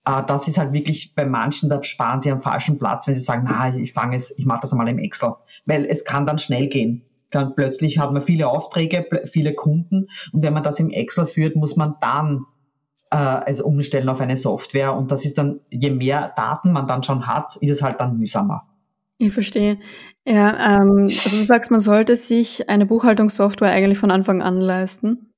äh, 0.05 0.21
das 0.27 0.47
ist 0.47 0.57
halt 0.57 0.73
wirklich 0.73 1.13
bei 1.15 1.25
manchen, 1.25 1.69
da 1.69 1.83
sparen 1.83 2.21
sie 2.21 2.31
am 2.31 2.41
falschen 2.41 2.77
Platz, 2.77 3.07
wenn 3.07 3.15
sie 3.15 3.21
sagen, 3.21 3.45
na, 3.47 3.75
ich 3.75 3.93
fange 3.93 4.15
es, 4.15 4.37
ich 4.37 4.45
mache 4.45 4.61
das 4.61 4.71
einmal 4.71 4.89
im 4.89 4.99
Excel. 4.99 5.33
Weil 5.65 5.85
es 5.85 6.05
kann 6.05 6.25
dann 6.25 6.39
schnell 6.39 6.67
gehen. 6.67 7.03
Dann 7.31 7.53
plötzlich 7.55 7.99
hat 7.99 8.11
man 8.11 8.21
viele 8.21 8.47
Aufträge, 8.47 9.07
viele 9.25 9.53
Kunden 9.53 10.07
und 10.31 10.43
wenn 10.43 10.53
man 10.53 10.63
das 10.63 10.79
im 10.79 10.89
Excel 10.89 11.27
führt, 11.27 11.55
muss 11.55 11.75
man 11.75 11.95
dann 12.01 12.45
äh, 13.11 13.17
also 13.17 13.65
umstellen 13.65 14.09
auf 14.09 14.19
eine 14.19 14.35
Software 14.35 14.95
und 14.95 15.11
das 15.11 15.25
ist 15.25 15.37
dann, 15.37 15.59
je 15.69 15.91
mehr 15.91 16.33
Daten 16.35 16.71
man 16.71 16.87
dann 16.87 17.03
schon 17.03 17.27
hat, 17.27 17.55
ist 17.57 17.69
es 17.69 17.81
halt 17.83 17.99
dann 17.99 18.17
mühsamer. 18.17 18.65
Ich 19.19 19.33
verstehe. 19.33 19.77
Ja, 20.25 20.77
ähm, 20.77 21.03
also 21.03 21.37
du 21.37 21.43
sagst, 21.43 21.71
man 21.71 21.81
sollte 21.81 22.15
sich 22.15 22.69
eine 22.69 22.85
Buchhaltungssoftware 22.85 23.71
eigentlich 23.71 23.97
von 23.99 24.11
Anfang 24.11 24.41
an 24.41 24.61
leisten. 24.61 25.28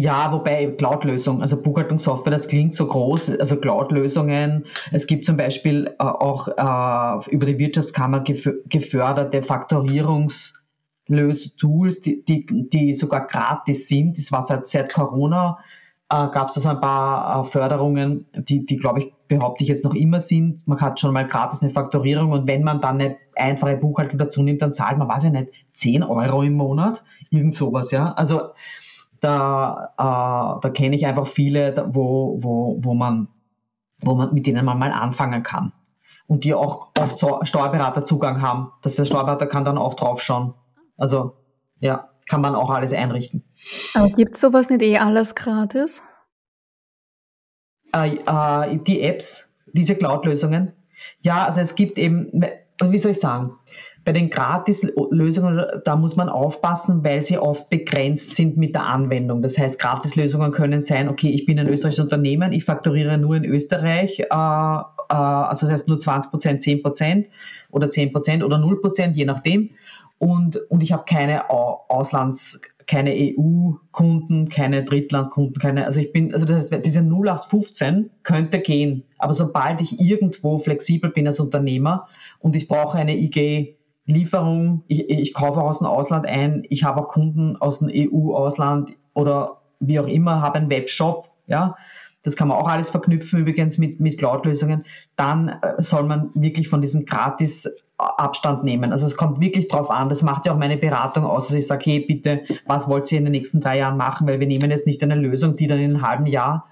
Ja, 0.00 0.32
wobei 0.32 0.66
Cloud-Lösung, 0.66 1.42
also 1.42 1.60
Buchhaltungssoftware, 1.60 2.32
das 2.32 2.48
klingt 2.48 2.74
so 2.74 2.86
groß. 2.86 3.38
Also 3.38 3.56
Cloud-Lösungen, 3.56 4.64
es 4.92 5.06
gibt 5.06 5.26
zum 5.26 5.36
Beispiel 5.36 5.94
äh, 5.98 6.02
auch 6.02 6.48
äh, 6.48 7.30
über 7.30 7.44
die 7.44 7.58
Wirtschaftskammer 7.58 8.20
geförderte 8.20 9.42
Faktorierungslös-Tools, 9.42 12.00
die, 12.00 12.24
die, 12.24 12.46
die 12.46 12.94
sogar 12.94 13.26
gratis 13.26 13.88
sind. 13.88 14.16
Das 14.16 14.32
war 14.32 14.40
seit, 14.40 14.66
seit 14.68 14.90
Corona, 14.90 15.58
äh, 16.08 16.28
gab 16.28 16.48
es 16.48 16.56
also 16.56 16.70
ein 16.70 16.80
paar 16.80 17.42
äh, 17.42 17.44
Förderungen, 17.44 18.24
die, 18.34 18.64
die 18.64 18.78
glaube 18.78 19.00
ich, 19.00 19.12
behaupte 19.28 19.64
ich 19.64 19.68
jetzt 19.68 19.84
noch 19.84 19.94
immer 19.94 20.20
sind. 20.20 20.66
Man 20.66 20.80
hat 20.80 20.98
schon 20.98 21.12
mal 21.12 21.26
gratis 21.26 21.60
eine 21.60 21.72
Faktorierung 21.72 22.32
und 22.32 22.48
wenn 22.48 22.62
man 22.62 22.80
dann 22.80 23.02
eine 23.02 23.18
einfache 23.36 23.76
Buchhaltung 23.76 24.18
dazu 24.18 24.42
nimmt, 24.42 24.62
dann 24.62 24.72
zahlt 24.72 24.96
man, 24.96 25.08
weiß 25.08 25.24
ich 25.24 25.30
nicht, 25.30 25.50
10 25.74 26.04
Euro 26.04 26.42
im 26.42 26.54
Monat, 26.54 27.04
irgend 27.28 27.52
sowas, 27.52 27.90
ja. 27.90 28.12
Also 28.12 28.40
da, 29.20 29.92
äh, 29.96 30.60
da 30.60 30.70
kenne 30.70 30.96
ich 30.96 31.06
einfach 31.06 31.26
viele, 31.26 31.74
wo, 31.92 32.42
wo, 32.42 32.78
wo, 32.80 32.94
man, 32.94 33.28
wo 34.00 34.14
man 34.14 34.32
mit 34.34 34.46
denen 34.46 34.64
man 34.64 34.78
mal 34.78 34.92
anfangen 34.92 35.42
kann. 35.42 35.72
Und 36.26 36.44
die 36.44 36.54
auch 36.54 36.92
oft 36.98 37.18
so 37.18 37.40
Steuerberaterzugang 37.42 38.40
haben. 38.40 38.72
dass 38.82 38.94
der 38.96 39.04
Steuerberater 39.04 39.46
kann 39.46 39.64
dann 39.64 39.78
auch 39.78 39.94
drauf 39.94 40.22
schauen. 40.22 40.54
Also 40.96 41.36
ja, 41.80 42.10
kann 42.28 42.40
man 42.40 42.54
auch 42.54 42.70
alles 42.70 42.92
einrichten. 42.92 43.44
Aber 43.94 44.08
gibt 44.10 44.36
sowas 44.36 44.70
nicht 44.70 44.82
eh 44.82 44.98
alles 44.98 45.34
gratis? 45.34 46.02
Äh, 47.92 48.16
äh, 48.26 48.78
die 48.78 49.02
Apps, 49.02 49.52
diese 49.72 49.96
Cloud-Lösungen. 49.96 50.72
Ja, 51.22 51.44
also 51.44 51.60
es 51.60 51.74
gibt 51.74 51.98
eben, 51.98 52.30
wie 52.82 52.98
soll 52.98 53.12
ich 53.12 53.20
sagen, 53.20 53.56
bei 54.04 54.12
den 54.12 54.30
Gratis-Lösungen, 54.30 55.64
da 55.84 55.96
muss 55.96 56.16
man 56.16 56.28
aufpassen, 56.28 57.04
weil 57.04 57.22
sie 57.22 57.38
oft 57.38 57.68
begrenzt 57.68 58.34
sind 58.34 58.56
mit 58.56 58.74
der 58.74 58.86
Anwendung. 58.86 59.42
Das 59.42 59.58
heißt, 59.58 59.78
Gratis-Lösungen 59.78 60.52
können 60.52 60.82
sein, 60.82 61.08
okay, 61.08 61.28
ich 61.28 61.44
bin 61.44 61.58
ein 61.58 61.68
österreichisches 61.68 62.04
Unternehmen, 62.04 62.52
ich 62.52 62.64
fakturiere 62.64 63.18
nur 63.18 63.36
in 63.36 63.44
Österreich, 63.44 64.20
äh, 64.20 64.24
äh, 64.24 65.14
also 65.14 65.66
das 65.66 65.72
heißt 65.72 65.88
nur 65.88 65.98
20 65.98 66.30
Prozent, 66.30 66.62
10 66.62 66.82
Prozent 66.82 67.26
oder 67.70 67.88
10 67.88 68.12
Prozent 68.12 68.42
oder 68.42 68.58
0 68.58 68.80
Prozent, 68.80 69.16
je 69.16 69.26
nachdem. 69.26 69.70
und, 70.18 70.56
und 70.70 70.82
ich 70.82 70.92
habe 70.92 71.04
keine 71.06 71.50
Auslands, 71.50 72.60
keine 72.86 73.12
EU-Kunden, 73.12 74.48
keine 74.48 74.84
Drittlandkunden, 74.84 75.60
keine, 75.60 75.86
also 75.86 76.00
ich 76.00 76.12
bin, 76.12 76.32
also 76.32 76.44
das 76.44 76.70
heißt, 76.70 76.84
diese 76.84 77.00
0815 77.00 78.10
könnte 78.22 78.60
gehen, 78.60 79.04
aber 79.18 79.32
sobald 79.32 79.80
ich 79.80 80.00
irgendwo 80.00 80.58
flexibel 80.58 81.10
bin 81.10 81.26
als 81.26 81.38
Unternehmer 81.38 82.08
und 82.40 82.56
ich 82.56 82.66
brauche 82.66 82.98
eine 82.98 83.16
IG 83.16 83.76
Lieferung, 84.06 84.84
ich, 84.88 85.08
ich 85.08 85.34
kaufe 85.34 85.60
aus 85.60 85.78
dem 85.78 85.86
Ausland 85.86 86.26
ein, 86.26 86.64
ich 86.68 86.84
habe 86.84 87.00
auch 87.00 87.08
Kunden 87.08 87.56
aus 87.56 87.78
dem 87.78 87.90
EU-Ausland 87.92 88.92
oder 89.14 89.58
wie 89.78 90.00
auch 90.00 90.06
immer, 90.06 90.42
habe 90.42 90.58
einen 90.58 90.70
Webshop, 90.70 91.30
ja, 91.46 91.76
das 92.22 92.36
kann 92.36 92.48
man 92.48 92.58
auch 92.58 92.68
alles 92.68 92.90
verknüpfen 92.90 93.40
übrigens 93.40 93.78
mit, 93.78 94.00
mit 94.00 94.18
Cloud-Lösungen, 94.18 94.84
dann 95.16 95.48
äh, 95.48 95.82
soll 95.82 96.02
man 96.04 96.30
wirklich 96.34 96.68
von 96.68 96.82
diesen 96.82 97.06
gratis 97.06 97.68
Abstand 98.00 98.64
nehmen. 98.64 98.92
Also 98.92 99.06
es 99.06 99.16
kommt 99.16 99.40
wirklich 99.40 99.68
drauf 99.68 99.90
an. 99.90 100.08
Das 100.08 100.22
macht 100.22 100.46
ja 100.46 100.52
auch 100.52 100.58
meine 100.58 100.76
Beratung 100.76 101.24
aus, 101.24 101.48
dass 101.48 101.56
ich 101.56 101.66
sage, 101.66 101.84
hey, 101.84 102.00
bitte, 102.00 102.42
was 102.66 102.88
wollt 102.88 103.10
ihr 103.12 103.18
in 103.18 103.24
den 103.24 103.32
nächsten 103.32 103.60
drei 103.60 103.78
Jahren 103.78 103.96
machen? 103.96 104.26
Weil 104.26 104.40
wir 104.40 104.46
nehmen 104.46 104.70
jetzt 104.70 104.86
nicht 104.86 105.02
eine 105.02 105.14
Lösung, 105.14 105.56
die 105.56 105.66
dann 105.66 105.78
in 105.78 105.90
einem 105.90 106.06
halben 106.06 106.26
Jahr, 106.26 106.66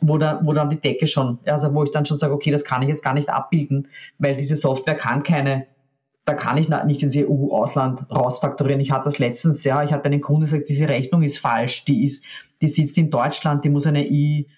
wo, 0.00 0.18
da, 0.18 0.40
wo 0.42 0.52
dann 0.52 0.70
die 0.70 0.80
Decke 0.80 1.06
schon, 1.06 1.38
also 1.46 1.74
wo 1.74 1.84
ich 1.84 1.90
dann 1.90 2.06
schon 2.06 2.18
sage, 2.18 2.32
okay, 2.32 2.50
das 2.50 2.64
kann 2.64 2.82
ich 2.82 2.88
jetzt 2.88 3.04
gar 3.04 3.14
nicht 3.14 3.28
abbilden, 3.28 3.88
weil 4.18 4.36
diese 4.36 4.56
Software 4.56 4.94
kann 4.94 5.22
keine, 5.22 5.66
da 6.24 6.34
kann 6.34 6.56
ich 6.56 6.68
nicht 6.68 7.02
ins 7.02 7.16
EU-Ausland 7.16 8.08
rausfaktorieren. 8.10 8.80
Ich 8.80 8.92
hatte 8.92 9.06
das 9.06 9.18
letztens, 9.18 9.64
ja, 9.64 9.82
ich 9.82 9.92
hatte 9.92 10.06
einen 10.06 10.20
Kunden 10.20 10.42
gesagt, 10.42 10.68
diese 10.68 10.88
Rechnung 10.88 11.22
ist 11.22 11.38
falsch, 11.38 11.84
die 11.84 12.04
ist, 12.04 12.24
die 12.60 12.68
sitzt 12.68 12.96
in 12.96 13.10
Deutschland, 13.10 13.64
die 13.64 13.70
muss 13.70 13.86
eine 13.86 14.08
I, 14.08 14.48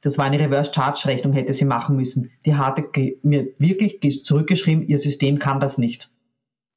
das 0.00 0.16
war 0.16 0.24
eine 0.24 0.40
Reverse-Charge-Rechnung, 0.40 1.34
hätte 1.34 1.52
sie 1.52 1.66
machen 1.66 1.96
müssen. 1.96 2.30
Die 2.46 2.54
hatte 2.54 2.88
mir 3.22 3.48
wirklich 3.58 4.24
zurückgeschrieben, 4.24 4.86
ihr 4.88 4.96
System 4.96 5.38
kann 5.38 5.60
das 5.60 5.76
nicht. 5.76 6.10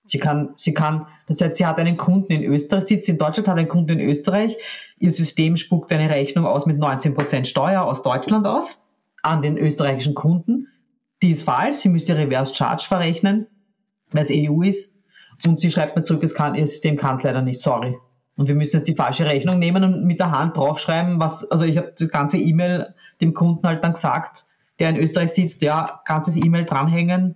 Sie 0.07 0.17
kann, 0.17 0.49
sie 0.57 0.73
kann, 0.73 1.07
das 1.27 1.39
heißt, 1.39 1.55
sie 1.55 1.65
hat 1.65 1.79
einen 1.79 1.95
Kunden 1.95 2.33
in 2.33 2.43
Österreich, 2.43 2.87
sitzt 2.87 3.07
in 3.07 3.17
Deutschland, 3.17 3.47
hat 3.47 3.57
einen 3.57 3.69
Kunden 3.69 3.99
in 3.99 4.09
Österreich, 4.09 4.57
ihr 4.99 5.11
System 5.11 5.55
spuckt 5.55 5.93
eine 5.93 6.09
Rechnung 6.09 6.45
aus 6.45 6.65
mit 6.65 6.77
19% 6.77 7.45
Steuer 7.45 7.83
aus 7.83 8.03
Deutschland 8.03 8.45
aus 8.45 8.85
an 9.21 9.41
den 9.41 9.57
österreichischen 9.57 10.15
Kunden. 10.15 10.67
Die 11.21 11.29
ist 11.29 11.43
falsch, 11.43 11.77
sie 11.77 11.89
müsste 11.89 12.17
Reverse 12.17 12.53
Charge 12.53 12.83
verrechnen, 12.85 13.47
weil 14.13 14.23
es 14.23 14.31
EU 14.31 14.61
ist. 14.61 14.95
Und 15.45 15.59
sie 15.59 15.71
schreibt 15.71 15.95
mir 15.95 16.03
zurück, 16.03 16.23
kann, 16.35 16.55
ihr 16.55 16.65
System 16.65 16.95
kann 16.95 17.15
es 17.15 17.23
leider 17.23 17.41
nicht, 17.41 17.61
sorry. 17.61 17.97
Und 18.35 18.47
wir 18.47 18.55
müssen 18.55 18.77
jetzt 18.77 18.87
die 18.87 18.95
falsche 18.95 19.25
Rechnung 19.25 19.59
nehmen 19.59 19.83
und 19.83 20.05
mit 20.05 20.19
der 20.19 20.31
Hand 20.31 20.57
draufschreiben, 20.57 21.19
was, 21.19 21.49
also 21.51 21.65
ich 21.65 21.77
habe 21.77 21.93
das 21.97 22.09
ganze 22.09 22.37
E-Mail 22.37 22.93
dem 23.21 23.33
Kunden 23.33 23.67
halt 23.67 23.83
dann 23.83 23.93
gesagt, 23.93 24.45
der 24.79 24.89
in 24.89 24.97
Österreich 24.97 25.31
sitzt, 25.33 25.61
ja, 25.61 26.01
ganzes 26.05 26.35
E-Mail 26.35 26.65
dranhängen, 26.65 27.35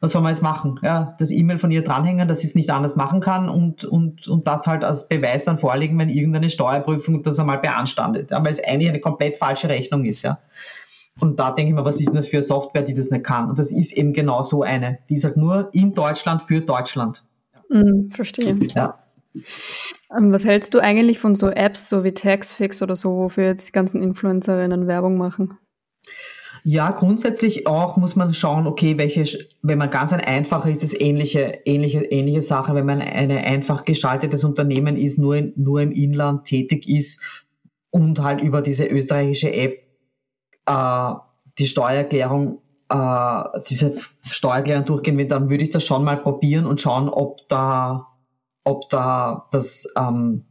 was 0.00 0.12
soll 0.12 0.22
man 0.22 0.32
jetzt 0.32 0.42
machen? 0.42 0.80
Ja, 0.82 1.14
das 1.20 1.30
E-Mail 1.30 1.58
von 1.58 1.70
ihr 1.70 1.84
dranhängen, 1.84 2.26
dass 2.26 2.40
sie 2.40 2.48
es 2.48 2.56
nicht 2.56 2.70
anders 2.70 2.96
machen 2.96 3.20
kann 3.20 3.48
und, 3.48 3.84
und, 3.84 4.26
und 4.26 4.48
das 4.48 4.66
halt 4.66 4.82
als 4.82 5.08
Beweis 5.08 5.44
dann 5.44 5.58
vorlegen, 5.58 5.96
wenn 5.96 6.08
irgendeine 6.08 6.50
Steuerprüfung 6.50 7.22
das 7.22 7.38
einmal 7.38 7.58
beanstandet. 7.58 8.32
Ja, 8.32 8.44
weil 8.44 8.50
es 8.50 8.62
eigentlich 8.64 8.88
eine 8.88 8.98
komplett 8.98 9.38
falsche 9.38 9.68
Rechnung 9.68 10.04
ist, 10.04 10.22
ja. 10.22 10.38
Und 11.20 11.38
da 11.38 11.52
denke 11.52 11.70
ich 11.70 11.74
mir, 11.74 11.84
was 11.84 12.00
ist 12.00 12.08
denn 12.08 12.16
das 12.16 12.28
für 12.28 12.38
eine 12.38 12.44
Software, 12.44 12.82
die 12.82 12.94
das 12.94 13.10
nicht 13.10 13.24
kann? 13.24 13.50
Und 13.50 13.58
das 13.58 13.70
ist 13.70 13.92
eben 13.92 14.12
genau 14.12 14.42
so 14.42 14.62
eine. 14.62 14.98
Die 15.08 15.14
ist 15.14 15.24
halt 15.24 15.36
nur 15.36 15.68
in 15.72 15.94
Deutschland 15.94 16.42
für 16.42 16.60
Deutschland. 16.60 17.24
Mm, 17.68 18.10
verstehe. 18.10 18.58
Ja. 18.74 18.98
Ähm, 20.16 20.32
was 20.32 20.44
hältst 20.44 20.74
du 20.74 20.78
eigentlich 20.78 21.18
von 21.18 21.34
so 21.34 21.48
Apps, 21.48 21.88
so 21.88 22.04
wie 22.04 22.12
Taxfix 22.12 22.82
oder 22.82 22.96
so, 22.96 23.16
wofür 23.16 23.44
jetzt 23.44 23.68
die 23.68 23.72
ganzen 23.72 24.02
Influencerinnen 24.02 24.86
Werbung 24.86 25.16
machen? 25.16 25.58
Ja, 26.64 26.92
grundsätzlich 26.92 27.66
auch 27.66 27.96
muss 27.96 28.14
man 28.14 28.34
schauen, 28.34 28.68
okay, 28.68 28.96
welche, 28.96 29.24
wenn 29.62 29.78
man 29.78 29.90
ganz 29.90 30.12
ein 30.12 30.20
einfacher 30.20 30.70
ist, 30.70 30.84
ist 30.84 30.94
es 30.94 31.00
ähnliche, 31.00 31.58
ähnliche, 31.64 32.04
ähnliche 32.04 32.42
Sache, 32.42 32.74
wenn 32.74 32.86
man 32.86 33.00
ein 33.00 33.32
einfach 33.32 33.84
gestaltetes 33.84 34.44
Unternehmen 34.44 34.96
ist, 34.96 35.18
nur, 35.18 35.36
in, 35.36 35.52
nur 35.56 35.80
im 35.80 35.90
Inland 35.90 36.44
tätig 36.44 36.88
ist 36.88 37.20
und 37.90 38.20
halt 38.20 38.40
über 38.40 38.62
diese 38.62 38.86
österreichische 38.86 39.52
App 39.52 39.81
äh, 40.66 41.14
die 41.58 41.66
Steuererklärung, 41.66 42.58
äh, 42.88 43.42
diese 43.68 43.94
Steuererklärung 44.22 44.84
durchgehen 44.84 45.18
will, 45.18 45.28
dann 45.28 45.50
würde 45.50 45.64
ich 45.64 45.70
das 45.70 45.84
schon 45.84 46.04
mal 46.04 46.16
probieren 46.16 46.66
und 46.66 46.80
schauen, 46.80 47.08
ob 47.08 47.48
da 47.48 48.12
ob 48.64 48.88
da 48.90 49.48
das, 49.50 49.92
ähm, 49.96 50.44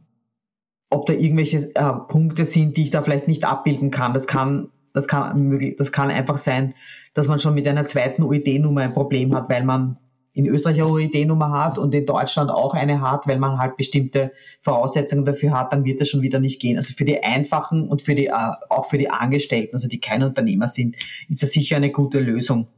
ob 0.90 1.06
da 1.06 1.14
irgendwelche 1.14 1.74
äh, 1.74 1.92
Punkte 2.08 2.44
sind, 2.44 2.76
die 2.76 2.82
ich 2.82 2.90
da 2.90 3.02
vielleicht 3.02 3.28
nicht 3.28 3.44
abbilden 3.44 3.90
kann. 3.90 4.12
Das 4.12 4.26
kann, 4.26 4.68
das 4.92 5.08
kann, 5.08 5.74
das 5.78 5.92
kann 5.92 6.10
einfach 6.10 6.38
sein, 6.38 6.74
dass 7.14 7.28
man 7.28 7.38
schon 7.38 7.54
mit 7.54 7.66
einer 7.66 7.84
zweiten 7.84 8.22
UID-Nummer 8.22 8.82
ein 8.82 8.92
Problem 8.92 9.34
hat, 9.34 9.48
weil 9.48 9.64
man 9.64 9.98
in 10.34 10.46
Österreich 10.46 10.80
eine 10.80 10.90
UID-Nummer 10.90 11.50
hat 11.50 11.78
und 11.78 11.94
in 11.94 12.06
Deutschland 12.06 12.50
auch 12.50 12.74
eine 12.74 13.00
hat, 13.00 13.26
weil 13.26 13.38
man 13.38 13.58
halt 13.58 13.76
bestimmte 13.76 14.32
Voraussetzungen 14.62 15.24
dafür 15.24 15.52
hat, 15.52 15.72
dann 15.72 15.84
wird 15.84 16.00
das 16.00 16.08
schon 16.08 16.22
wieder 16.22 16.40
nicht 16.40 16.60
gehen. 16.60 16.76
Also 16.76 16.94
für 16.94 17.04
die 17.04 17.22
Einfachen 17.22 17.88
und 17.88 18.00
für 18.02 18.14
die, 18.14 18.28
äh, 18.28 18.52
auch 18.70 18.86
für 18.86 18.98
die 18.98 19.10
Angestellten, 19.10 19.74
also 19.74 19.88
die 19.88 20.00
keine 20.00 20.26
Unternehmer 20.26 20.68
sind, 20.68 20.96
ist 21.28 21.42
das 21.42 21.50
sicher 21.50 21.76
eine 21.76 21.90
gute 21.90 22.18
Lösung. 22.18 22.68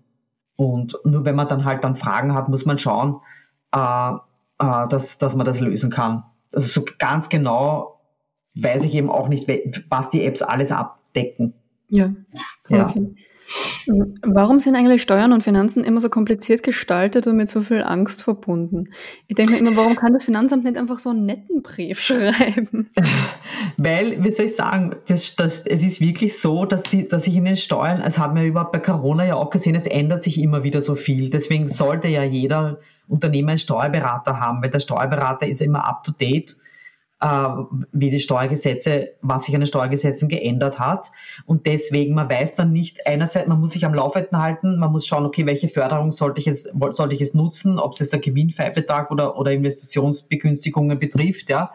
Und 0.56 0.98
nur 1.04 1.24
wenn 1.24 1.36
man 1.36 1.48
dann 1.48 1.64
halt 1.64 1.84
dann 1.84 1.96
Fragen 1.96 2.34
hat, 2.34 2.48
muss 2.48 2.64
man 2.64 2.78
schauen, 2.78 3.20
äh, 3.72 4.12
äh, 4.58 4.88
dass, 4.88 5.18
dass 5.18 5.34
man 5.34 5.46
das 5.46 5.60
lösen 5.60 5.90
kann. 5.90 6.24
Also 6.52 6.66
so 6.66 6.84
ganz 6.98 7.28
genau 7.28 8.00
weiß 8.54 8.84
ich 8.84 8.94
eben 8.94 9.10
auch 9.10 9.28
nicht, 9.28 9.48
was 9.88 10.10
die 10.10 10.24
Apps 10.24 10.42
alles 10.42 10.70
abdecken. 10.72 11.54
Ja, 11.88 12.10
ja. 12.68 12.92
Warum 14.22 14.60
sind 14.60 14.74
eigentlich 14.76 15.02
Steuern 15.02 15.32
und 15.32 15.44
Finanzen 15.44 15.84
immer 15.84 16.00
so 16.00 16.08
kompliziert 16.08 16.62
gestaltet 16.62 17.26
und 17.26 17.36
mit 17.36 17.48
so 17.48 17.60
viel 17.60 17.82
Angst 17.82 18.22
verbunden? 18.22 18.84
Ich 19.26 19.36
denke 19.36 19.52
mir 19.52 19.58
immer, 19.58 19.76
warum 19.76 19.96
kann 19.96 20.12
das 20.12 20.24
Finanzamt 20.24 20.64
nicht 20.64 20.78
einfach 20.78 20.98
so 20.98 21.10
einen 21.10 21.24
netten 21.24 21.62
Brief 21.62 22.00
schreiben? 22.00 22.90
Weil, 23.76 24.22
wie 24.24 24.30
soll 24.30 24.46
ich 24.46 24.56
sagen, 24.56 24.96
das, 25.06 25.36
das, 25.36 25.66
es 25.66 25.82
ist 25.82 26.00
wirklich 26.00 26.38
so, 26.38 26.64
dass, 26.64 26.82
die, 26.84 27.08
dass 27.08 27.24
sich 27.24 27.36
in 27.36 27.44
den 27.44 27.56
Steuern, 27.56 28.00
es 28.00 28.18
hat 28.18 28.34
man 28.34 28.44
überhaupt 28.44 28.72
bei 28.72 28.78
Corona 28.78 29.24
ja 29.24 29.34
auch 29.34 29.50
gesehen, 29.50 29.74
es 29.74 29.86
ändert 29.86 30.22
sich 30.22 30.40
immer 30.40 30.62
wieder 30.62 30.80
so 30.80 30.94
viel. 30.94 31.30
Deswegen 31.30 31.68
sollte 31.68 32.08
ja 32.08 32.22
jeder 32.22 32.78
Unternehmen 33.08 33.50
einen 33.50 33.58
Steuerberater 33.58 34.40
haben, 34.40 34.62
weil 34.62 34.70
der 34.70 34.80
Steuerberater 34.80 35.46
ist 35.46 35.60
immer 35.60 35.86
up 35.86 36.04
to 36.04 36.12
date, 36.12 36.56
wie 37.92 38.10
die 38.10 38.20
Steuergesetze, 38.20 39.12
was 39.22 39.44
sich 39.44 39.54
an 39.54 39.62
den 39.62 39.66
Steuergesetzen 39.66 40.28
geändert 40.28 40.78
hat. 40.78 41.10
Und 41.46 41.66
deswegen, 41.66 42.14
man 42.14 42.30
weiß 42.30 42.54
dann 42.54 42.72
nicht, 42.72 43.06
einerseits, 43.06 43.48
man 43.48 43.60
muss 43.60 43.70
sich 43.70 43.86
am 43.86 43.94
Laufenden 43.94 44.42
halten, 44.42 44.78
man 44.78 44.92
muss 44.92 45.06
schauen, 45.06 45.24
okay, 45.24 45.46
welche 45.46 45.68
Förderung 45.68 46.12
sollte 46.12 46.40
ich 46.42 46.48
es, 46.48 46.68
sollte 46.90 47.14
ich 47.14 47.22
es 47.22 47.32
nutzen, 47.32 47.78
ob 47.78 47.94
es 47.94 48.00
jetzt 48.00 48.12
der 48.12 48.20
Gewinnfreibetrag 48.20 49.10
oder, 49.10 49.38
oder 49.38 49.52
Investitionsbegünstigungen 49.52 50.98
betrifft, 50.98 51.48
ja, 51.48 51.72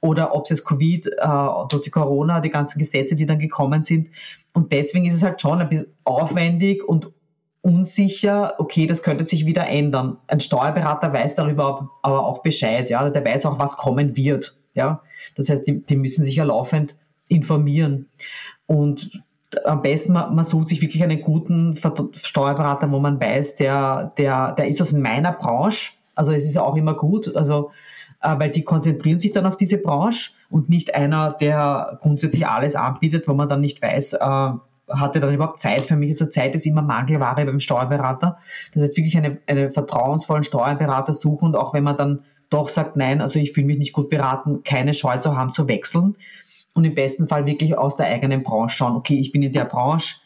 oder 0.00 0.32
ob 0.32 0.44
es 0.44 0.50
jetzt 0.50 0.64
Covid, 0.64 1.08
äh, 1.08 1.28
durch 1.70 1.82
die 1.82 1.90
Corona, 1.90 2.40
die 2.40 2.50
ganzen 2.50 2.78
Gesetze, 2.78 3.16
die 3.16 3.26
dann 3.26 3.40
gekommen 3.40 3.82
sind. 3.82 4.10
Und 4.52 4.70
deswegen 4.70 5.06
ist 5.06 5.14
es 5.14 5.24
halt 5.24 5.40
schon 5.40 5.60
ein 5.60 5.68
bisschen 5.68 5.88
aufwendig 6.04 6.84
und 6.84 7.10
unsicher, 7.62 8.54
okay, 8.58 8.86
das 8.86 9.02
könnte 9.02 9.24
sich 9.24 9.46
wieder 9.46 9.66
ändern. 9.66 10.18
Ein 10.28 10.38
Steuerberater 10.38 11.12
weiß 11.12 11.34
darüber 11.34 11.90
aber 12.02 12.26
auch 12.26 12.42
Bescheid, 12.42 12.90
ja, 12.90 13.08
der 13.10 13.24
weiß 13.24 13.46
auch, 13.46 13.58
was 13.58 13.76
kommen 13.76 14.16
wird, 14.16 14.56
ja. 14.74 15.02
Das 15.36 15.48
heißt, 15.48 15.66
die, 15.66 15.84
die 15.84 15.96
müssen 15.96 16.24
sich 16.24 16.36
ja 16.36 16.44
laufend 16.44 16.96
informieren. 17.28 18.06
Und 18.66 19.22
am 19.64 19.82
besten, 19.82 20.12
man, 20.12 20.34
man 20.34 20.44
sucht 20.44 20.68
sich 20.68 20.80
wirklich 20.80 21.02
einen 21.02 21.22
guten 21.22 21.76
Steuerberater, 22.14 22.90
wo 22.90 22.98
man 22.98 23.20
weiß, 23.20 23.56
der, 23.56 24.12
der, 24.18 24.52
der 24.52 24.68
ist 24.68 24.80
aus 24.80 24.92
meiner 24.92 25.32
Branche. 25.32 25.92
Also 26.14 26.32
es 26.32 26.44
ist 26.44 26.58
auch 26.58 26.76
immer 26.76 26.94
gut, 26.94 27.34
also, 27.36 27.70
äh, 28.22 28.34
weil 28.38 28.50
die 28.50 28.62
konzentrieren 28.62 29.18
sich 29.18 29.32
dann 29.32 29.46
auf 29.46 29.56
diese 29.56 29.78
Branche 29.78 30.32
und 30.50 30.68
nicht 30.68 30.94
einer, 30.94 31.32
der 31.32 31.98
grundsätzlich 32.00 32.46
alles 32.46 32.76
anbietet, 32.76 33.26
wo 33.28 33.34
man 33.34 33.48
dann 33.48 33.60
nicht 33.60 33.82
weiß, 33.82 34.14
äh, 34.14 34.50
hatte 34.88 35.20
dann 35.20 35.34
überhaupt 35.34 35.60
Zeit 35.60 35.82
für 35.82 35.96
mich. 35.96 36.10
Also 36.10 36.26
Zeit 36.26 36.54
ist 36.54 36.66
immer 36.66 36.82
Mangelware 36.82 37.44
beim 37.44 37.60
Steuerberater. 37.60 38.38
Das 38.74 38.82
heißt 38.82 38.96
wirklich 38.96 39.16
eine, 39.16 39.38
einen 39.46 39.72
vertrauensvollen 39.72 40.44
Steuerberater 40.44 41.14
suchen 41.14 41.46
und 41.46 41.56
auch 41.56 41.74
wenn 41.74 41.84
man 41.84 41.96
dann 41.96 42.24
doch 42.54 42.68
sagt, 42.68 42.96
nein, 42.96 43.20
also 43.20 43.38
ich 43.38 43.52
fühle 43.52 43.66
mich 43.66 43.78
nicht 43.78 43.92
gut 43.92 44.08
beraten, 44.08 44.62
keine 44.62 44.94
Scheu 44.94 45.18
zu 45.18 45.36
haben 45.36 45.52
zu 45.52 45.66
wechseln 45.66 46.16
und 46.74 46.84
im 46.84 46.94
besten 46.94 47.26
Fall 47.28 47.46
wirklich 47.46 47.76
aus 47.76 47.96
der 47.96 48.06
eigenen 48.06 48.44
Branche 48.44 48.76
schauen, 48.76 48.96
okay, 48.96 49.18
ich 49.18 49.32
bin 49.32 49.42
in 49.42 49.52
der 49.52 49.64
Branche, 49.64 50.16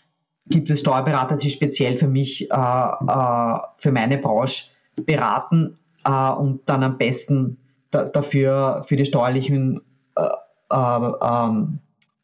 gibt 0.47 0.69
es 0.71 0.81
Steuerberater, 0.81 1.37
die 1.37 1.51
speziell 1.51 1.97
für 1.97 2.07
mich, 2.07 2.51
äh, 2.51 2.55
äh, 2.55 3.59
für 3.79 3.93
meine 3.93 4.19
Branche 4.19 4.71
beraten 4.97 5.79
äh, 6.05 6.31
und 6.31 6.61
dann 6.67 6.83
am 6.83 6.99
besten 6.99 7.59
da, 7.91 8.05
dafür 8.05 8.83
für 8.87 8.97
die 8.97 9.07
steuerlichen 9.07 9.81
äh, 10.17 10.29
äh, 10.71 11.11
ähm, 11.23 11.79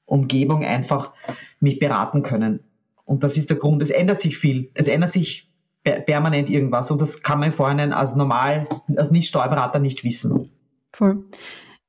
Umgebung 0.07 0.65
einfach 0.65 1.13
mich 1.61 1.79
beraten 1.79 2.23
können. 2.23 2.61
Und 3.05 3.25
das 3.25 3.37
ist 3.37 3.51
der 3.51 3.57
Grund. 3.57 3.83
Es 3.83 3.91
ändert 3.91 4.21
sich 4.21 4.37
viel. 4.37 4.71
Es 4.75 4.87
ändert 4.87 5.13
sich 5.13 5.51
permanent 5.85 6.51
irgendwas 6.51 6.91
und 6.91 7.01
das 7.01 7.23
kann 7.23 7.41
man 7.41 7.53
vorhin 7.53 7.93
als 7.93 8.17
normal, 8.17 8.69
als 8.97 9.11
Nicht-Steuerberater 9.11 9.79
nicht 9.79 10.05
wissen. 10.05 10.51
Voll. 10.93 11.25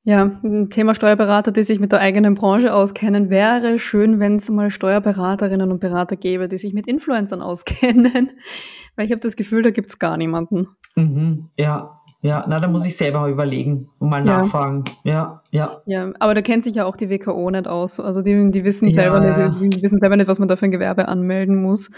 Ja, 0.07 0.39
ein 0.43 0.69
Thema 0.69 0.93
Steuerberater, 0.93 1.51
die 1.51 1.63
sich 1.63 1.79
mit 1.79 1.91
der 1.91 1.99
eigenen 1.99 2.35
Branche 2.35 2.75
auskennen, 2.75 3.31
wäre 3.31 3.79
schön, 3.79 4.19
wenn 4.19 4.35
es 4.35 4.51
mal 4.51 4.69
Steuerberaterinnen 4.69 5.71
und 5.71 5.79
Berater 5.79 6.15
gäbe, 6.15 6.47
die 6.47 6.59
sich 6.59 6.73
mit 6.73 6.85
Influencern 6.85 7.41
auskennen. 7.41 8.29
Weil 8.95 9.07
ich 9.07 9.11
habe 9.11 9.21
das 9.21 9.35
Gefühl, 9.35 9.63
da 9.63 9.71
gibt 9.71 9.89
es 9.89 9.97
gar 9.97 10.15
niemanden. 10.15 10.67
Mhm, 10.95 11.49
ja, 11.57 12.01
ja, 12.25 12.43
na, 12.47 12.59
da 12.59 12.67
muss 12.67 12.87
ich 12.87 12.97
selber 12.97 13.27
überlegen 13.27 13.89
und 13.99 14.09
mal 14.09 14.25
ja. 14.25 14.41
nachfragen. 14.41 14.83
Ja, 15.03 15.43
ja. 15.51 15.81
Ja, 15.85 16.11
aber 16.19 16.33
da 16.33 16.41
kennt 16.41 16.63
sich 16.63 16.75
ja 16.75 16.85
auch 16.85 16.97
die 16.97 17.11
WKO 17.11 17.51
nicht 17.51 17.67
aus. 17.67 17.99
Also 17.99 18.23
die, 18.23 18.49
die 18.49 18.63
wissen 18.63 18.89
selber 18.89 19.23
ja, 19.23 19.49
nicht, 19.49 19.75
die 19.75 19.81
wissen 19.83 19.99
selber 19.99 20.17
nicht, 20.17 20.27
was 20.27 20.39
man 20.39 20.47
da 20.47 20.55
für 20.55 20.65
ein 20.65 20.71
Gewerbe 20.71 21.07
anmelden 21.07 21.61
muss. 21.61 21.91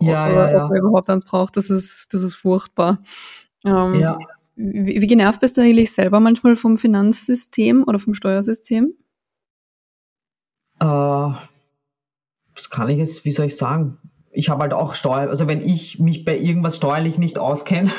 Ja, 0.00 0.24
oder, 0.24 0.34
ja, 0.34 0.50
ja. 0.50 0.64
Ob 0.64 0.70
man 0.70 0.78
überhaupt 0.78 1.10
eins 1.10 1.24
braucht, 1.24 1.56
das 1.56 1.70
ist, 1.70 2.12
das 2.12 2.22
ist 2.22 2.34
furchtbar. 2.34 2.98
Ähm, 3.64 4.00
ja. 4.00 4.18
Wie, 4.56 5.00
wie 5.00 5.06
genervt 5.06 5.40
bist 5.40 5.56
du 5.56 5.62
eigentlich 5.62 5.92
selber 5.92 6.20
manchmal 6.20 6.56
vom 6.56 6.76
Finanzsystem 6.76 7.84
oder 7.86 7.98
vom 7.98 8.14
Steuersystem? 8.14 8.94
Äh, 10.80 11.32
das 12.54 12.70
kann 12.70 12.88
ich 12.88 12.98
jetzt, 12.98 13.24
wie 13.24 13.32
soll 13.32 13.46
ich 13.46 13.56
sagen? 13.56 13.98
ich 14.34 14.48
habe 14.48 14.62
halt 14.62 14.72
auch 14.72 14.94
Steuer, 14.94 15.30
also 15.30 15.46
wenn 15.46 15.66
ich 15.66 16.00
mich 16.00 16.24
bei 16.24 16.36
irgendwas 16.36 16.76
steuerlich 16.76 17.18
nicht 17.18 17.38
auskenne, 17.38 17.90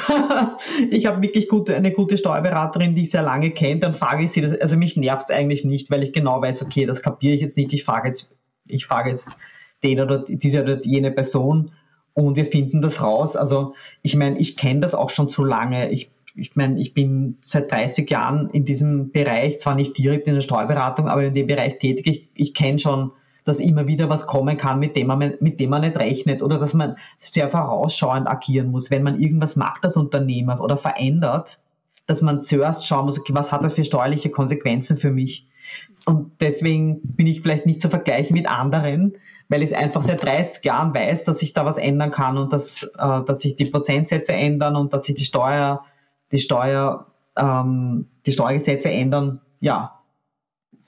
ich 0.91 1.05
habe 1.05 1.21
wirklich 1.21 1.47
gute, 1.47 1.75
eine 1.75 1.91
gute 1.91 2.17
Steuerberaterin, 2.17 2.93
die 2.93 3.03
ich 3.03 3.11
sehr 3.11 3.21
lange 3.21 3.51
kenne, 3.51 3.79
dann 3.79 3.93
frage 3.93 4.23
ich 4.23 4.31
sie, 4.31 4.41
das, 4.41 4.59
also 4.59 4.75
mich 4.75 4.97
nervt 4.97 5.29
es 5.29 5.35
eigentlich 5.35 5.63
nicht, 5.63 5.89
weil 5.89 6.03
ich 6.03 6.11
genau 6.11 6.41
weiß, 6.41 6.61
okay, 6.61 6.85
das 6.85 7.01
kapiere 7.01 7.35
ich 7.35 7.41
jetzt 7.41 7.57
nicht, 7.57 7.71
ich 7.73 7.85
frage 7.85 8.09
jetzt, 8.09 8.35
ich 8.67 8.85
frage 8.85 9.09
jetzt 9.09 9.29
den 9.81 10.01
oder 10.01 10.25
diese 10.27 10.61
oder 10.61 10.83
jene 10.83 11.11
Person 11.11 11.71
und 12.15 12.35
wir 12.35 12.45
finden 12.45 12.81
das 12.81 13.03
raus. 13.03 13.35
Also 13.35 13.75
ich 14.01 14.15
meine, 14.15 14.39
ich 14.39 14.57
kenne 14.57 14.79
das 14.79 14.95
auch 14.95 15.11
schon 15.11 15.29
zu 15.29 15.43
lange. 15.43 15.91
Ich, 15.91 16.09
ich 16.33 16.55
meine, 16.55 16.79
ich 16.79 16.93
bin 16.93 17.37
seit 17.41 17.71
30 17.71 18.09
Jahren 18.09 18.49
in 18.49 18.65
diesem 18.65 19.11
Bereich, 19.11 19.59
zwar 19.59 19.75
nicht 19.75 19.97
direkt 19.97 20.27
in 20.27 20.33
der 20.33 20.41
Steuerberatung, 20.41 21.07
aber 21.07 21.23
in 21.23 21.33
dem 21.33 21.47
Bereich 21.47 21.77
tätig. 21.77 22.07
Ich, 22.07 22.29
ich 22.33 22.53
kenne 22.53 22.79
schon 22.79 23.11
dass 23.45 23.59
immer 23.59 23.85
wieder 23.85 24.09
was 24.09 24.25
kommen 24.25 24.57
kann, 24.57 24.79
mit 24.79 24.95
dem 24.95 25.05
man, 25.05 25.35
mit 25.39 25.59
dem 25.59 25.69
man 25.69 25.81
nicht 25.81 25.97
rechnet 25.97 26.41
oder 26.41 26.57
dass 26.57 26.73
man 26.73 26.97
sehr 27.19 27.47
vorausschauend 27.47 28.27
agieren 28.27 28.71
muss, 28.71 28.89
wenn 28.89 29.03
man 29.03 29.19
irgendwas 29.19 29.55
macht 29.55 29.83
als 29.83 29.95
Unternehmer 29.95 30.59
oder 30.59 30.77
verändert, 30.77 31.59
dass 32.07 32.23
man 32.23 32.41
zuerst 32.41 32.87
schauen 32.87 33.05
muss, 33.05 33.19
okay, 33.19 33.35
was 33.35 33.51
hat 33.51 33.63
das 33.63 33.75
für 33.75 33.85
steuerliche 33.85 34.31
Konsequenzen 34.31 34.97
für 34.97 35.11
mich? 35.11 35.47
Und 36.05 36.31
deswegen 36.39 37.01
bin 37.03 37.27
ich 37.27 37.41
vielleicht 37.41 37.67
nicht 37.67 37.81
zu 37.81 37.89
vergleichen 37.89 38.35
mit 38.35 38.49
anderen, 38.49 39.13
weil 39.49 39.63
ich 39.63 39.75
einfach 39.75 40.01
seit 40.01 40.23
30 40.23 40.63
Jahren 40.63 40.93
weiß, 40.93 41.23
dass 41.23 41.39
sich 41.39 41.53
da 41.53 41.65
was 41.65 41.77
ändern 41.77 42.11
kann 42.11 42.37
und 42.37 42.51
dass, 42.53 42.83
äh, 42.83 43.23
dass 43.25 43.41
sich 43.41 43.55
die 43.55 43.65
Prozentsätze 43.65 44.33
ändern 44.33 44.75
und 44.75 44.93
dass 44.93 45.03
sich 45.03 45.15
die 45.15 45.25
Steuer, 45.25 45.83
die 46.31 46.39
Steuer, 46.39 47.07
ähm, 47.37 48.07
die 48.25 48.31
Steuergesetze 48.31 48.89
ändern. 48.89 49.41
Ja, 49.59 49.99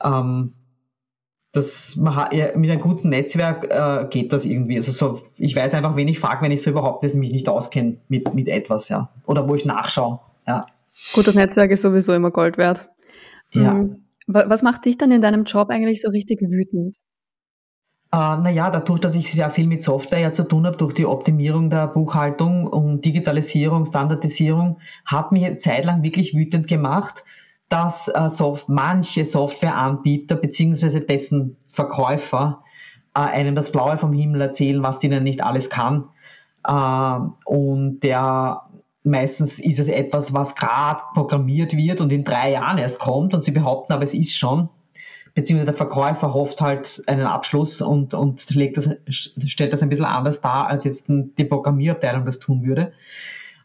ähm, 0.04 0.54
das 1.54 1.96
man 1.96 2.30
mit 2.56 2.70
einem 2.70 2.82
guten 2.82 3.10
Netzwerk 3.10 3.66
äh, 3.70 4.08
geht 4.10 4.34
das 4.34 4.46
irgendwie. 4.46 4.78
Also 4.78 4.92
so, 4.92 5.22
ich 5.38 5.56
weiß 5.56 5.74
einfach, 5.74 5.96
wen 5.96 6.08
ich 6.08 6.20
frage, 6.20 6.44
wenn 6.44 6.52
ich 6.52 6.62
so 6.62 6.70
überhaupt 6.70 7.04
das 7.04 7.14
mich 7.14 7.32
nicht 7.32 7.50
auskenne 7.50 7.98
mit, 8.10 8.34
mit 8.34 8.48
etwas, 8.48 8.90
ja. 8.90 9.10
Oder 9.26 9.48
wo 9.48 9.56
ich 9.56 9.66
nachschaue. 9.66 10.20
Ja. 10.46 10.66
Gutes 11.14 11.36
Netzwerk 11.36 11.72
ist 11.72 11.82
sowieso 11.82 12.14
immer 12.14 12.32
Gold 12.32 12.58
wert. 12.58 12.90
Ja. 13.52 13.74
Hm, 13.74 14.04
was 14.28 14.62
macht 14.62 14.86
dich 14.86 14.98
dann 14.98 15.12
in 15.12 15.22
deinem 15.22 15.46
Job 15.46 15.70
eigentlich 15.70 16.02
so 16.02 16.10
richtig 16.10 16.42
wütend? 16.42 16.98
Uh, 18.14 18.40
naja, 18.42 18.70
dadurch, 18.70 19.02
dass 19.02 19.16
ich 19.16 19.30
sehr 19.32 19.50
viel 19.50 19.68
mit 19.68 19.82
Software 19.82 20.20
ja 20.20 20.32
zu 20.32 20.44
tun 20.44 20.66
habe, 20.66 20.78
durch 20.78 20.94
die 20.94 21.06
Optimierung 21.06 21.70
der 21.70 21.88
Buchhaltung 21.88 22.66
und 22.66 23.04
Digitalisierung, 23.04 23.86
Standardisierung, 23.86 24.80
hat 25.06 25.34
mich 25.34 25.44
eine 25.44 25.58
Zeit 25.58 25.84
lang 25.84 26.04
wirklich 26.04 26.34
wütend 26.34 26.68
gemacht, 26.68 27.26
dass 27.68 28.08
äh, 28.08 28.30
Soft 28.30 28.70
manche 28.70 29.26
Softwareanbieter 29.26 30.36
beziehungsweise 30.36 31.02
dessen 31.02 31.58
Verkäufer 31.68 32.64
äh, 33.14 33.20
einem 33.20 33.56
das 33.56 33.74
Blaue 33.74 33.98
vom 33.98 34.14
Himmel 34.14 34.40
erzählen, 34.40 34.82
was 34.84 35.04
ihnen 35.04 35.24
nicht 35.24 35.44
alles 35.44 35.70
kann. 35.70 36.06
Äh, 36.66 37.20
und 37.44 38.00
der 38.02 38.62
meistens 39.04 39.60
ist 39.60 39.80
es 39.80 39.88
etwas, 39.90 40.34
was 40.34 40.56
gerade 40.56 41.02
programmiert 41.14 41.76
wird 41.76 42.02
und 42.02 42.12
in 42.12 42.24
drei 42.24 42.52
Jahren 42.52 42.78
erst 42.78 43.00
kommt 43.00 43.34
und 43.34 43.44
sie 43.44 43.52
behaupten, 43.52 43.94
aber 43.94 44.04
es 44.04 44.14
ist 44.14 44.38
schon. 44.38 44.70
Beziehungsweise 45.38 45.68
der 45.68 45.76
Verkäufer 45.76 46.34
hofft 46.34 46.62
halt 46.62 47.04
einen 47.06 47.28
Abschluss 47.28 47.80
und, 47.80 48.16
und 48.16 48.50
legt 48.56 48.78
das, 48.78 48.90
stellt 49.08 49.72
das 49.72 49.84
ein 49.84 49.90
bisschen 49.90 50.06
anders 50.06 50.42
dar, 50.42 50.66
als 50.66 50.84
jetzt 50.84 51.06
die 51.08 51.44
Programmierabteilung 51.46 52.26
das 52.26 52.40
tun 52.40 52.64
würde. 52.66 52.92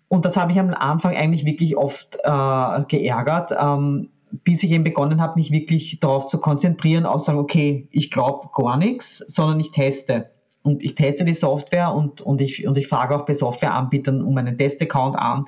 Und 0.09 0.27
das 0.27 0.37
habe 0.37 0.53
ich 0.53 0.61
am 0.61 0.75
Anfang 0.75 1.17
eigentlich 1.17 1.47
wirklich 1.47 1.79
oft 1.79 2.17
äh, 2.17 2.83
geärgert, 2.89 3.53
ähm, 3.59 4.11
bis 4.45 4.63
ich 4.63 4.71
eben 4.71 4.85
begonnen 4.85 5.23
habe, 5.23 5.37
mich 5.37 5.51
wirklich 5.51 5.99
darauf 5.99 6.27
zu 6.27 6.37
konzentrieren, 6.37 7.07
auch 7.07 7.21
sagen, 7.21 7.39
okay, 7.39 7.89
ich 7.91 8.11
glaube 8.11 8.51
gar 8.55 8.77
nichts, 8.77 9.25
sondern 9.27 9.59
ich 9.59 9.73
teste. 9.73 10.29
Und 10.63 10.83
ich 10.83 10.95
teste 10.95 11.25
die 11.25 11.33
Software 11.33 11.95
und, 11.95 12.21
und, 12.21 12.43
ich, 12.43 12.67
und 12.67 12.77
ich 12.77 12.87
frage 12.87 13.17
auch 13.17 13.25
bei 13.25 13.33
Softwareanbietern 13.33 14.21
um 14.21 14.37
einen 14.37 14.59
Testaccount 14.59 15.17
an. 15.17 15.47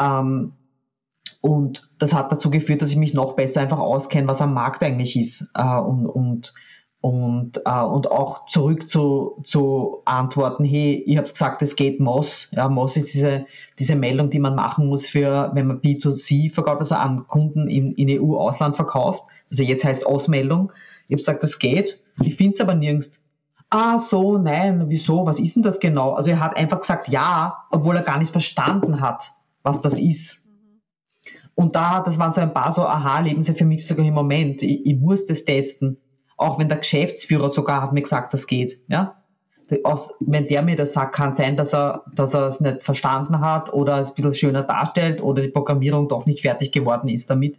Ähm, 0.00 0.54
und 1.46 1.88
das 1.98 2.12
hat 2.12 2.32
dazu 2.32 2.50
geführt, 2.50 2.82
dass 2.82 2.90
ich 2.90 2.96
mich 2.96 3.14
noch 3.14 3.34
besser 3.34 3.60
einfach 3.60 3.78
auskenne, 3.78 4.26
was 4.26 4.40
am 4.40 4.52
Markt 4.52 4.82
eigentlich 4.82 5.16
ist. 5.16 5.48
Äh, 5.54 5.78
und, 5.78 6.06
und 6.06 6.54
und, 7.00 7.58
äh, 7.64 7.82
und 7.82 8.10
auch 8.10 8.46
zurück 8.46 8.88
zu, 8.88 9.40
zu 9.44 10.02
antworten, 10.06 10.64
hey, 10.64 11.04
ich 11.06 11.16
habe 11.16 11.28
gesagt, 11.28 11.62
es 11.62 11.76
geht 11.76 12.00
MOS. 12.00 12.48
Ja, 12.50 12.68
MOS 12.68 12.96
ist 12.96 13.14
diese, 13.14 13.46
diese 13.78 13.94
Meldung, 13.94 14.28
die 14.28 14.40
man 14.40 14.56
machen 14.56 14.88
muss 14.88 15.06
für, 15.06 15.52
wenn 15.54 15.68
man 15.68 15.80
B2C 15.80 16.52
verkauft, 16.52 16.78
also 16.78 16.96
an 16.96 17.28
Kunden 17.28 17.68
in, 17.68 17.92
in 17.92 18.20
EU-Ausland 18.20 18.74
verkauft. 18.74 19.22
Also 19.48 19.62
jetzt 19.62 19.84
heißt 19.84 20.04
Ausmeldung. 20.04 20.72
Ich 21.06 21.12
habe 21.12 21.18
gesagt, 21.18 21.44
das 21.44 21.60
geht. 21.60 22.02
Ich 22.22 22.34
finde 22.34 22.54
es 22.54 22.60
aber 22.60 22.74
nirgends. 22.74 23.20
Ah, 23.70 23.98
so, 23.98 24.36
nein, 24.36 24.86
wieso, 24.88 25.26
was 25.26 25.38
ist 25.38 25.54
denn 25.54 25.62
das 25.62 25.78
genau? 25.78 26.14
Also 26.14 26.32
er 26.32 26.40
hat 26.40 26.56
einfach 26.56 26.80
gesagt 26.80 27.06
ja, 27.06 27.58
obwohl 27.70 27.94
er 27.94 28.02
gar 28.02 28.18
nicht 28.18 28.32
verstanden 28.32 29.00
hat, 29.00 29.32
was 29.62 29.80
das 29.80 29.96
ist. 29.96 30.45
Und 31.56 31.74
da, 31.74 32.00
das 32.00 32.18
waren 32.18 32.32
so 32.32 32.40
ein 32.40 32.54
paar 32.54 32.70
so 32.70 32.86
Aha-Erlebnisse 32.86 33.54
für 33.54 33.64
mich 33.64 33.86
sogar 33.86 34.06
im 34.06 34.14
Moment. 34.14 34.62
Ich, 34.62 34.86
ich 34.86 34.96
muss 34.96 35.26
das 35.26 35.44
testen 35.44 35.98
auch 36.36 36.58
wenn 36.58 36.68
der 36.68 36.78
Geschäftsführer 36.78 37.50
sogar 37.50 37.82
hat 37.82 37.92
mir 37.92 38.02
gesagt, 38.02 38.32
das 38.34 38.46
geht, 38.46 38.78
ja. 38.88 39.16
Auch 39.82 40.10
wenn 40.20 40.46
der 40.46 40.62
mir 40.62 40.76
das 40.76 40.92
sagt, 40.92 41.16
kann 41.16 41.34
sein, 41.34 41.56
dass 41.56 41.74
er, 41.74 42.04
dass 42.14 42.34
er 42.34 42.46
es 42.46 42.60
nicht 42.60 42.84
verstanden 42.84 43.40
hat 43.40 43.72
oder 43.72 43.98
es 43.98 44.10
ein 44.10 44.14
bisschen 44.14 44.34
schöner 44.34 44.62
darstellt 44.62 45.20
oder 45.20 45.42
die 45.42 45.48
Programmierung 45.48 46.08
doch 46.08 46.24
nicht 46.24 46.42
fertig 46.42 46.70
geworden 46.70 47.08
ist 47.08 47.28
damit. 47.30 47.58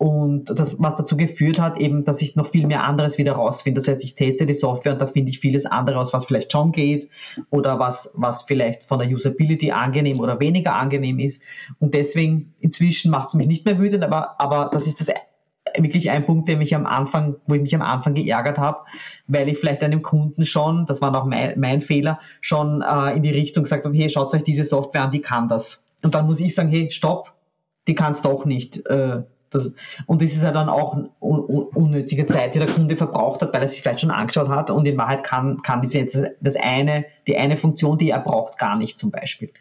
Und 0.00 0.46
das, 0.58 0.76
was 0.80 0.94
dazu 0.94 1.14
geführt 1.14 1.60
hat, 1.60 1.78
eben, 1.78 2.04
dass 2.04 2.22
ich 2.22 2.34
noch 2.34 2.46
viel 2.46 2.66
mehr 2.66 2.84
anderes 2.84 3.18
wieder 3.18 3.32
rausfinde. 3.32 3.82
Das 3.82 3.86
heißt, 3.86 4.02
ich 4.02 4.14
teste 4.14 4.46
die 4.46 4.54
Software 4.54 4.94
und 4.94 4.98
da 5.02 5.06
finde 5.06 5.28
ich 5.28 5.40
vieles 5.40 5.66
andere 5.66 5.98
aus, 5.98 6.14
was 6.14 6.24
vielleicht 6.24 6.52
schon 6.52 6.72
geht 6.72 7.10
oder 7.50 7.78
was, 7.78 8.10
was 8.14 8.40
vielleicht 8.40 8.86
von 8.86 8.98
der 8.98 9.08
Usability 9.10 9.72
angenehm 9.72 10.18
oder 10.20 10.40
weniger 10.40 10.74
angenehm 10.74 11.18
ist. 11.18 11.42
Und 11.80 11.92
deswegen, 11.92 12.54
inzwischen 12.60 13.10
macht 13.10 13.28
es 13.28 13.34
mich 13.34 13.46
nicht 13.46 13.66
mehr 13.66 13.78
wütend, 13.78 14.02
aber, 14.02 14.40
aber 14.40 14.70
das 14.72 14.86
ist 14.86 15.02
das 15.02 15.14
wirklich 15.76 16.10
ein 16.10 16.24
Punkt, 16.24 16.48
der 16.48 16.56
mich 16.56 16.74
am 16.74 16.86
Anfang, 16.86 17.36
wo 17.46 17.56
ich 17.56 17.60
mich 17.60 17.74
am 17.74 17.82
Anfang 17.82 18.14
geärgert 18.14 18.56
habe, 18.56 18.78
weil 19.26 19.50
ich 19.50 19.58
vielleicht 19.58 19.82
einem 19.82 20.00
Kunden 20.00 20.46
schon, 20.46 20.86
das 20.86 21.02
war 21.02 21.10
noch 21.10 21.26
mein, 21.26 21.60
mein 21.60 21.82
Fehler, 21.82 22.20
schon 22.40 22.80
äh, 22.80 23.14
in 23.16 23.22
die 23.22 23.32
Richtung 23.32 23.64
gesagt 23.64 23.84
habe, 23.84 23.94
hey, 23.94 24.08
schaut 24.08 24.32
euch 24.32 24.44
diese 24.44 24.64
Software 24.64 25.02
an, 25.02 25.10
die 25.10 25.20
kann 25.20 25.48
das. 25.48 25.84
Und 26.02 26.14
dann 26.14 26.24
muss 26.24 26.40
ich 26.40 26.54
sagen, 26.54 26.70
hey, 26.70 26.90
stopp, 26.90 27.34
die 27.86 27.94
kann 27.94 28.12
es 28.12 28.22
doch 28.22 28.46
nicht. 28.46 28.86
Äh, 28.86 29.24
das, 29.50 29.72
und 30.06 30.22
das 30.22 30.32
ist 30.32 30.42
ja 30.42 30.52
dann 30.52 30.68
auch 30.68 30.94
un, 30.94 31.10
un, 31.20 31.64
unnötige 31.74 32.26
Zeit, 32.26 32.54
die 32.54 32.58
der 32.58 32.68
Kunde 32.68 32.96
verbraucht 32.96 33.42
hat, 33.42 33.52
weil 33.52 33.62
er 33.62 33.68
sich 33.68 33.82
vielleicht 33.82 34.00
schon 34.00 34.10
angeschaut 34.10 34.48
hat 34.48 34.70
und 34.70 34.86
in 34.86 34.96
Wahrheit 34.96 35.24
kann, 35.24 35.60
kann 35.62 35.82
diese, 35.82 36.36
das 36.40 36.56
eine, 36.56 37.04
die 37.26 37.36
eine 37.36 37.56
Funktion, 37.56 37.98
die 37.98 38.10
er 38.10 38.20
braucht, 38.20 38.58
gar 38.58 38.76
nicht 38.76 38.98
zum 38.98 39.10
Beispiel. 39.10 39.52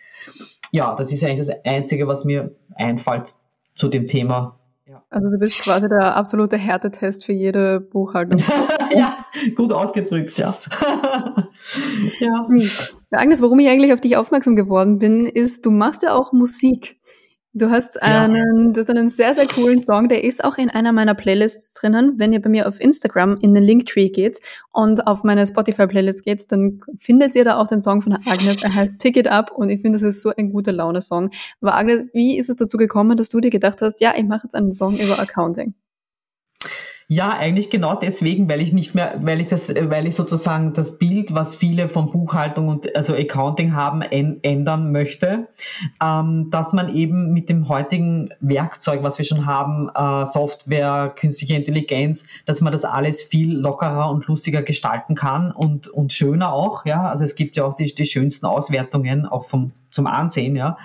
Ja, 0.71 0.95
das 0.95 1.11
ist 1.11 1.23
eigentlich 1.23 1.45
das 1.45 1.65
Einzige, 1.65 2.07
was 2.07 2.25
mir 2.25 2.55
einfällt 2.75 3.33
zu 3.75 3.87
dem 3.87 4.07
Thema 4.07 4.59
also 5.09 5.29
du 5.29 5.37
bist 5.37 5.59
quasi 5.59 5.87
der 5.87 6.15
absolute 6.15 6.57
Härtetest 6.57 7.25
für 7.25 7.31
jede 7.31 7.79
Buchhaltung. 7.79 8.39
ja, 8.95 9.17
gut 9.55 9.71
ausgedrückt, 9.71 10.37
ja. 10.37 10.57
ja. 12.19 12.47
Hm. 12.47 12.69
Agnes, 13.11 13.41
warum 13.41 13.59
ich 13.59 13.67
eigentlich 13.69 13.93
auf 13.93 14.01
dich 14.01 14.17
aufmerksam 14.17 14.55
geworden 14.55 14.99
bin, 14.99 15.25
ist, 15.25 15.65
du 15.65 15.71
machst 15.71 16.03
ja 16.03 16.13
auch 16.13 16.31
Musik. 16.31 16.98
Du 17.53 17.71
hast 17.71 18.01
einen, 18.03 18.35
ja. 18.35 18.71
du 18.73 18.79
hast 18.79 18.89
einen 18.91 19.09
sehr, 19.09 19.33
sehr 19.33 19.47
coolen 19.47 19.83
Song, 19.83 20.07
der 20.07 20.23
ist 20.23 20.43
auch 20.43 20.59
in 20.59 20.69
einer 20.69 20.91
meiner 20.91 21.15
Playlists 21.15 21.73
drinnen. 21.73 22.13
Wenn 22.17 22.31
ihr 22.31 22.41
bei 22.41 22.49
mir 22.49 22.67
auf 22.67 22.79
Instagram 22.79 23.37
in 23.41 23.55
den 23.55 23.63
Linktree 23.63 24.09
geht 24.09 24.39
und 24.71 25.07
auf 25.07 25.23
meine 25.23 25.47
Spotify-Playlist 25.47 26.23
geht, 26.23 26.51
dann 26.51 26.79
findet 26.99 27.35
ihr 27.35 27.43
da 27.43 27.57
auch 27.57 27.67
den 27.67 27.81
Song 27.81 28.03
von 28.03 28.13
Agnes. 28.13 28.63
Er 28.63 28.75
heißt 28.75 28.99
Pick 28.99 29.17
It 29.17 29.27
Up 29.27 29.51
und 29.51 29.69
ich 29.69 29.81
finde, 29.81 29.97
das 29.97 30.07
ist 30.07 30.21
so 30.21 30.31
ein 30.37 30.51
guter 30.51 30.73
Laune-Song. 30.73 31.31
Aber 31.59 31.73
Agnes, 31.73 32.05
wie 32.13 32.37
ist 32.37 32.49
es 32.49 32.55
dazu 32.55 32.77
gekommen, 32.77 33.17
dass 33.17 33.29
du 33.29 33.39
dir 33.39 33.49
gedacht 33.49 33.81
hast, 33.81 33.99
ja, 33.99 34.13
ich 34.15 34.25
mache 34.25 34.41
jetzt 34.43 34.55
einen 34.55 34.71
Song 34.71 34.97
über 34.97 35.19
Accounting? 35.19 35.73
Ja, 37.11 37.35
eigentlich 37.35 37.71
genau 37.71 37.95
deswegen, 37.95 38.47
weil 38.49 38.61
ich 38.61 38.71
nicht 38.71 38.93
mehr, 38.93 39.15
weil 39.23 39.41
ich 39.41 39.47
das, 39.47 39.69
weil 39.69 40.05
ich 40.05 40.15
sozusagen 40.15 40.73
das 40.73 40.99
Bild, 40.99 41.33
was 41.33 41.55
viele 41.55 41.89
von 41.89 42.11
Buchhaltung 42.11 42.67
und 42.67 42.95
also 42.95 43.15
Accounting 43.15 43.73
haben, 43.73 44.03
ändern 44.03 44.91
möchte, 44.91 45.47
ähm, 46.03 46.51
dass 46.51 46.71
man 46.71 46.87
eben 46.93 47.33
mit 47.33 47.49
dem 47.49 47.67
heutigen 47.67 48.29
Werkzeug, 48.41 49.01
was 49.01 49.17
wir 49.17 49.25
schon 49.25 49.47
haben, 49.47 49.89
äh, 49.95 50.23
Software, 50.27 51.11
künstliche 51.15 51.55
Intelligenz, 51.55 52.27
dass 52.45 52.61
man 52.61 52.71
das 52.71 52.85
alles 52.85 53.23
viel 53.23 53.57
lockerer 53.57 54.11
und 54.11 54.27
lustiger 54.27 54.61
gestalten 54.61 55.15
kann 55.15 55.51
und 55.51 55.87
und 55.87 56.13
schöner 56.13 56.53
auch, 56.53 56.85
ja. 56.85 57.09
Also 57.09 57.23
es 57.23 57.33
gibt 57.33 57.57
ja 57.57 57.65
auch 57.65 57.73
die, 57.73 57.87
die 57.91 58.05
schönsten 58.05 58.45
Auswertungen 58.45 59.25
auch 59.25 59.45
vom 59.45 59.71
zum 59.91 60.07
Ansehen, 60.07 60.55
ja, 60.55 60.77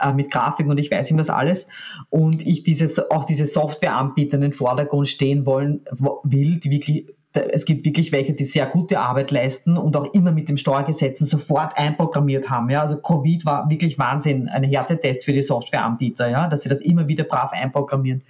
äh, 0.00 0.12
mit 0.12 0.30
Grafiken 0.30 0.70
und 0.70 0.78
ich 0.78 0.90
weiß 0.90 1.10
ihm 1.10 1.16
das 1.16 1.30
alles. 1.30 1.66
Und 2.10 2.46
ich 2.46 2.62
dieses, 2.62 3.10
auch 3.10 3.24
diese 3.24 3.46
Softwareanbieter 3.46 4.36
in 4.36 4.42
den 4.42 4.52
Vordergrund 4.52 5.08
stehen 5.08 5.46
wollen, 5.46 5.80
will, 6.22 6.58
die 6.58 6.70
wirklich 6.70 7.06
es 7.52 7.64
gibt 7.64 7.84
wirklich 7.84 8.12
welche, 8.12 8.32
die 8.32 8.44
sehr 8.44 8.66
gute 8.66 9.00
Arbeit 9.00 9.30
leisten 9.32 9.76
und 9.76 9.96
auch 9.96 10.12
immer 10.14 10.30
mit 10.30 10.48
dem 10.48 10.56
Steuergesetzen 10.56 11.26
sofort 11.26 11.76
einprogrammiert 11.76 12.48
haben. 12.48 12.70
Ja, 12.70 12.82
also 12.82 12.96
Covid 12.96 13.44
war 13.44 13.68
wirklich 13.68 13.98
Wahnsinn, 13.98 14.48
ein 14.48 14.62
Härtetest 14.62 15.24
für 15.24 15.32
die 15.32 15.42
Softwareanbieter, 15.42 16.28
ja, 16.28 16.46
dass 16.48 16.62
sie 16.62 16.68
das 16.68 16.80
immer 16.80 17.08
wieder 17.08 17.24
brav 17.24 17.52
einprogrammieren 17.52 18.22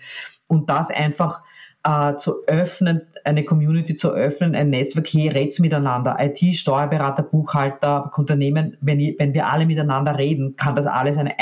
und 0.47 0.71
das 0.71 0.91
einfach 0.91 1.43
äh, 1.85 2.17
zu 2.17 2.45
öffnen, 2.47 3.03
eine 3.25 3.45
Community 3.45 3.95
zu 3.95 4.11
öffnen, 4.11 4.55
ein 4.55 4.71
Netzwerk, 4.71 5.09
hey, 5.09 5.29
red's 5.29 5.61
miteinander, 5.61 6.17
IT, 6.19 6.57
Steuerberater, 6.57 7.23
Buchhalter, 7.23 8.11
Unternehmen, 8.17 8.77
wenn, 8.81 8.99
wenn 9.19 9.35
wir 9.35 9.47
alle 9.47 9.67
miteinander 9.67 10.19
reden, 10.19 10.57
kann 10.57 10.75
das 10.75 10.87
alles 10.87 11.17
eine, 11.17 11.35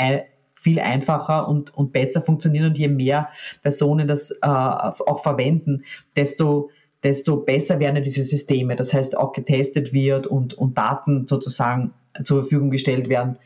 viel 0.55 0.79
einfacher 0.79 1.47
und, 1.47 1.73
und 1.73 1.91
besser 1.91 2.21
funktionieren 2.21 2.67
und 2.67 2.77
je 2.77 2.87
mehr 2.87 3.29
Personen 3.61 4.07
das 4.07 4.31
äh, 4.31 4.47
auch 4.47 5.19
verwenden, 5.21 5.83
desto 6.15 6.69
desto 7.03 7.37
besser 7.37 7.79
werden 7.79 8.01
diese 8.01 8.23
Systeme. 8.23 8.77
Das 8.77 8.93
heißt, 8.93 9.17
auch 9.17 9.33
getestet 9.33 9.91
wird 9.91 10.25
und, 10.25 10.53
und 10.53 10.77
Daten 10.77 11.27
sozusagen 11.27 11.91
zur 12.23 12.43
Verfügung 12.43 12.69
gestellt 12.69 13.09
werden. 13.09 13.37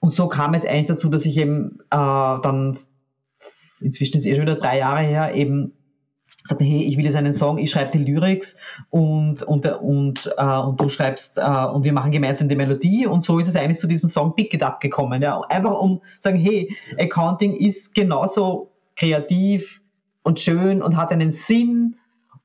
Und 0.00 0.10
so 0.12 0.28
kam 0.28 0.54
es 0.54 0.66
eigentlich 0.66 0.86
dazu, 0.86 1.08
dass 1.08 1.24
ich 1.24 1.36
eben 1.38 1.78
äh, 1.90 1.96
dann, 1.96 2.78
inzwischen 3.80 4.18
ist 4.18 4.26
es 4.26 4.30
eh 4.30 4.34
schon 4.34 4.42
wieder 4.42 4.56
drei 4.56 4.78
Jahre 4.78 5.00
her, 5.00 5.34
eben 5.34 5.72
sagte, 6.46 6.64
hey, 6.64 6.82
ich 6.82 6.96
will 6.96 7.04
jetzt 7.04 7.16
einen 7.16 7.32
Song, 7.32 7.58
ich 7.58 7.70
schreibe 7.70 7.90
die 7.90 8.04
Lyrics 8.04 8.56
und, 8.90 9.42
und, 9.42 9.66
und, 9.66 10.34
äh, 10.36 10.58
und 10.58 10.80
du 10.80 10.88
schreibst 10.88 11.38
äh, 11.38 11.42
und 11.42 11.84
wir 11.84 11.92
machen 11.92 12.12
gemeinsam 12.12 12.48
die 12.48 12.56
Melodie 12.56 13.06
und 13.06 13.22
so 13.22 13.38
ist 13.38 13.48
es 13.48 13.56
eigentlich 13.56 13.78
zu 13.78 13.86
diesem 13.86 14.08
Song 14.08 14.34
Pick 14.34 14.54
It 14.54 14.62
Up 14.62 14.80
gekommen. 14.80 15.22
Ja? 15.22 15.40
Einfach 15.48 15.78
um 15.78 16.00
zu 16.20 16.30
sagen, 16.30 16.38
hey, 16.38 16.74
Accounting 16.98 17.54
ist 17.54 17.94
genauso 17.94 18.70
kreativ 18.96 19.82
und 20.22 20.40
schön 20.40 20.82
und 20.82 20.96
hat 20.96 21.12
einen 21.12 21.32
Sinn 21.32 21.96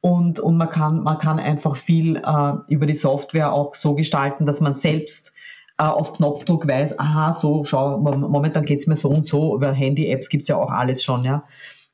und, 0.02 0.40
und 0.40 0.58
man, 0.58 0.70
kann, 0.70 1.04
man 1.04 1.20
kann 1.20 1.40
einfach 1.40 1.76
viel 1.76 2.18
äh, 2.18 2.54
über 2.68 2.88
die 2.88 2.96
Software 2.96 3.54
auch 3.54 3.76
so 3.76 3.94
gestalten, 3.94 4.46
dass 4.46 4.60
man 4.60 4.74
selbst 4.76 5.32
äh, 5.78 5.84
auf 5.84 6.14
Knopfdruck 6.14 6.68
weiß, 6.68 7.00
aha, 7.00 7.34
so, 7.34 7.64
schau, 7.64 7.98
momentan 7.98 8.66
geht's 8.66 8.88
mir 8.88 8.96
so 8.96 9.10
und 9.10 9.26
so, 9.26 9.56
über 9.56 9.72
Handy-Apps 9.72 10.30
gibt's 10.30 10.48
ja 10.48 10.58
auch 10.58 10.70
alles 10.70 11.04
schon, 11.04 11.24
ja. 11.24 11.44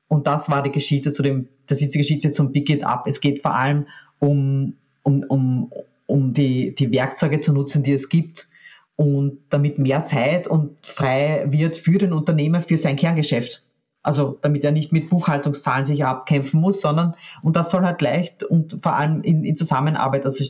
Und 0.07 0.27
das 0.27 0.49
war 0.49 0.63
die 0.63 0.71
Geschichte 0.71 1.11
zu 1.11 1.21
dem, 1.21 1.47
das 1.67 1.81
ist 1.81 1.93
die 1.93 1.99
Geschichte 1.99 2.31
zum 2.31 2.51
Big 2.51 2.69
It 2.69 2.83
Up. 2.83 3.05
Es 3.07 3.19
geht 3.19 3.41
vor 3.41 3.55
allem 3.55 3.87
um, 4.19 4.75
um, 5.03 5.23
um, 5.23 5.71
um 6.05 6.33
die, 6.33 6.73
die 6.75 6.91
Werkzeuge 6.91 7.41
zu 7.41 7.53
nutzen, 7.53 7.83
die 7.83 7.91
es 7.91 8.09
gibt 8.09 8.47
und 8.95 9.39
damit 9.49 9.77
mehr 9.79 10.05
Zeit 10.05 10.47
und 10.47 10.75
frei 10.85 11.45
wird 11.49 11.77
für 11.77 11.97
den 11.97 12.13
Unternehmer, 12.13 12.61
für 12.61 12.77
sein 12.77 12.95
Kerngeschäft. 12.95 13.63
Also 14.01 14.37
damit 14.41 14.63
er 14.63 14.71
nicht 14.71 14.93
mit 14.93 15.09
Buchhaltungszahlen 15.09 15.85
sich 15.85 16.05
abkämpfen 16.05 16.61
muss, 16.61 16.79
sondern, 16.81 17.15
und 17.43 17.55
das 17.55 17.69
soll 17.69 17.83
halt 17.83 18.01
leicht 18.01 18.43
und 18.43 18.81
vor 18.81 18.95
allem 18.95 19.21
in, 19.21 19.43
in 19.43 19.55
Zusammenarbeit 19.55 20.23
also, 20.23 20.43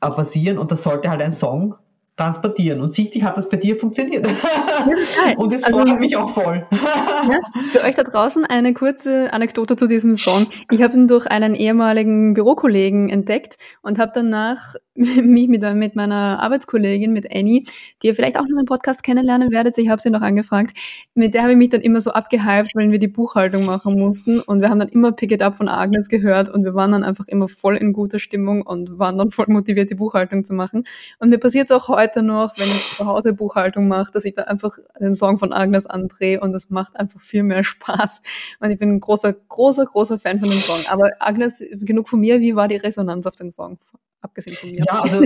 äh, 0.00 0.10
passieren 0.10 0.58
und 0.58 0.72
das 0.72 0.82
sollte 0.82 1.10
halt 1.10 1.20
ein 1.20 1.32
Song 1.32 1.74
transportieren. 2.16 2.80
Und 2.80 2.92
sichtlich 2.92 3.24
hat 3.24 3.36
das 3.36 3.48
bei 3.48 3.56
dir 3.56 3.76
funktioniert. 3.76 4.26
Ja, 4.26 5.32
und 5.36 5.52
es 5.52 5.64
also, 5.64 5.78
freut 5.78 5.98
mich 5.98 6.16
auch 6.16 6.30
voll. 6.30 6.66
Ja, 6.70 7.40
für 7.70 7.82
euch 7.82 7.94
da 7.94 8.02
draußen 8.02 8.44
eine 8.44 8.74
kurze 8.74 9.32
Anekdote 9.32 9.76
zu 9.76 9.86
diesem 9.86 10.14
Song. 10.14 10.46
Ich 10.70 10.82
habe 10.82 10.94
ihn 10.94 11.08
durch 11.08 11.26
einen 11.26 11.54
ehemaligen 11.54 12.34
Bürokollegen 12.34 13.08
entdeckt 13.08 13.56
und 13.80 13.98
habe 13.98 14.12
danach 14.14 14.74
mich 14.94 15.48
mit, 15.48 15.62
mit 15.74 15.96
meiner 15.96 16.42
Arbeitskollegin, 16.42 17.12
mit 17.12 17.34
Annie, 17.34 17.64
die 18.02 18.08
ihr 18.08 18.14
vielleicht 18.14 18.36
auch 18.36 18.46
noch 18.46 18.60
im 18.60 18.66
Podcast 18.66 19.02
kennenlernen 19.02 19.50
werdet, 19.50 19.78
ich 19.78 19.88
habe 19.88 20.02
sie 20.02 20.10
noch 20.10 20.20
angefragt, 20.20 20.76
mit 21.14 21.32
der 21.32 21.42
habe 21.42 21.52
ich 21.52 21.58
mich 21.58 21.70
dann 21.70 21.80
immer 21.80 22.00
so 22.00 22.10
abgehypt, 22.12 22.72
weil 22.74 22.90
wir 22.90 22.98
die 22.98 23.08
Buchhaltung 23.08 23.64
machen 23.64 23.98
mussten 23.98 24.40
und 24.40 24.60
wir 24.60 24.68
haben 24.68 24.78
dann 24.78 24.88
immer 24.88 25.12
Pick 25.12 25.32
It 25.32 25.42
Up 25.42 25.56
von 25.56 25.68
Agnes 25.68 26.08
gehört 26.08 26.50
und 26.50 26.64
wir 26.64 26.74
waren 26.74 26.92
dann 26.92 27.04
einfach 27.04 27.26
immer 27.28 27.48
voll 27.48 27.76
in 27.76 27.94
guter 27.94 28.18
Stimmung 28.18 28.60
und 28.62 28.98
waren 28.98 29.16
dann 29.16 29.30
voll 29.30 29.46
motiviert, 29.48 29.88
die 29.88 29.94
Buchhaltung 29.94 30.44
zu 30.44 30.52
machen. 30.52 30.84
Und 31.18 31.30
mir 31.30 31.38
passiert 31.38 31.70
es 31.70 31.76
auch 31.76 31.88
heute 31.88 32.22
noch, 32.22 32.58
wenn 32.58 32.68
ich 32.68 32.96
zu 32.96 33.06
Hause 33.06 33.32
Buchhaltung 33.32 33.88
mache, 33.88 34.12
dass 34.12 34.26
ich 34.26 34.34
da 34.34 34.42
einfach 34.42 34.76
den 35.00 35.16
Song 35.16 35.38
von 35.38 35.54
Agnes 35.54 35.86
andrehe 35.86 36.38
und 36.40 36.54
es 36.54 36.68
macht 36.68 36.96
einfach 36.96 37.20
viel 37.20 37.44
mehr 37.44 37.64
Spaß. 37.64 38.20
Und 38.60 38.70
ich 38.70 38.78
bin 38.78 38.90
ein 38.90 39.00
großer, 39.00 39.32
großer, 39.32 39.86
großer 39.86 40.18
Fan 40.18 40.38
von 40.38 40.50
dem 40.50 40.60
Song. 40.60 40.80
Aber 40.90 41.10
Agnes, 41.18 41.64
genug 41.80 42.10
von 42.10 42.20
mir, 42.20 42.40
wie 42.40 42.56
war 42.56 42.68
die 42.68 42.76
Resonanz 42.76 43.26
auf 43.26 43.36
den 43.36 43.50
Song? 43.50 43.78
Abgesehen 44.22 44.56
von 44.56 44.70
mir. 44.70 44.84
Ja, 44.86 45.02
also, 45.02 45.20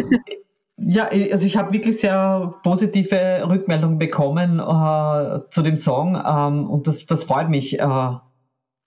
ja, 0.79 1.09
also 1.09 1.47
ich 1.47 1.57
habe 1.57 1.73
wirklich 1.73 2.01
sehr 2.01 2.55
positive 2.63 3.45
Rückmeldungen 3.49 3.99
bekommen 3.99 4.59
äh, 4.59 5.41
zu 5.51 5.63
dem 5.63 5.77
Song 5.77 6.23
ähm, 6.27 6.69
und 6.69 6.87
das, 6.87 7.07
das 7.07 7.25
freut 7.25 7.49
mich. 7.49 7.79
Äh, 7.79 7.83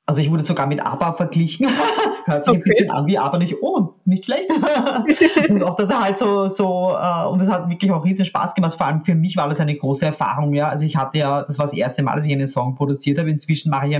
also 0.10 0.22
ich 0.22 0.32
wurde 0.32 0.44
sogar 0.44 0.66
mit 0.66 0.84
ABBA 0.84 1.14
verglichen. 1.14 1.68
Hört 2.26 2.46
sich 2.46 2.52
okay. 2.52 2.62
ein 2.62 2.64
bisschen 2.64 2.92
an 2.92 3.06
wie 3.08 3.18
ABBA 3.18 3.38
nicht. 3.40 3.56
Oh, 3.62 3.94
nicht 4.06 4.26
schlecht. 4.26 4.50
und 5.50 5.64
auch, 5.64 5.76
dass 5.76 5.90
er 5.90 6.04
halt 6.04 6.18
so, 6.18 6.48
so 6.48 6.96
äh, 7.00 7.26
und 7.28 7.42
es 7.42 7.50
hat 7.50 7.70
wirklich 7.70 7.92
auch 7.92 8.06
riesen 8.06 8.26
Spaß 8.26 8.56
gemacht. 8.56 8.76
Vor 8.76 8.88
allem 8.88 9.04
für 9.04 9.16
mich 9.16 9.38
war 9.38 9.50
das 9.50 9.60
eine 9.60 9.76
große 9.76 10.06
Erfahrung. 10.06 10.54
Ja, 10.54 10.70
also 10.70 10.86
ich 10.86 10.96
hatte 10.96 11.20
ja, 11.20 11.44
das 11.44 11.58
war 11.58 11.66
das 11.66 11.74
erste 11.74 12.04
Mal, 12.04 12.16
dass 12.16 12.26
ich 12.26 12.34
einen 12.34 12.48
Song 12.48 12.76
produziert 12.76 13.18
habe. 13.18 13.30
Inzwischen 13.30 13.70
mache 13.70 13.88
ich 13.88 13.98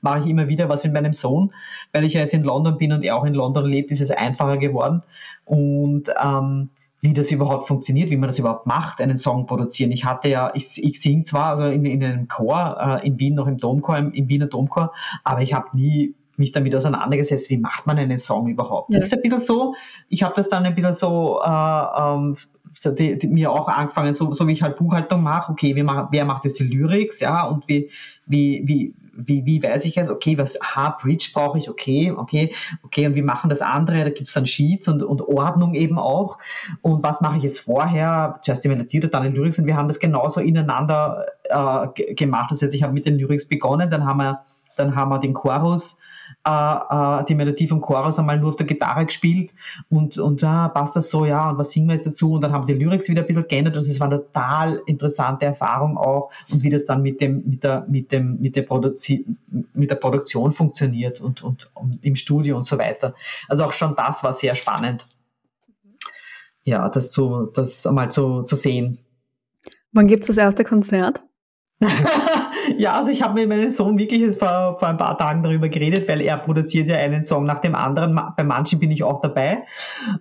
mache 0.00 0.20
ich 0.20 0.26
immer 0.26 0.48
wieder 0.48 0.68
was 0.68 0.84
mit 0.84 0.92
meinem 0.92 1.12
Sohn, 1.12 1.52
weil 1.92 2.04
ich 2.04 2.14
ja 2.14 2.20
jetzt 2.20 2.34
in 2.34 2.42
London 2.42 2.78
bin 2.78 2.92
und 2.92 3.04
er 3.04 3.16
auch 3.16 3.24
in 3.24 3.34
London 3.34 3.64
lebt, 3.64 3.90
ist 3.90 4.00
es 4.00 4.10
einfacher 4.10 4.56
geworden. 4.56 5.02
Und 5.44 6.10
ähm, 6.22 6.70
wie 7.00 7.14
das 7.14 7.30
überhaupt 7.30 7.66
funktioniert, 7.66 8.10
wie 8.10 8.16
man 8.16 8.28
das 8.28 8.38
überhaupt 8.38 8.66
macht, 8.66 9.00
einen 9.00 9.16
Song 9.16 9.46
produzieren. 9.46 9.90
Ich 9.90 10.04
hatte 10.04 10.28
ja, 10.28 10.52
ich, 10.54 10.82
ich 10.82 11.00
singe 11.00 11.22
zwar 11.22 11.50
also 11.50 11.64
in, 11.64 11.84
in 11.84 12.04
einem 12.04 12.28
Chor 12.28 13.00
äh, 13.02 13.06
in 13.06 13.18
Wien, 13.18 13.34
noch 13.34 13.46
im 13.46 13.56
Domchor, 13.56 13.96
im, 13.96 14.12
im 14.12 14.28
Wiener 14.28 14.46
Domchor, 14.46 14.92
aber 15.24 15.40
ich 15.40 15.54
habe 15.54 15.68
nie 15.72 16.14
mich 16.36 16.52
damit 16.52 16.74
auseinandergesetzt, 16.74 17.50
wie 17.50 17.58
macht 17.58 17.86
man 17.86 17.98
einen 17.98 18.18
Song 18.18 18.48
überhaupt. 18.48 18.90
Ja. 18.90 18.96
Das 18.96 19.06
ist 19.06 19.14
ein 19.14 19.20
bisschen 19.22 19.38
so, 19.38 19.74
ich 20.08 20.22
habe 20.22 20.34
das 20.34 20.48
dann 20.48 20.64
ein 20.64 20.74
bisschen 20.74 20.92
so, 20.92 21.40
äh, 21.44 21.48
ähm, 21.48 22.36
so 22.78 22.90
die, 22.90 23.18
die, 23.18 23.26
mir 23.26 23.50
auch 23.50 23.68
angefangen, 23.68 24.14
so, 24.14 24.32
so 24.32 24.46
wie 24.46 24.52
ich 24.52 24.62
halt 24.62 24.76
Buchhaltung 24.76 25.22
mache, 25.22 25.52
okay, 25.52 25.74
wie 25.76 25.82
mach, 25.82 26.08
wer 26.10 26.24
macht 26.24 26.44
jetzt 26.44 26.58
die 26.58 26.64
Lyrics, 26.64 27.20
ja, 27.20 27.44
und 27.44 27.66
wie, 27.68 27.90
wie, 28.26 28.62
wie, 28.64 28.94
wie, 29.12 29.44
wie 29.44 29.62
weiß 29.62 29.84
ich 29.84 29.96
es, 29.96 30.08
okay, 30.08 30.38
was, 30.38 30.60
aha, 30.60 30.96
Bridge 31.00 31.30
brauche 31.34 31.58
ich, 31.58 31.68
okay, 31.68 32.12
okay, 32.16 32.54
okay, 32.82 33.06
und 33.06 33.14
wie 33.14 33.22
machen 33.22 33.50
das 33.50 33.60
andere, 33.60 34.04
da 34.04 34.10
gibt 34.10 34.28
es 34.28 34.34
dann 34.34 34.46
Sheets 34.46 34.88
und, 34.88 35.02
und 35.02 35.20
Ordnung 35.22 35.74
eben 35.74 35.98
auch, 35.98 36.38
und 36.80 37.02
was 37.02 37.20
mache 37.20 37.38
ich 37.38 37.42
jetzt 37.42 37.60
vorher, 37.60 38.38
zuerst 38.42 38.64
die 38.64 38.68
Melodie 38.68 38.98
oder 38.98 39.08
dann 39.08 39.24
die 39.24 39.36
Lyrics, 39.36 39.58
und 39.58 39.66
wir 39.66 39.76
haben 39.76 39.88
das 39.88 39.98
genauso 39.98 40.40
ineinander 40.40 41.26
äh, 41.44 42.14
gemacht, 42.14 42.50
das 42.50 42.62
heißt, 42.62 42.74
ich 42.74 42.82
habe 42.82 42.92
mit 42.92 43.06
den 43.06 43.18
Lyrics 43.18 43.48
begonnen, 43.48 43.90
dann 43.90 44.06
haben 44.06 44.18
wir, 44.18 44.40
dann 44.76 44.94
haben 44.94 45.10
wir 45.10 45.18
den 45.18 45.34
Chorus, 45.34 45.98
äh, 46.46 46.50
äh, 46.50 47.24
die 47.24 47.34
Melodie 47.34 47.68
vom 47.68 47.80
Chorus 47.80 48.18
einmal 48.18 48.38
nur 48.38 48.50
auf 48.50 48.56
der 48.56 48.66
Gitarre 48.66 49.06
gespielt 49.06 49.52
und, 49.88 50.18
und 50.18 50.42
ah, 50.44 50.68
passt 50.68 50.96
das 50.96 51.10
so, 51.10 51.24
ja, 51.24 51.50
und 51.50 51.58
was 51.58 51.70
singen 51.70 51.88
wir 51.88 51.94
jetzt 51.94 52.06
dazu? 52.06 52.32
Und 52.32 52.42
dann 52.42 52.52
haben 52.52 52.66
die 52.66 52.74
Lyrics 52.74 53.08
wieder 53.08 53.22
ein 53.22 53.26
bisschen 53.26 53.46
geändert 53.48 53.76
und 53.76 53.82
es 53.82 54.00
war 54.00 54.06
eine 54.06 54.18
total 54.18 54.82
interessante 54.86 55.46
Erfahrung 55.46 55.96
auch 55.98 56.30
und 56.50 56.62
wie 56.62 56.70
das 56.70 56.86
dann 56.86 57.02
mit 57.02 57.20
dem, 57.20 57.42
mit 57.46 57.64
der, 57.64 57.86
mit 57.88 58.12
dem, 58.12 58.40
mit 58.40 58.56
der, 58.56 58.62
Produzi 58.62 59.26
mit 59.74 59.90
der 59.90 59.96
Produktion 59.96 60.52
funktioniert 60.52 61.20
und, 61.20 61.42
und, 61.42 61.70
und 61.74 62.04
im 62.04 62.16
Studio 62.16 62.56
und 62.56 62.66
so 62.66 62.78
weiter. 62.78 63.14
Also 63.48 63.64
auch 63.64 63.72
schon 63.72 63.94
das 63.96 64.24
war 64.24 64.32
sehr 64.32 64.54
spannend. 64.54 65.06
Ja, 66.64 66.88
das 66.88 67.10
zu, 67.10 67.50
das 67.54 67.86
einmal 67.86 68.10
zu, 68.10 68.42
zu 68.42 68.56
sehen. 68.56 68.98
Wann 69.92 70.06
gibt 70.06 70.22
es 70.22 70.28
das 70.28 70.36
erste 70.36 70.64
Konzert? 70.64 71.22
ja, 72.80 72.94
also 72.94 73.10
ich 73.10 73.20
habe 73.20 73.34
mit 73.34 73.48
meinem 73.48 73.70
Sohn 73.70 73.98
wirklich 73.98 74.34
vor, 74.38 74.76
vor 74.78 74.88
ein 74.88 74.96
paar 74.96 75.18
Tagen 75.18 75.42
darüber 75.42 75.68
geredet, 75.68 76.08
weil 76.08 76.22
er 76.22 76.38
produziert 76.38 76.88
ja 76.88 76.96
einen 76.96 77.26
Song 77.26 77.44
nach 77.44 77.58
dem 77.58 77.74
anderen. 77.74 78.18
Bei 78.36 78.42
manchen 78.42 78.78
bin 78.78 78.90
ich 78.90 79.04
auch 79.04 79.20
dabei, 79.20 79.64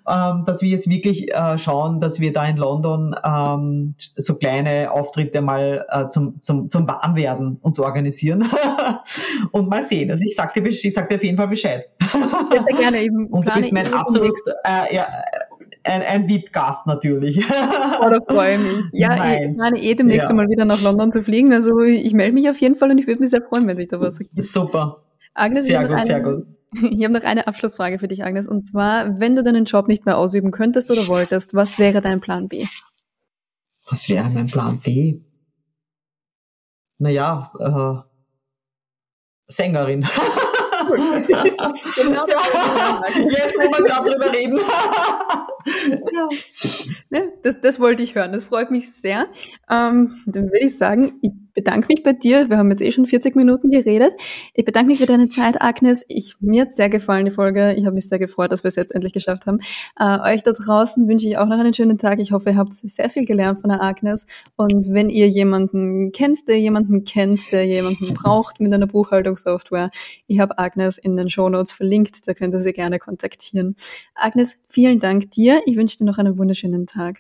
ähm, 0.06 0.44
dass 0.46 0.62
wir 0.62 0.70
jetzt 0.70 0.90
wirklich 0.90 1.34
äh, 1.34 1.58
schauen, 1.58 2.02
dass 2.02 2.20
wir 2.20 2.34
da 2.34 2.46
in 2.46 2.58
London 2.58 3.16
ähm, 3.24 3.96
so 3.98 4.36
kleine 4.36 4.92
Auftritte 4.92 5.42
mal 5.42 5.86
äh, 5.90 6.10
zum, 6.10 6.42
zum, 6.42 6.68
zum 6.68 6.86
Warmwerden 6.86 7.60
uns 7.62 7.80
organisieren 7.80 8.50
und 9.52 9.70
mal 9.70 9.84
sehen. 9.84 10.12
Also 10.12 10.26
ich 10.26 10.36
sag 10.36 10.54
dir, 10.54 10.66
ich 10.66 10.94
sag 10.94 11.08
dir 11.08 11.16
auf 11.16 11.24
jeden 11.24 11.38
Fall 11.38 11.48
Bescheid. 11.48 11.88
Sehr 12.52 12.78
gerne 12.78 13.02
eben. 13.02 13.28
Und 13.32 13.48
du 13.48 13.54
bist 13.54 13.72
mein 13.72 13.94
absolut, 13.94 14.38
äh, 14.66 14.94
ja, 14.94 15.08
ein, 15.84 16.02
ein 16.02 16.28
VIP-Gast 16.28 16.88
natürlich. 16.88 17.44
Oh, 18.02 18.10
da 18.10 18.20
freue 18.28 18.56
ich 18.56 18.62
mich. 18.62 18.86
Ja, 18.94 19.16
Nein. 19.16 19.52
ich 19.52 19.58
meine 19.58 19.82
eh 19.82 19.96
demnächst 19.96 20.30
ja. 20.30 20.36
mal 20.36 20.50
wieder 20.50 20.66
nach 20.66 20.82
London 20.82 21.12
zu 21.12 21.24
fliegen. 21.24 21.54
Also 21.54 21.80
ich 21.80 22.14
melde 22.14 22.34
mich 22.34 22.50
auf 22.50 22.60
jeden 22.60 22.76
Fall 22.76 22.92
und 22.92 22.98
ich 22.98 23.08
würde 23.08 23.22
mich 23.22 23.30
sehr 23.30 23.42
freuen, 23.42 23.68
wenn 23.68 23.76
sich 23.76 23.88
da 23.88 24.00
was 24.00 24.20
ergibt. 24.20 24.42
Super. 24.44 25.04
Agnes, 25.34 25.68
sehr 25.68 25.82
gut, 25.82 25.92
eine, 25.92 26.06
sehr 26.06 26.22
gut. 26.22 26.46
Ich 26.92 27.04
habe 27.04 27.14
noch 27.14 27.24
eine 27.24 27.48
Abschlussfrage 27.48 27.98
für 27.98 28.08
dich, 28.08 28.24
Agnes. 28.24 28.48
Und 28.48 28.66
zwar, 28.66 29.20
wenn 29.20 29.36
du 29.36 29.44
deinen 29.44 29.66
Job 29.66 29.88
nicht 29.88 30.06
mehr 30.06 30.18
ausüben 30.18 30.52
könntest 30.52 30.92
oder 30.92 31.08
wolltest, 31.08 31.54
was 31.54 31.80
wäre 31.80 32.02
dein 32.02 32.22
Plan 32.22 32.48
B? 32.48 32.68
Was 33.90 34.08
wäre 34.08 34.30
mein 34.30 34.48
Plan 34.48 34.80
B? 34.80 35.20
Naja, 37.00 37.52
äh, 37.60 38.10
Sängerin. 39.48 40.02
genau 41.96 42.28
ja, 42.28 43.02
jetzt, 43.30 43.58
wo 43.58 43.62
wir 43.64 43.84
gerade 43.84 44.12
drüber 44.12 44.32
reden. 44.34 44.60
Ja. 46.12 46.30
ja. 47.10 47.22
das, 47.44 47.62
das 47.62 47.80
wollte 47.80 48.04
ich 48.04 48.16
hören. 48.16 48.32
Das 48.32 48.46
freut 48.46 48.72
mich 48.72 48.92
sehr. 48.92 49.28
ähm, 49.70 50.16
dann 50.26 50.46
würde 50.46 50.66
ich 50.66 50.78
sagen, 50.78 51.20
ich 51.22 51.32
bedanke 51.60 51.88
mich 51.90 52.04
bei 52.04 52.14
dir. 52.14 52.50
Wir 52.50 52.58
haben 52.58 52.72
jetzt 52.72 52.82
eh 52.82 52.90
schon 52.92 53.06
40 53.06 53.36
Minuten 53.36 53.70
geredet. 53.70 54.14
Ich 54.54 54.64
bedanke 54.64 54.88
mich 54.88 55.00
für 55.00 55.06
deine 55.06 55.28
Zeit, 55.28 55.62
Agnes. 55.62 56.06
Ich, 56.08 56.36
mir 56.40 56.62
hat 56.62 56.72
sehr 56.72 56.88
gefallen, 56.90 57.26
die 57.26 57.32
Folge. 57.32 57.74
Ich 57.74 57.86
habe 57.86 57.96
mich 57.96 58.08
sehr 58.08 58.18
gefreut, 58.18 58.54
dass 58.54 58.64
wir 58.64 58.70
es 58.70 58.78
jetzt 58.78 58.96
endlich 58.96 59.12
geschafft 59.12 59.46
haben. 59.46 59.60
Äh, 60.00 60.36
euch 60.36 60.44
da 60.44 60.54
draußen 60.54 61.06
wünsche 61.10 61.28
ich 61.28 61.38
auch 61.38 61.48
noch 61.48 61.60
einen 61.60 61.74
schönen 61.74 61.98
Tag. 61.98 62.20
Ich 62.20 62.32
hoffe, 62.32 62.52
ihr 62.52 62.56
habt 62.56 62.74
sehr 62.74 63.10
viel 63.10 63.26
gelernt 63.26 63.60
von 63.60 63.70
der 63.70 63.82
Agnes. 63.82 64.26
Und 64.56 64.94
wenn 64.94 65.10
ihr 65.10 65.28
jemanden 65.28 66.14
kennt, 66.14 66.48
der 66.48 66.60
jemanden 66.60 67.04
kennt, 67.04 67.52
der 67.52 67.66
jemanden 67.66 68.14
braucht 68.14 68.62
mit 68.62 68.74
einer 68.74 68.88
Buchhaltungssoftware, 68.88 69.92
ich 70.28 70.40
habe 70.40 70.58
Agnes 70.58 70.98
in 70.98 71.18
den 71.18 71.30
Shownotes 71.30 71.74
verlinkt. 71.74 72.26
Da 72.26 72.34
könnt 72.34 72.54
ihr 72.54 72.62
sie 72.62 72.72
gerne 72.72 73.00
kontaktieren. 73.00 73.76
Agnes, 74.16 74.58
vielen 74.70 75.00
Dank 75.00 75.32
dir. 75.32 75.62
Ich 75.66 75.76
wünsche 75.76 75.98
dir 75.98 76.06
noch 76.06 76.20
einen 76.20 76.38
wunderschönen 76.38 76.88
Tag. 76.88 77.18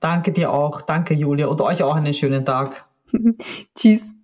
Danke 0.00 0.32
dir 0.32 0.50
auch. 0.50 0.80
Danke, 0.80 1.12
Julia. 1.12 1.46
Und 1.48 1.60
euch 1.60 1.82
auch 1.82 1.94
einen 1.94 2.14
schönen 2.14 2.46
Tag. 2.46 2.86
Tschüss. 3.74 4.14